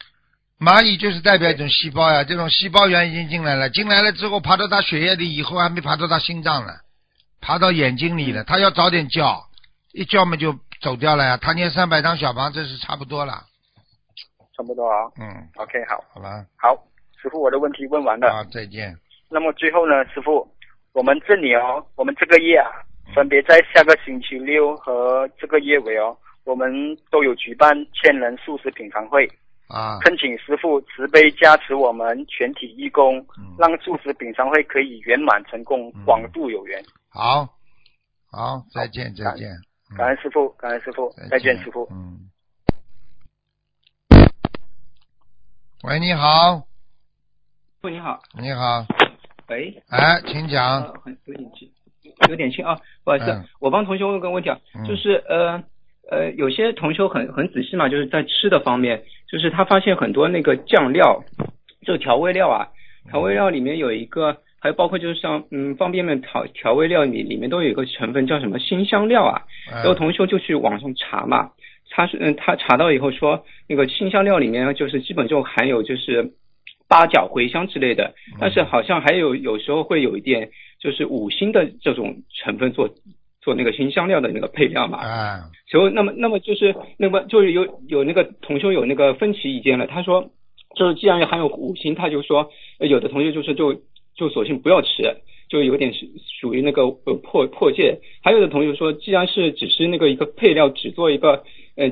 [0.58, 6.72] 蚂蚁就是代表一种细胞呀，这种细胞源已经进来了，进来了之后爬到他血液里，以后还没爬到他心脏呢，
[7.46, 9.40] 爬到眼睛里了，他要早点叫，
[9.94, 10.52] 一叫嘛就
[10.82, 11.38] 走掉了呀。
[11.38, 13.34] 他念三百张小房，这是差不多了。
[14.58, 15.06] 差不多啊。
[15.22, 16.74] 嗯，OK，好，好了，好，
[17.22, 18.28] 师傅，我的问题问完了。
[18.28, 18.98] 啊，再见。
[19.30, 20.50] 那么最后呢，师傅，
[20.94, 22.66] 我们这里哦，我们这个月啊，
[23.14, 26.74] 分别在下个星期六和这个月尾哦，我们
[27.12, 29.30] 都有举办千人素食品尝会。
[29.68, 36.84] 啊，恳请师傅慈悲加持我们全体义工，嗯让素食品尝会可以圆满成功，嗯广度有缘。
[37.16, 37.48] 好，
[38.30, 39.48] 好，再见，再见。
[39.50, 41.88] 嗯感恩师傅，感恩师傅，再见师傅。
[41.90, 42.30] 嗯。
[45.84, 46.68] 喂，你好，
[47.82, 48.86] 傅你好，你好，
[49.48, 50.92] 喂，哎，请讲。
[51.24, 51.72] 有点轻，
[52.28, 55.64] 有点轻啊，不好意思，嗯我帮同学问个问题啊，嗯就是呃
[56.12, 61.24] 呃，有些同学很很仔细嘛，就是在吃的方面，就是他发现很多那个酱料，
[61.86, 62.68] 就调味料啊，
[63.10, 71.52] 调味料里面有一个，还有包括就是像嗯方便面调调味料里里面都有一个成分叫什么新香料啊，嗯然后同学就去网上查嘛，
[71.92, 76.32] 他是嗯他查到以后说那个新香料里面就是基本就含有就是
[76.88, 82.90] 八角、茴香之类的，但是好像还有有时候会有一点就是五星的这种成分做
[83.42, 84.98] 做那个新香料的那个配料嘛。
[84.98, 90.32] 啊，所以那么那么就是那么就是有有那个同学有那个分歧意见了，他说
[90.76, 93.84] 就是既然含有五星，他就说呃有的同学就是就
[94.16, 94.88] 就索性不要吃。
[95.48, 95.94] 就有点
[96.42, 101.44] 属于那个呃破破戒，还有的同学说，既然是只是那个一个配料，只做一个
[101.76, 101.92] 呃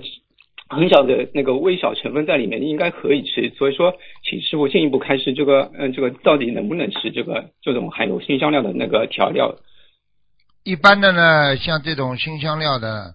[0.69, 3.53] 很小的那个微小成分在里面，应该可以吃。
[3.55, 3.93] 所以说，
[4.23, 9.55] 请师傅进一步开示这个，嗯、这个到底能不能吃这个这种含有新香料的那个调料？
[10.63, 13.13] 一般的呢，像这种新香料的，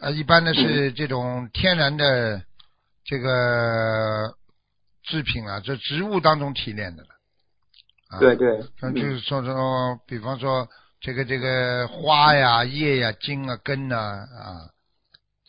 [0.00, 2.40] 啊，一般的嗯是这种天然的
[3.04, 4.32] 这个
[5.04, 7.08] 制品啊，这植物当中提炼的了。
[8.08, 10.68] 啊、对对，像就是说说，比方说
[11.00, 14.70] 这个这个花呀、叶呀、茎啊、根呐啊，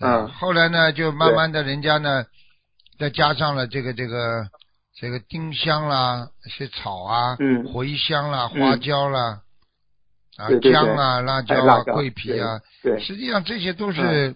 [0.01, 0.27] 嗯。
[0.29, 2.25] 后来呢，就慢慢的人家呢，
[2.97, 4.49] 再加上了这个这个
[4.95, 7.63] 这个丁香啦、一些草啊、嗯。
[7.65, 8.59] 茴香啦、嗯。
[8.59, 9.41] 花椒啦、
[10.37, 12.59] 啊姜啊、辣椒啊、桂皮啊，
[12.99, 14.35] 实际上这些都是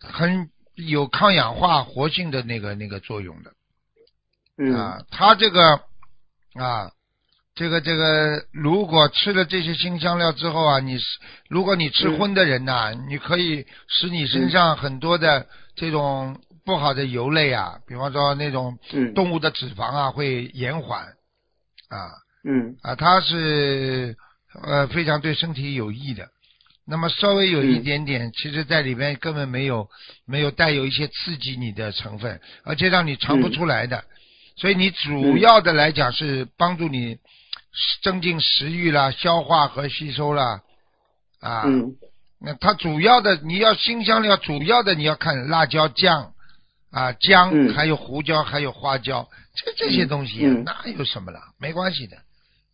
[0.00, 3.52] 很有抗氧化活性的那个那个作用的。
[4.56, 4.74] 嗯。
[4.74, 5.80] 啊，它这个
[6.54, 6.90] 啊，
[7.54, 11.04] 这个这个，如果吃了这些新香料之后啊，你是
[11.50, 12.18] 如果你吃嗯。
[12.18, 15.46] 荤的人呐、你可以使你身上很多的
[15.76, 19.12] 这种不好的油类啊，比方说那种嗯。
[19.12, 22.08] 动物的脂肪啊，会延缓啊。
[22.44, 22.74] 嗯。
[22.82, 24.16] 啊，它是
[24.64, 26.28] 呃非常对身体有益的。
[26.86, 29.88] 那么稍微有一嗯点点，其实在里面根本没有
[30.26, 33.52] 没有带有一些刺激你的成分，而且让你尝不嗯。
[33.52, 34.02] 出来的。
[34.56, 37.16] 所以你主要的来讲是帮助你
[38.02, 40.62] 增进食欲啦、消化和吸收啦，
[41.40, 41.96] 啊，嗯。
[42.44, 46.32] 那它主要的你要新香料，主要的你要看辣椒酱
[46.90, 47.72] 啊、姜，嗯。
[47.74, 51.38] 还有胡椒，还有花椒，这这些东西、啊嗯哪有什么了？
[51.58, 52.16] 没关系的，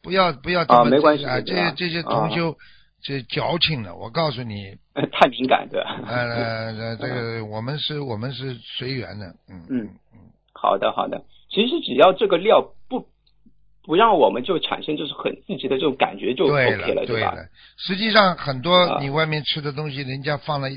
[0.02, 2.56] 不要不要这么啊没关系啊，这些这些啊同修
[3.02, 5.84] 这矫情了，我告诉你， 呃太敏感的。
[6.06, 9.88] 呃呃，这个 我们是我们是随缘的，嗯嗯。
[10.14, 10.18] 嗯。
[10.54, 13.06] 好的好的，其实只要这个料不
[13.84, 17.06] 不让我们就产生就是很刺激的这种感觉就对 OK 了，吧？
[17.06, 17.36] 对了，
[17.78, 18.98] 实际上很多啊。
[19.00, 20.68] 你外面吃的东西，人家放了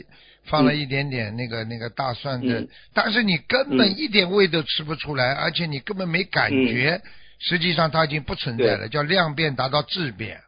[0.45, 3.97] 放了一点点那个那个大蒜的嗯，但是你根本嗯。
[3.97, 7.01] 一点味都吃不出来，而且你根本没感觉，
[7.39, 10.39] 实际上它已经不存在了，叫量变达到质变。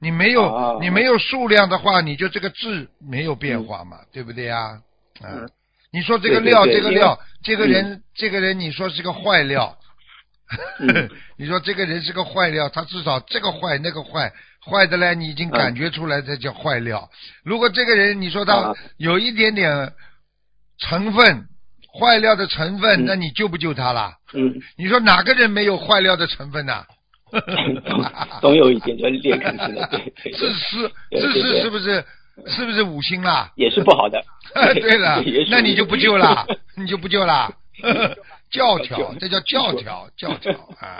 [0.00, 0.78] 你没有哦。
[0.80, 4.58] 你没有数量的话，你就这个质没有变化嘛，对不对呀？
[4.58, 4.82] 啊
[5.22, 5.48] 嗯，
[5.92, 9.76] 你说这个料，这个料，这个嗯人，这个人，你说是个坏料，
[10.80, 14.32] 嗯 你说这个人是个坏料，他至少这个坏那个坏，
[14.64, 17.08] 坏的嘞，你已经感嗯觉出来，这叫坏料。
[17.44, 19.92] 如果这个人你说他啊有一点点
[20.78, 21.46] 成分，
[21.98, 24.14] 坏料的成分，嗯那你救不救他啦？
[24.34, 26.84] 嗯，你说哪个人没有坏料的成分呢？
[27.30, 28.04] 总
[28.40, 32.04] 总有一点就劣根性的， 对对对自私，自私是不是？
[32.48, 33.52] 是不是五星啦？
[33.54, 34.20] 也是不好的。
[34.74, 36.44] 对了那你就不救啦，
[36.76, 37.52] 你就不救啦。
[38.54, 40.96] 教条，这叫教条，教条 啊。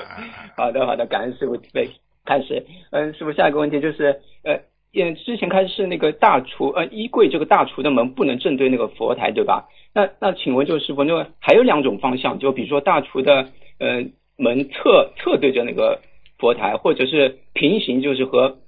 [0.56, 1.88] 好的，好的，感恩师傅对，
[2.24, 4.60] 开始，嗯，师傅下一个问题就是，呃，
[4.92, 9.68] 也之前开始是那个大厨，呃，衣柜这个大厨的门不能正对那个佛台，对吧？
[9.94, 13.48] 那那请问就是师傅，那还有两种方向，就比如说大厨的
[13.78, 14.04] 呃
[14.36, 16.00] 门侧侧对着那个
[16.38, 18.58] 佛台，或者是平行，就是和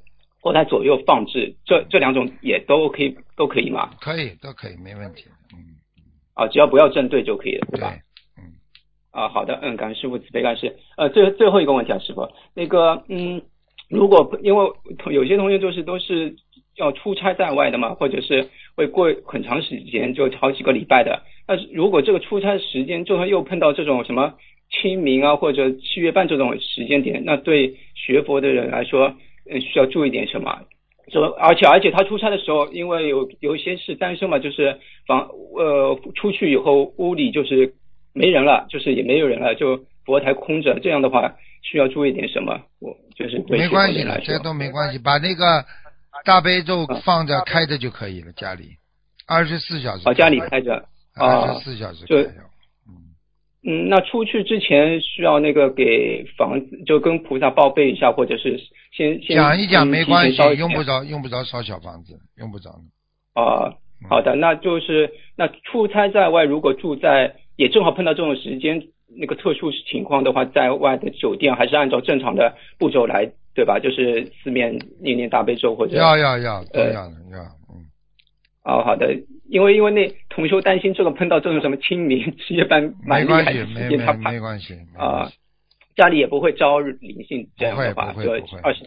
[0.40, 3.90] 佛台左右放置，这这两种也都可以，都可以吗？
[4.00, 5.24] 可以，都可以，没问题。
[5.52, 5.58] 嗯，
[6.34, 8.00] 啊，只要不要正对就可以了，对对吧？，嗯，
[9.16, 10.74] 啊，好的，嗯，感恩师傅慈悲感谢。
[10.98, 13.40] 呃，最最后一个问题啊，师傅，那个，嗯，
[13.88, 14.70] 如果因为
[15.10, 16.36] 有些同学就是都是
[16.76, 21.22] 要出差在外的嘛，或者是会过很长时间，就好几个礼拜的。
[21.46, 24.34] 但是如果这个出差时间，就算又碰到这种什么
[24.70, 29.14] 清明啊或者七月半这种时间点，那对学佛的人来说，
[29.50, 30.60] 嗯，需要注意点什么？
[31.08, 34.76] 说，而且而且他出差的时候，因为有有一些是单身嘛，就是
[35.06, 37.72] 房呃出去以后屋里就是
[38.16, 42.58] 没人了，就是也没有人了，就佛台空着，这样的话需要注意点什么？
[42.80, 45.62] 我就是对没关系的，学佛人来说这都没关系，把那个
[46.24, 48.70] 大悲咒放着开着就可以了，家里
[49.28, 50.08] 二十四小时。
[50.08, 52.40] 哦家里开着二啊十四小时就开着。
[53.68, 58.58] 嗯，那出去之前需要那个给房子就跟菩萨报备一下，或者是
[58.92, 62.70] 先先讲一讲嗯没关系用不着用不着烧小房子，用不着。
[63.34, 63.74] 啊。
[64.10, 73.78] 好的，那就是那出差在外，如果住在也正好碰到这种时间那个特殊情况的话，在外的酒店还是按照正常的步骤来，对吧？
[73.78, 77.42] 就是四面念念大悲咒或者要要要这样要的要，
[77.72, 77.84] 嗯，
[78.64, 79.14] 哦，好的，
[79.48, 85.30] 因为因为那同修担心这个碰到这种什么清明七月半蛮厉没关系，害的时没间，他怕没没关系，啊
[85.96, 88.30] 家里也不会招灵性，这样的话就。
[88.62, 88.84] 二十。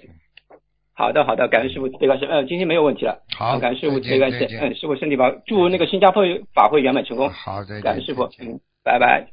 [1.00, 3.24] 好的好的，感恩师傅慈悲开示，嗯，今天没有问题了。
[3.38, 7.30] 好感恩师傅再慈悲开示，见再见嗯，师傅身体保，祝那个新加坡法会圆满成功。
[7.30, 7.82] 好，再见。
[7.82, 9.26] 感恩师傅嗯，拜拜。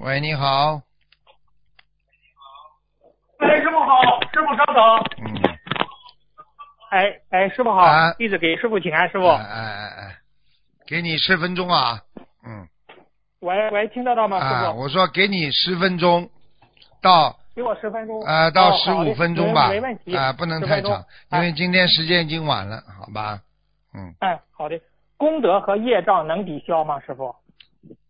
[0.00, 0.82] 喂，你好，
[3.38, 4.76] 哎，师傅好，师傅稍等。
[5.24, 5.32] 嗯，
[6.90, 9.26] 哎哎，师傅好，啊弟子给师傅请安，师傅。
[9.28, 10.18] 哎哎哎哎，
[10.86, 12.02] 给你十分钟啊，
[12.44, 12.68] 嗯，
[13.42, 14.80] 喂喂，听得到吗，师啊，傅？
[14.80, 16.30] 我说给你十分钟，
[17.02, 18.22] 到给我十分钟。
[18.22, 20.16] 啊到十五分钟吧，没没问题。
[20.16, 23.40] 啊，不能10分钟太长，因为今天时间已经晚了，好吧？
[23.94, 24.80] 嗯，哎，好的。
[25.16, 27.34] 功德和业障能抵消吗，师傅？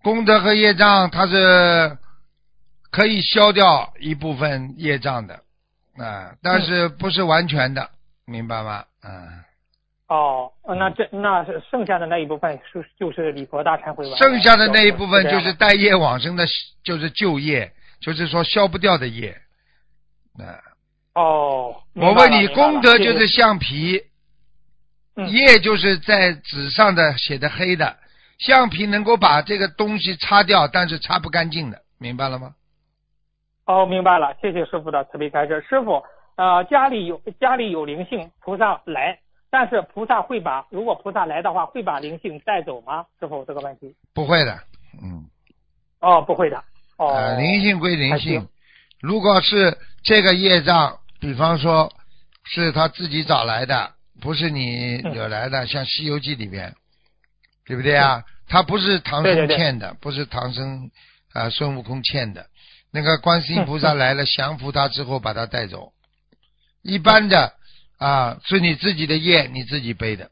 [0.02, 1.96] 功德和业障它是
[2.90, 5.34] 可以消掉一部分业障的，
[5.96, 7.88] 啊，但是不是完全的，
[8.26, 8.84] 明白吗？
[9.02, 9.44] 嗯。
[10.12, 14.14] 哦，呃那这那是剩下的那一部分是就是礼佛大忏悔文。
[14.18, 16.44] 剩下的那一部分就是这样吗带业往生的，
[16.84, 19.30] 就是旧业，就是说消不掉的业。
[20.38, 20.52] 啊，
[21.14, 21.74] 哦。
[21.94, 24.02] 我问你，功德就是橡皮，
[25.16, 27.96] 嗯业就是在纸上的写的黑的，
[28.38, 32.54] 橡皮能够把这个东西擦掉，但是擦不干净的，明白了吗？
[33.64, 35.64] 哦，明白了，谢谢师傅的慈悲开示。
[35.66, 36.02] 师傅，
[36.36, 39.18] 呃，家里有家里有灵性，菩萨来，
[39.52, 43.04] 但是菩萨会把如果菩萨来的话，会把灵性带走吗？
[43.20, 43.94] 师傅这个问题。
[44.14, 44.58] 不会的，
[45.02, 45.26] 嗯，
[46.00, 46.56] 哦，不会的。
[46.96, 47.08] 哦。
[47.08, 48.48] 呃，灵性归灵性，
[48.98, 51.92] 如果是这个业障，比方说
[52.44, 53.92] 是他自己找来的，
[54.22, 56.74] 不是你嗯惹来的，像《西游记》里边，
[57.66, 58.24] 对不对啊？
[58.48, 60.90] 他不是唐僧对对对欠的，不是唐僧
[61.34, 62.46] 啊、呃孙悟空欠的，
[62.90, 65.92] 那个观世音菩萨来了，降服他之后把他带走。
[66.82, 67.52] 一般的
[68.02, 70.28] 啊，是你自己的业，你自己背的，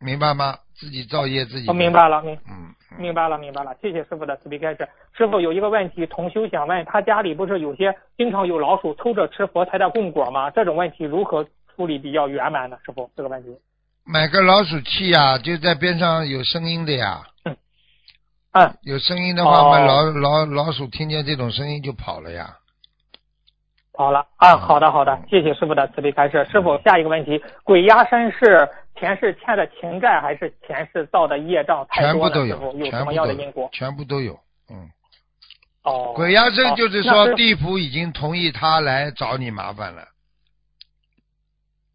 [0.00, 0.58] 明白吗？
[0.74, 1.68] 自己造业自己背。
[1.68, 3.76] 我明白了，明嗯，嗯明白了，明白了。
[3.82, 4.88] 谢谢师傅的慈悲开示。
[5.16, 10.50] 师傅有一个问题，同修想问，他家里不是有些经常有老鼠偷着吃佛台的供果吗？
[10.50, 12.76] 这种问题如何处理比较圆满呢？
[12.84, 13.48] 师傅这个问题。
[14.04, 17.22] 买个老鼠器呀、就在边上有声音的呀。
[18.52, 22.56] 嗯，有声音的话嘛，哦老老老鼠听见这种声音就跑了呀。
[23.96, 26.44] 好了啊，好的好的，谢谢师傅的慈悲开示。
[26.50, 32.12] 师傅，下一个问题，鬼压身是前世欠的情债，还是前世造的业障太多了？
[32.12, 33.68] 全部都有师傅，有什么样的因果？
[33.72, 34.38] 全部都有。
[34.68, 34.90] 嗯，
[35.84, 40.02] 哦，鬼压身就是说地府已经同意他来找你麻烦了。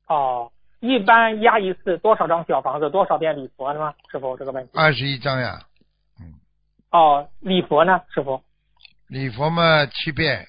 [0.07, 0.49] 哦，
[0.79, 3.93] 一般压一次多少张小房子，多少遍礼佛呢？
[4.09, 4.71] 师傅这个问题。
[4.73, 5.59] 二十一张呀，
[6.21, 6.33] 嗯
[6.91, 8.41] 哦，礼佛呢，师傅
[9.07, 10.47] 礼佛嘛七遍，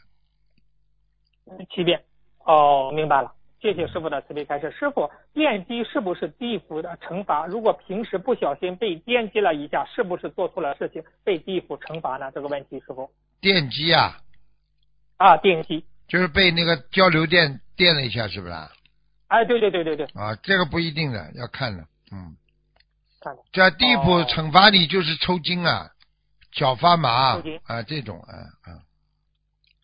[1.75, 2.03] 七遍。
[2.45, 3.33] 哦，明白了。
[3.61, 4.71] 谢谢师傅的慈悲开示。
[4.71, 7.47] 师傅，电击是不是地府的惩罚？
[7.47, 12.31] 如果平时不小心被电击了一下，是不是做错了事情被地府惩罚呢？
[12.33, 14.17] 这个问题，师傅电击啊，
[15.19, 15.85] 啊，电击。
[16.09, 18.71] 就是被那个交流电电了一下，是不是啊？
[19.29, 21.85] 哎，对对对对对，啊，这个不一定的，要看的。
[22.11, 22.35] 嗯，
[23.21, 23.43] 看的。
[23.53, 25.91] 在地府哦惩罚你就是抽筋啊，
[26.51, 28.33] 脚发麻啊，这种啊
[28.63, 28.81] 啊。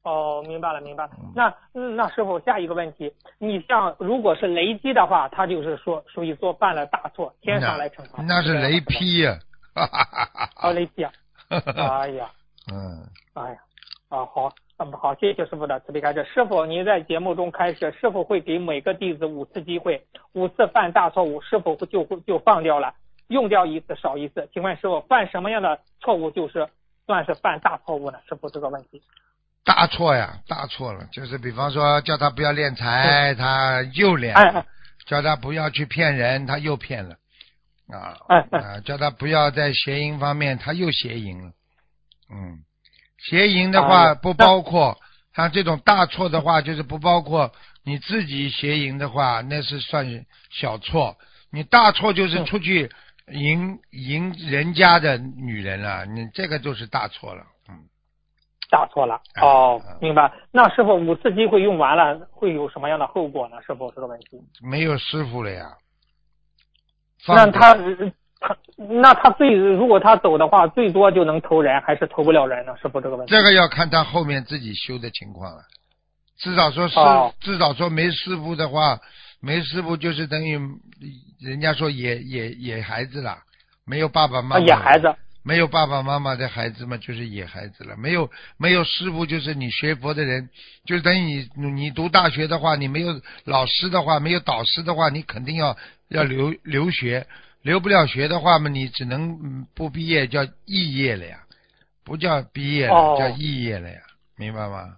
[0.07, 1.33] 哦，明白了，明白了嗯。
[1.35, 8.23] 那嗯那师傅，下一个问题，你像如果是雷击的话，他就是说属于做犯了大错，天上来惩罚。
[8.23, 8.81] 那是雷。
[8.87, 9.37] 劈呀、
[9.75, 11.13] 哈哈哈哈哦，雷劈啊！
[11.51, 12.31] 哎呀，
[12.73, 13.03] 嗯，
[13.35, 13.59] 哎呀，
[14.09, 16.25] 啊好，嗯好，谢谢师傅的慈悲开示。
[16.25, 20.07] 师傅，您在节目中开示，是否会给每个弟子五次机会？
[20.35, 22.95] 五次犯大错误，是否就会就放掉了？
[23.27, 24.49] 用掉一次少一次？
[24.53, 26.69] 请问师傅，犯什么样的错误就是
[27.07, 28.19] 算是犯大错误呢？
[28.29, 29.03] 师傅这个问题。
[29.67, 31.07] 大错呀，大错了。
[31.13, 34.65] 就是比方说，叫他不要敛财，他又敛
[35.07, 37.17] 叫他不要去骗人，他又骗了。
[37.89, 41.53] 啊叫他不要在邪淫方面，他又邪淫了。
[42.31, 42.61] 嗯，
[43.19, 44.99] 邪淫的话啊不包括
[45.35, 47.53] 像这种大错的话，就是不包括
[47.85, 51.17] 你自己邪淫的话，那是算小错。
[51.51, 52.91] 你大错就是出去
[53.33, 57.45] 淫淫人家的女人了，你这个就是大错了。
[58.67, 59.15] 嗯，打错了。
[59.35, 60.33] 啊哦啊，明白。
[60.51, 63.57] 那师傅五次机会用完了，会有什么样的后果呢？
[63.67, 64.41] 师傅这个问题。
[64.63, 65.67] 没有师傅了呀。
[67.29, 67.75] 那他
[68.41, 72.77] 他那他最如果他走的话，最多就能投人，还是投不了人呢？
[72.81, 73.31] 师傅这个问题。
[73.31, 75.63] 这个要看他后面自己修的情况了。
[76.39, 79.01] 至少说师，哦至少说没师傅的话，
[79.41, 80.61] 没师傅就是等于
[81.41, 83.39] 人家说野野野孩子了，
[83.87, 85.13] 没有爸爸妈妈，啊，野孩子。
[85.47, 87.97] 没有爸爸妈妈的孩子嘛，就是野孩子了。
[87.97, 90.51] 没有没有师傅，就是你学佛的人，
[90.85, 95.77] 就是等于你你读大学的话，你没有老师的话，没有导师的话，你肯定要
[96.09, 97.25] 要留留学，
[97.63, 101.39] 留不了学的话嘛，你只能嗯不毕业叫肄业了呀，
[102.05, 104.01] 不叫毕业了，哦叫肄业了呀，
[104.37, 104.97] 明白吗？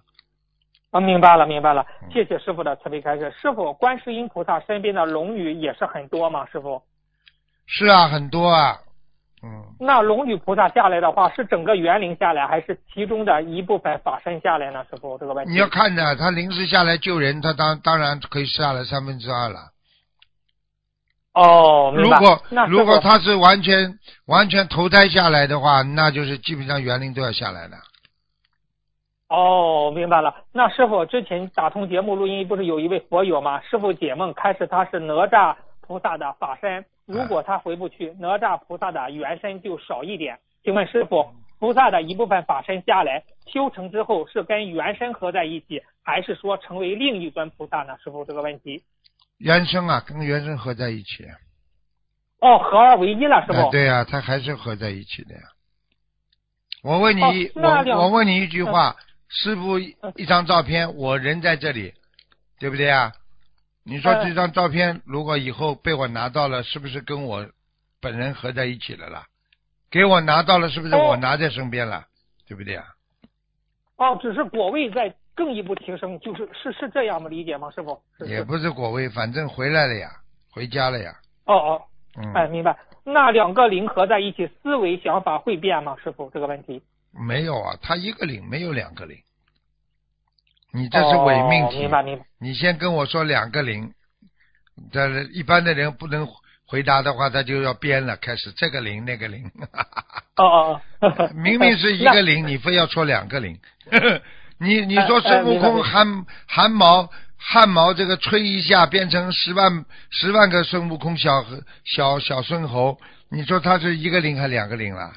[0.89, 2.09] 啊，明白了，明白了嗯。
[2.11, 3.31] 谢谢师傅的慈悲开示。
[3.39, 6.43] 师傅，观世音菩萨身边的龙女也是很多吗？
[6.51, 6.81] 师傅，
[7.67, 8.79] 是啊，很多啊，
[9.41, 14.85] 嗯，那龙女菩萨下来的话，是整个园林下来，还是其中的一部分法身下来呢？
[14.89, 15.51] 师傅，这个问题。
[15.51, 19.59] 你要看的，他临时下来救人，他当当然可以下来三分之二了。
[21.33, 22.17] 哦，明白。
[22.17, 27.77] 如果如果他是完全完全投胎下来的话，那就是基本上园林都要下来的。
[29.29, 30.33] 哦，明白了。
[30.51, 33.61] 那师傅之前打通节目录音，不是有一位佛友吗？
[33.61, 35.55] 师傅解梦开始他是哪吒
[35.89, 40.37] 菩萨的法身，如果他回不去，哪吒菩萨的原身就少一点。
[40.63, 47.97] 请问师傅，菩萨的一部分法身下来修成之后，是跟原身合在一起，还是说成为另一尊菩萨呢？
[48.03, 48.83] 师傅这个问题。
[49.39, 51.25] 原生啊，跟原生合在一起。
[52.39, 53.57] 哦，合二为一了，师傅。
[53.57, 55.41] 哎对呀、他还是合在一起的呀。
[56.83, 58.95] 我问你，哦我我问你一句话，
[59.27, 61.95] 师傅一张照片，我人在这里，
[62.59, 63.11] 对不对啊？
[63.89, 67.45] 你说嗯这张照片如果以后被我拿到了，是不是跟我
[67.99, 69.25] 本人合在一起了啦？
[69.89, 72.05] 给我拿到了，是不是哦我拿在身边了？
[72.47, 72.85] 对不对啊？
[73.97, 77.27] 哦，只是果位在更一步提升，就是是是这样吗？
[77.29, 77.99] 理解吗，师傅？
[78.25, 80.09] 也不是果位，反正回来了呀，
[80.51, 81.11] 回家了呀。
[81.45, 81.81] 哦哦，
[82.17, 82.77] 嗯，哎，明白。
[83.03, 85.95] 那两个零合在一起，思维想法会变吗？
[86.03, 86.81] 师傅，这个问题。
[87.11, 89.17] 没有啊，他一个零，没有两个零。
[90.71, 91.77] 你这是伪命题。
[91.77, 92.25] 哦明白明白。
[92.39, 93.93] 你先跟我说两个零，
[94.91, 96.27] 这一般的人不能
[96.67, 99.45] 回答的话，他就要编了，开始这个零那个零，
[100.37, 101.29] 哦哦哦。
[101.33, 103.59] 明明是一个零， 你非要说两个零。
[104.61, 111.45] 你你说孙悟空汗汗毛汗毛这个吹一下变成十万十万个孙悟空小
[111.85, 112.99] 小小孙猴，
[113.31, 115.13] 你说他是一个零还是两个零啦？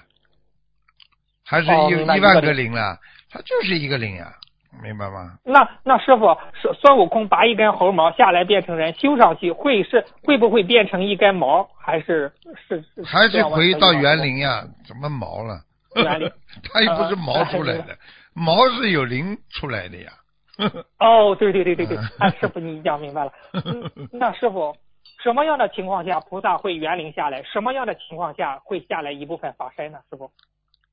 [1.44, 2.98] 还是哦一、一万个零零啦？
[3.30, 4.32] 他就是一个零呀，
[4.80, 5.38] 明白吗？
[5.44, 11.68] 那那师傅，孙孙悟空拔一根猴毛下来变成人，修上去会是会不会变成一根毛？
[11.78, 12.32] 还是
[12.68, 14.64] 是是还是回到园林呀？
[14.86, 15.60] 怎么毛了？
[15.96, 16.30] 园林
[16.72, 17.96] 它又不是毛出来的，
[18.32, 20.12] 毛是有灵出来的呀。
[21.00, 23.32] 哦，对对对对对嗯，哎，师傅你讲明白了。
[23.52, 24.74] 嗯，那师傅，
[25.22, 27.42] 什么样的情况下菩萨会园林下来？
[27.42, 29.98] 什么样的情况下会下来一部分法身呢？
[30.10, 30.30] 师傅？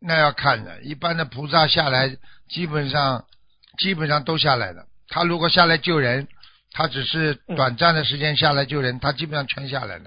[0.02, 2.10] 那要看的，一般的菩萨下来，
[2.48, 3.26] 基本上
[3.80, 4.84] 基本上都下来了。
[5.08, 6.28] 他如果下来救人，
[6.72, 10.06] 他只是短暂的时间下来救人，他基本上全下来了。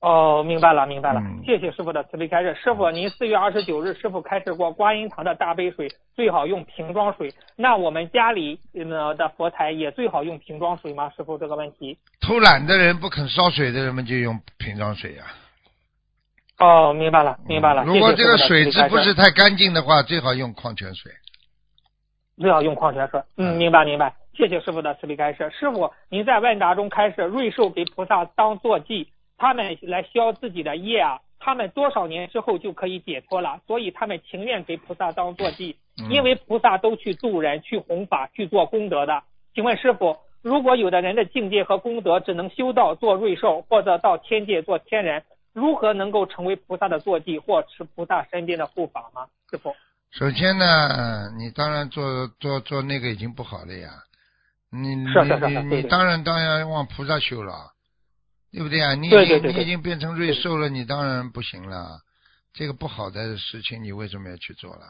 [0.00, 1.20] 哦，明白了，明白了。
[1.20, 2.54] 嗯谢谢师傅的慈悲开示。
[2.62, 7.34] 师傅，您四月二十九日师傅开示过，观音堂的大杯水最好用瓶装水。
[7.56, 11.10] 那我们家里呃的佛台也最好用瓶装水吗？
[11.16, 11.98] 师傅这个问题。
[12.20, 15.24] 偷懒的人不肯烧水的人们就用瓶装水呀、
[16.58, 17.82] 哦，明白了，明白了。
[17.82, 21.10] 如果这个水质不是太干净的话，最好用矿泉水。
[22.38, 23.20] 最好用矿泉水。
[23.36, 24.14] 嗯，明白明白。
[24.34, 25.50] 谢谢师傅的慈悲开示。
[25.50, 39.24] 师傅，您在问答中开示，瑞兽给菩萨当坐骑，他们来消自己的业啊，他们多少年之后就可以解脱了，所以他们情愿给菩萨当坐骑，嗯因为菩萨都去度人、去弘法、去做功德的。
[39.54, 49.26] 请问师傅，如果有的人的境界和功德只能修道做瑞兽，或者到天界做天人，如何能够成为菩萨的坐骑或持菩萨身边的护法吗？
[49.50, 49.74] 师傅？
[50.10, 54.02] 首先呢，你当然做做做那个已经不好了呀。
[54.70, 55.06] 你你
[55.76, 57.72] 你当然当然往菩萨修了，
[58.52, 58.94] 对不对啊？
[58.94, 62.00] 你已经你已经变成瑞兽了，你当然不行了。
[62.52, 64.86] 这个不好的事情，你为什么要去做了？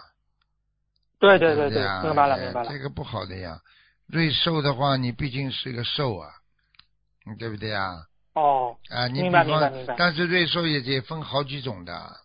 [1.19, 2.70] 对对对对明白了哎明白了。
[2.70, 3.61] 这个不好的呀。
[4.07, 6.31] 瑞兽的话，你毕竟是个兽啊，
[7.27, 8.05] 嗯对不对啊？
[8.35, 9.45] 哦，啊，你比白，
[9.99, 12.16] 但是瑞兽也也分好几种的，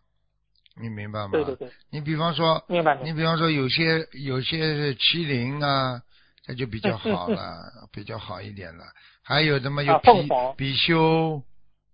[0.76, 1.30] 你明白吗？
[1.32, 6.02] 对对对，你比方说，明白你比方说有些有些是麒麟啊，
[6.46, 8.84] 这就比较好嗯了， 比较好一点了。
[9.22, 11.42] 还有什么有啊比凤凰比丘、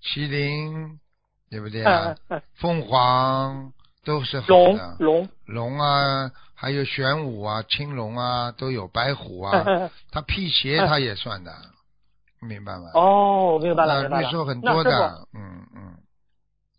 [0.02, 1.00] 麒麟，
[1.50, 2.38] 对不对嗯啊嗯？
[2.40, 3.72] 嗯，凤凰
[4.06, 9.64] 都是好的，龙，龙啊，还有玄武啊、青龙啊，都有白虎啊，
[10.12, 11.54] 它辟邪嗯它也算的，
[12.42, 12.90] 明白吗？
[12.96, 14.24] 哦，明白了啊，明白了。
[14.24, 15.96] 那师傅多的，嗯嗯。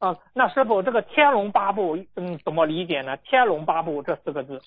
[0.01, 3.16] 啊，那师傅这个天龙八部，嗯，怎么理解呢？
[3.18, 4.60] 天龙八部这四个字，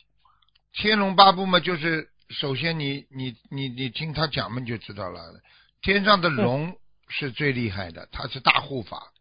[0.72, 5.20] 天龙八部嘛，就是首先你你你你听他讲嘛，你就知道了。
[5.82, 6.78] 天上的龙
[7.10, 9.12] 是最厉害的，它是大护法，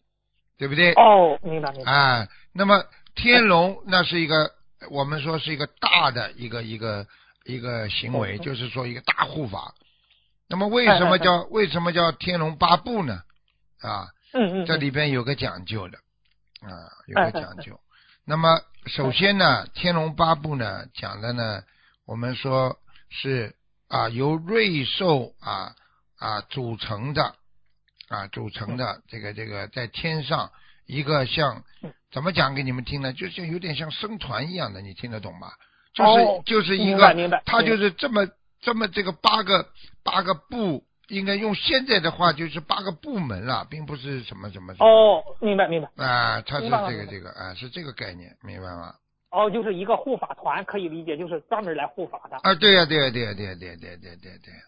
[0.58, 0.92] 对不对？
[0.92, 1.90] 哦，明白明白。
[1.90, 2.84] 啊，那么
[3.14, 4.52] 天龙那是一个
[4.90, 7.06] 我们说是一个大的一个一个
[7.46, 9.74] 一个行为，嗯就是说一个大护法。
[10.46, 13.22] 那么为什么叫为什么叫天龙八部呢？
[13.80, 15.98] 啊，嗯嗯，这里边有个讲究的，
[16.60, 16.70] 啊，
[17.06, 17.80] 有个讲究。
[18.24, 21.62] 那么首先呢，天龙八部呢讲的呢，
[22.06, 22.78] 我们说
[23.10, 23.54] 是
[23.88, 25.74] 啊由瑞兽啊
[26.18, 27.34] 啊组成的
[28.08, 30.50] 啊组成的这个这个在天上
[30.86, 31.64] 一个像
[32.10, 33.12] 怎么讲给你们听呢？
[33.12, 35.52] 就像有点像僧团一样的，你听得懂吗？
[35.94, 38.26] 就是、哦就是一个明白，它就是这么
[38.60, 39.68] 这么这个八个
[40.02, 45.88] 八个部，应该用现在的话就是八个部门了并不是什么什么哦明白明白。
[46.04, 48.94] 啊它是这个这个啊是这个概念明白吗？
[49.30, 52.36] 哦就是一个护法团可以理解就是专门来护法的。
[52.42, 54.60] 啊对呀对呀对呀对呀对呀对呀对呀对呀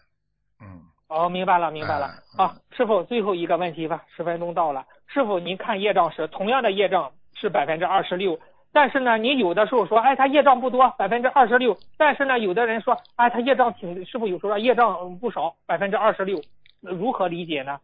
[0.61, 0.81] 嗯。
[1.07, 4.85] 哦明白了明白了好师傅最后一个问题吧十分钟到了。
[5.07, 8.39] 师傅您看业障时同样的业障是百分之二十六
[8.75, 16.41] 但是呢，你有的时候说，哎，他业障不多，百分之二十六，但是呢，有的人说，哎，他业障挺，师傅有时候业障不少，百分之二十六，
[16.81, 17.79] 如何理解呢？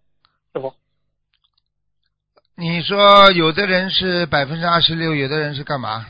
[0.53, 0.73] 师傅？
[2.57, 6.05] 你说有的人是百分之二十六，有的人是干嘛？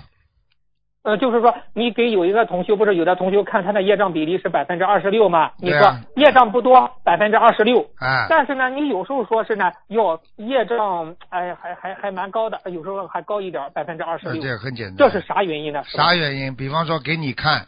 [1.03, 5.52] 呃，就是说，你给有一个同修，不是有的同修看他的业障比例是百分之二十六嘛？
[5.57, 14.98] 你说啊业障不多，百分之二十六，啊，但是呢，你有时候说是呢，要，业障，哎，还还还蛮高的，有时候还高一点，百分之二十六，这很简单。
[14.98, 15.84] 这是啥原因呢？
[15.86, 16.56] 啥原因？
[16.56, 17.68] 比方说给你看，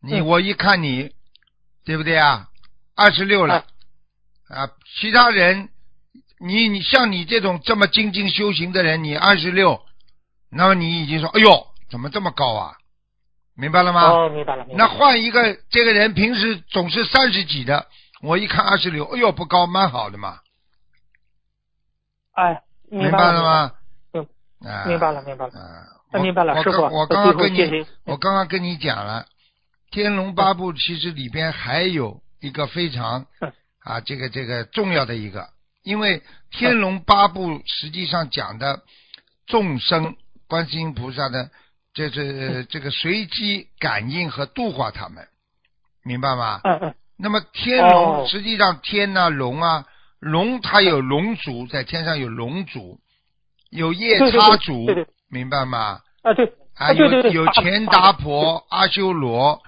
[0.00, 1.10] 你、嗯我一看你，
[1.84, 2.48] 对不对啊？
[2.96, 3.56] 二十六了，
[4.48, 5.68] 啊，其他人，
[6.40, 9.82] 你你像你这种这么精进修行的人，你二十六，
[10.50, 12.74] 那么你已经说，哎呦，怎么这么高啊？
[13.54, 14.02] 明白了吗？
[14.10, 14.88] 哦，明白了，明白那。
[14.88, 17.86] 换一个，这个人平时总是三十几的，
[18.20, 20.40] 我一看二十六，哎呦，不高，蛮好的嘛，
[22.32, 23.72] 哎，明白了吗？
[24.12, 24.26] 嗯，
[24.68, 25.52] 啊，明白了，明白了。
[25.52, 29.22] 啊，那明白了我师傅刚我刚刚跟你我刚刚跟你讲了，
[29.92, 33.52] 《天龙八部》其实里边还有一个非常嗯
[33.84, 35.48] 啊，这个这个重要的一个，
[35.84, 36.18] 因为
[36.50, 38.82] 《天龙八部》实际上讲的
[39.46, 40.16] 众生，
[40.48, 41.50] 观世音菩萨的，
[41.94, 45.26] 这这这个随机感应和度化他们，
[46.04, 46.60] 明白吗？
[46.64, 48.26] 嗯嗯，那么天龙、哦。
[48.28, 49.86] 实际上天呐、龙啊，
[50.18, 52.98] 龙它有龙族，在天上有龙族，
[53.70, 54.86] 有夜叉族，
[55.30, 56.00] 明白吗？
[56.22, 59.62] 啊对，啊，有有钱达婆、阿修罗，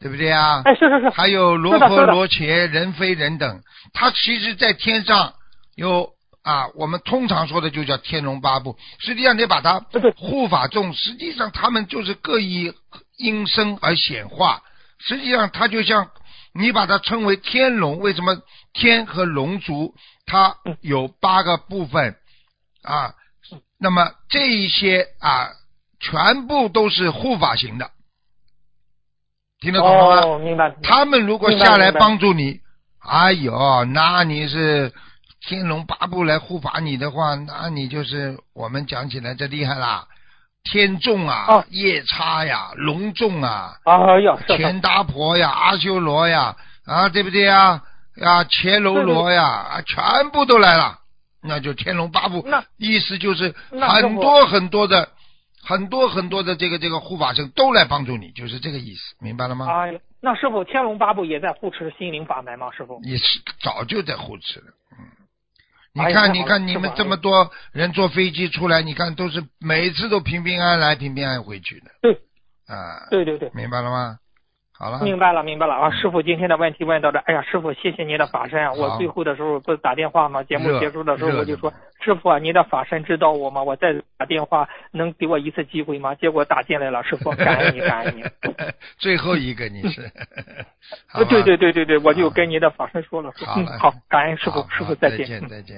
[0.00, 0.62] 对不对啊？
[0.64, 2.12] 哎，是是是，还有罗诃是的是的。
[2.12, 5.34] 罗伽、人非人等，他其实在天上
[5.76, 6.10] 有
[6.42, 8.76] 啊，我们通常说的就叫天龙八部。
[8.98, 9.80] 实际上你把它
[10.16, 12.72] 护法众，实际上他们就是各以
[13.16, 14.62] 因身而显化。
[14.98, 16.10] 实际上它就像
[16.54, 18.38] 你把它称为天龙，为什么
[18.72, 19.94] 天和龙族
[20.26, 22.16] 它有八个部分
[22.82, 23.14] 啊？
[23.80, 25.50] 那么这一些啊，
[26.00, 27.90] 全部都是护法型的，
[29.60, 30.22] 听得懂了吗？
[30.26, 30.74] 哦，明白。
[30.82, 32.60] 他们如果下来帮助你，
[32.98, 34.92] 哎呦，那你是
[35.40, 40.06] 天龙八部来护法你的话，那你就是我们讲起来这厉害啦，
[40.64, 47.82] 天众啊，哦夜叉呀，龙众啊，啊呀，是是，钱达婆呀，阿修罗呀，啊，对不对呀？
[48.22, 50.98] 啊，伽罗罗呀，啊，全部都来了，
[51.42, 55.10] 那就天龙八部那，意思就是很多很多的。
[55.60, 59.66] 很多很多的这个这个护法神都来帮助你，就是这个意思，明白了吗？
[59.70, 62.70] 哎呀，那师傅天龙八部也在护持心灵法门吗？
[62.74, 62.98] 师傅？
[63.04, 64.87] 你是早就在护持了，嗯。
[66.06, 71.86] 你看，你看，你们这么多人坐飞机出来，你看都是每次都平平安安来，平平安安回去的。
[72.00, 72.12] 对。
[72.66, 73.08] 啊。
[73.10, 73.50] 对对对。
[73.54, 74.18] 明白了吗？
[74.72, 75.00] 好了。
[75.02, 75.90] 明白了，明白了啊！
[75.90, 78.72] 师傅今天的问题问到这，哎呀，师傅谢谢您的法身啊！
[78.74, 80.40] 我最后的时候不是打电话吗？
[80.44, 83.60] 节目结束的时候我就说，师傅啊，您的法身知道我吗？
[83.60, 86.14] 我再打电话能给我一次机会吗？
[86.14, 88.22] 结果打进来了，师傅， 感恩你，感恩你。
[88.98, 90.08] 最后一个你是。
[91.28, 94.94] 对对对对对，我就跟您的法身说了，说嗯，好，感恩师傅，师傅。
[94.94, 95.76] 再见，再见。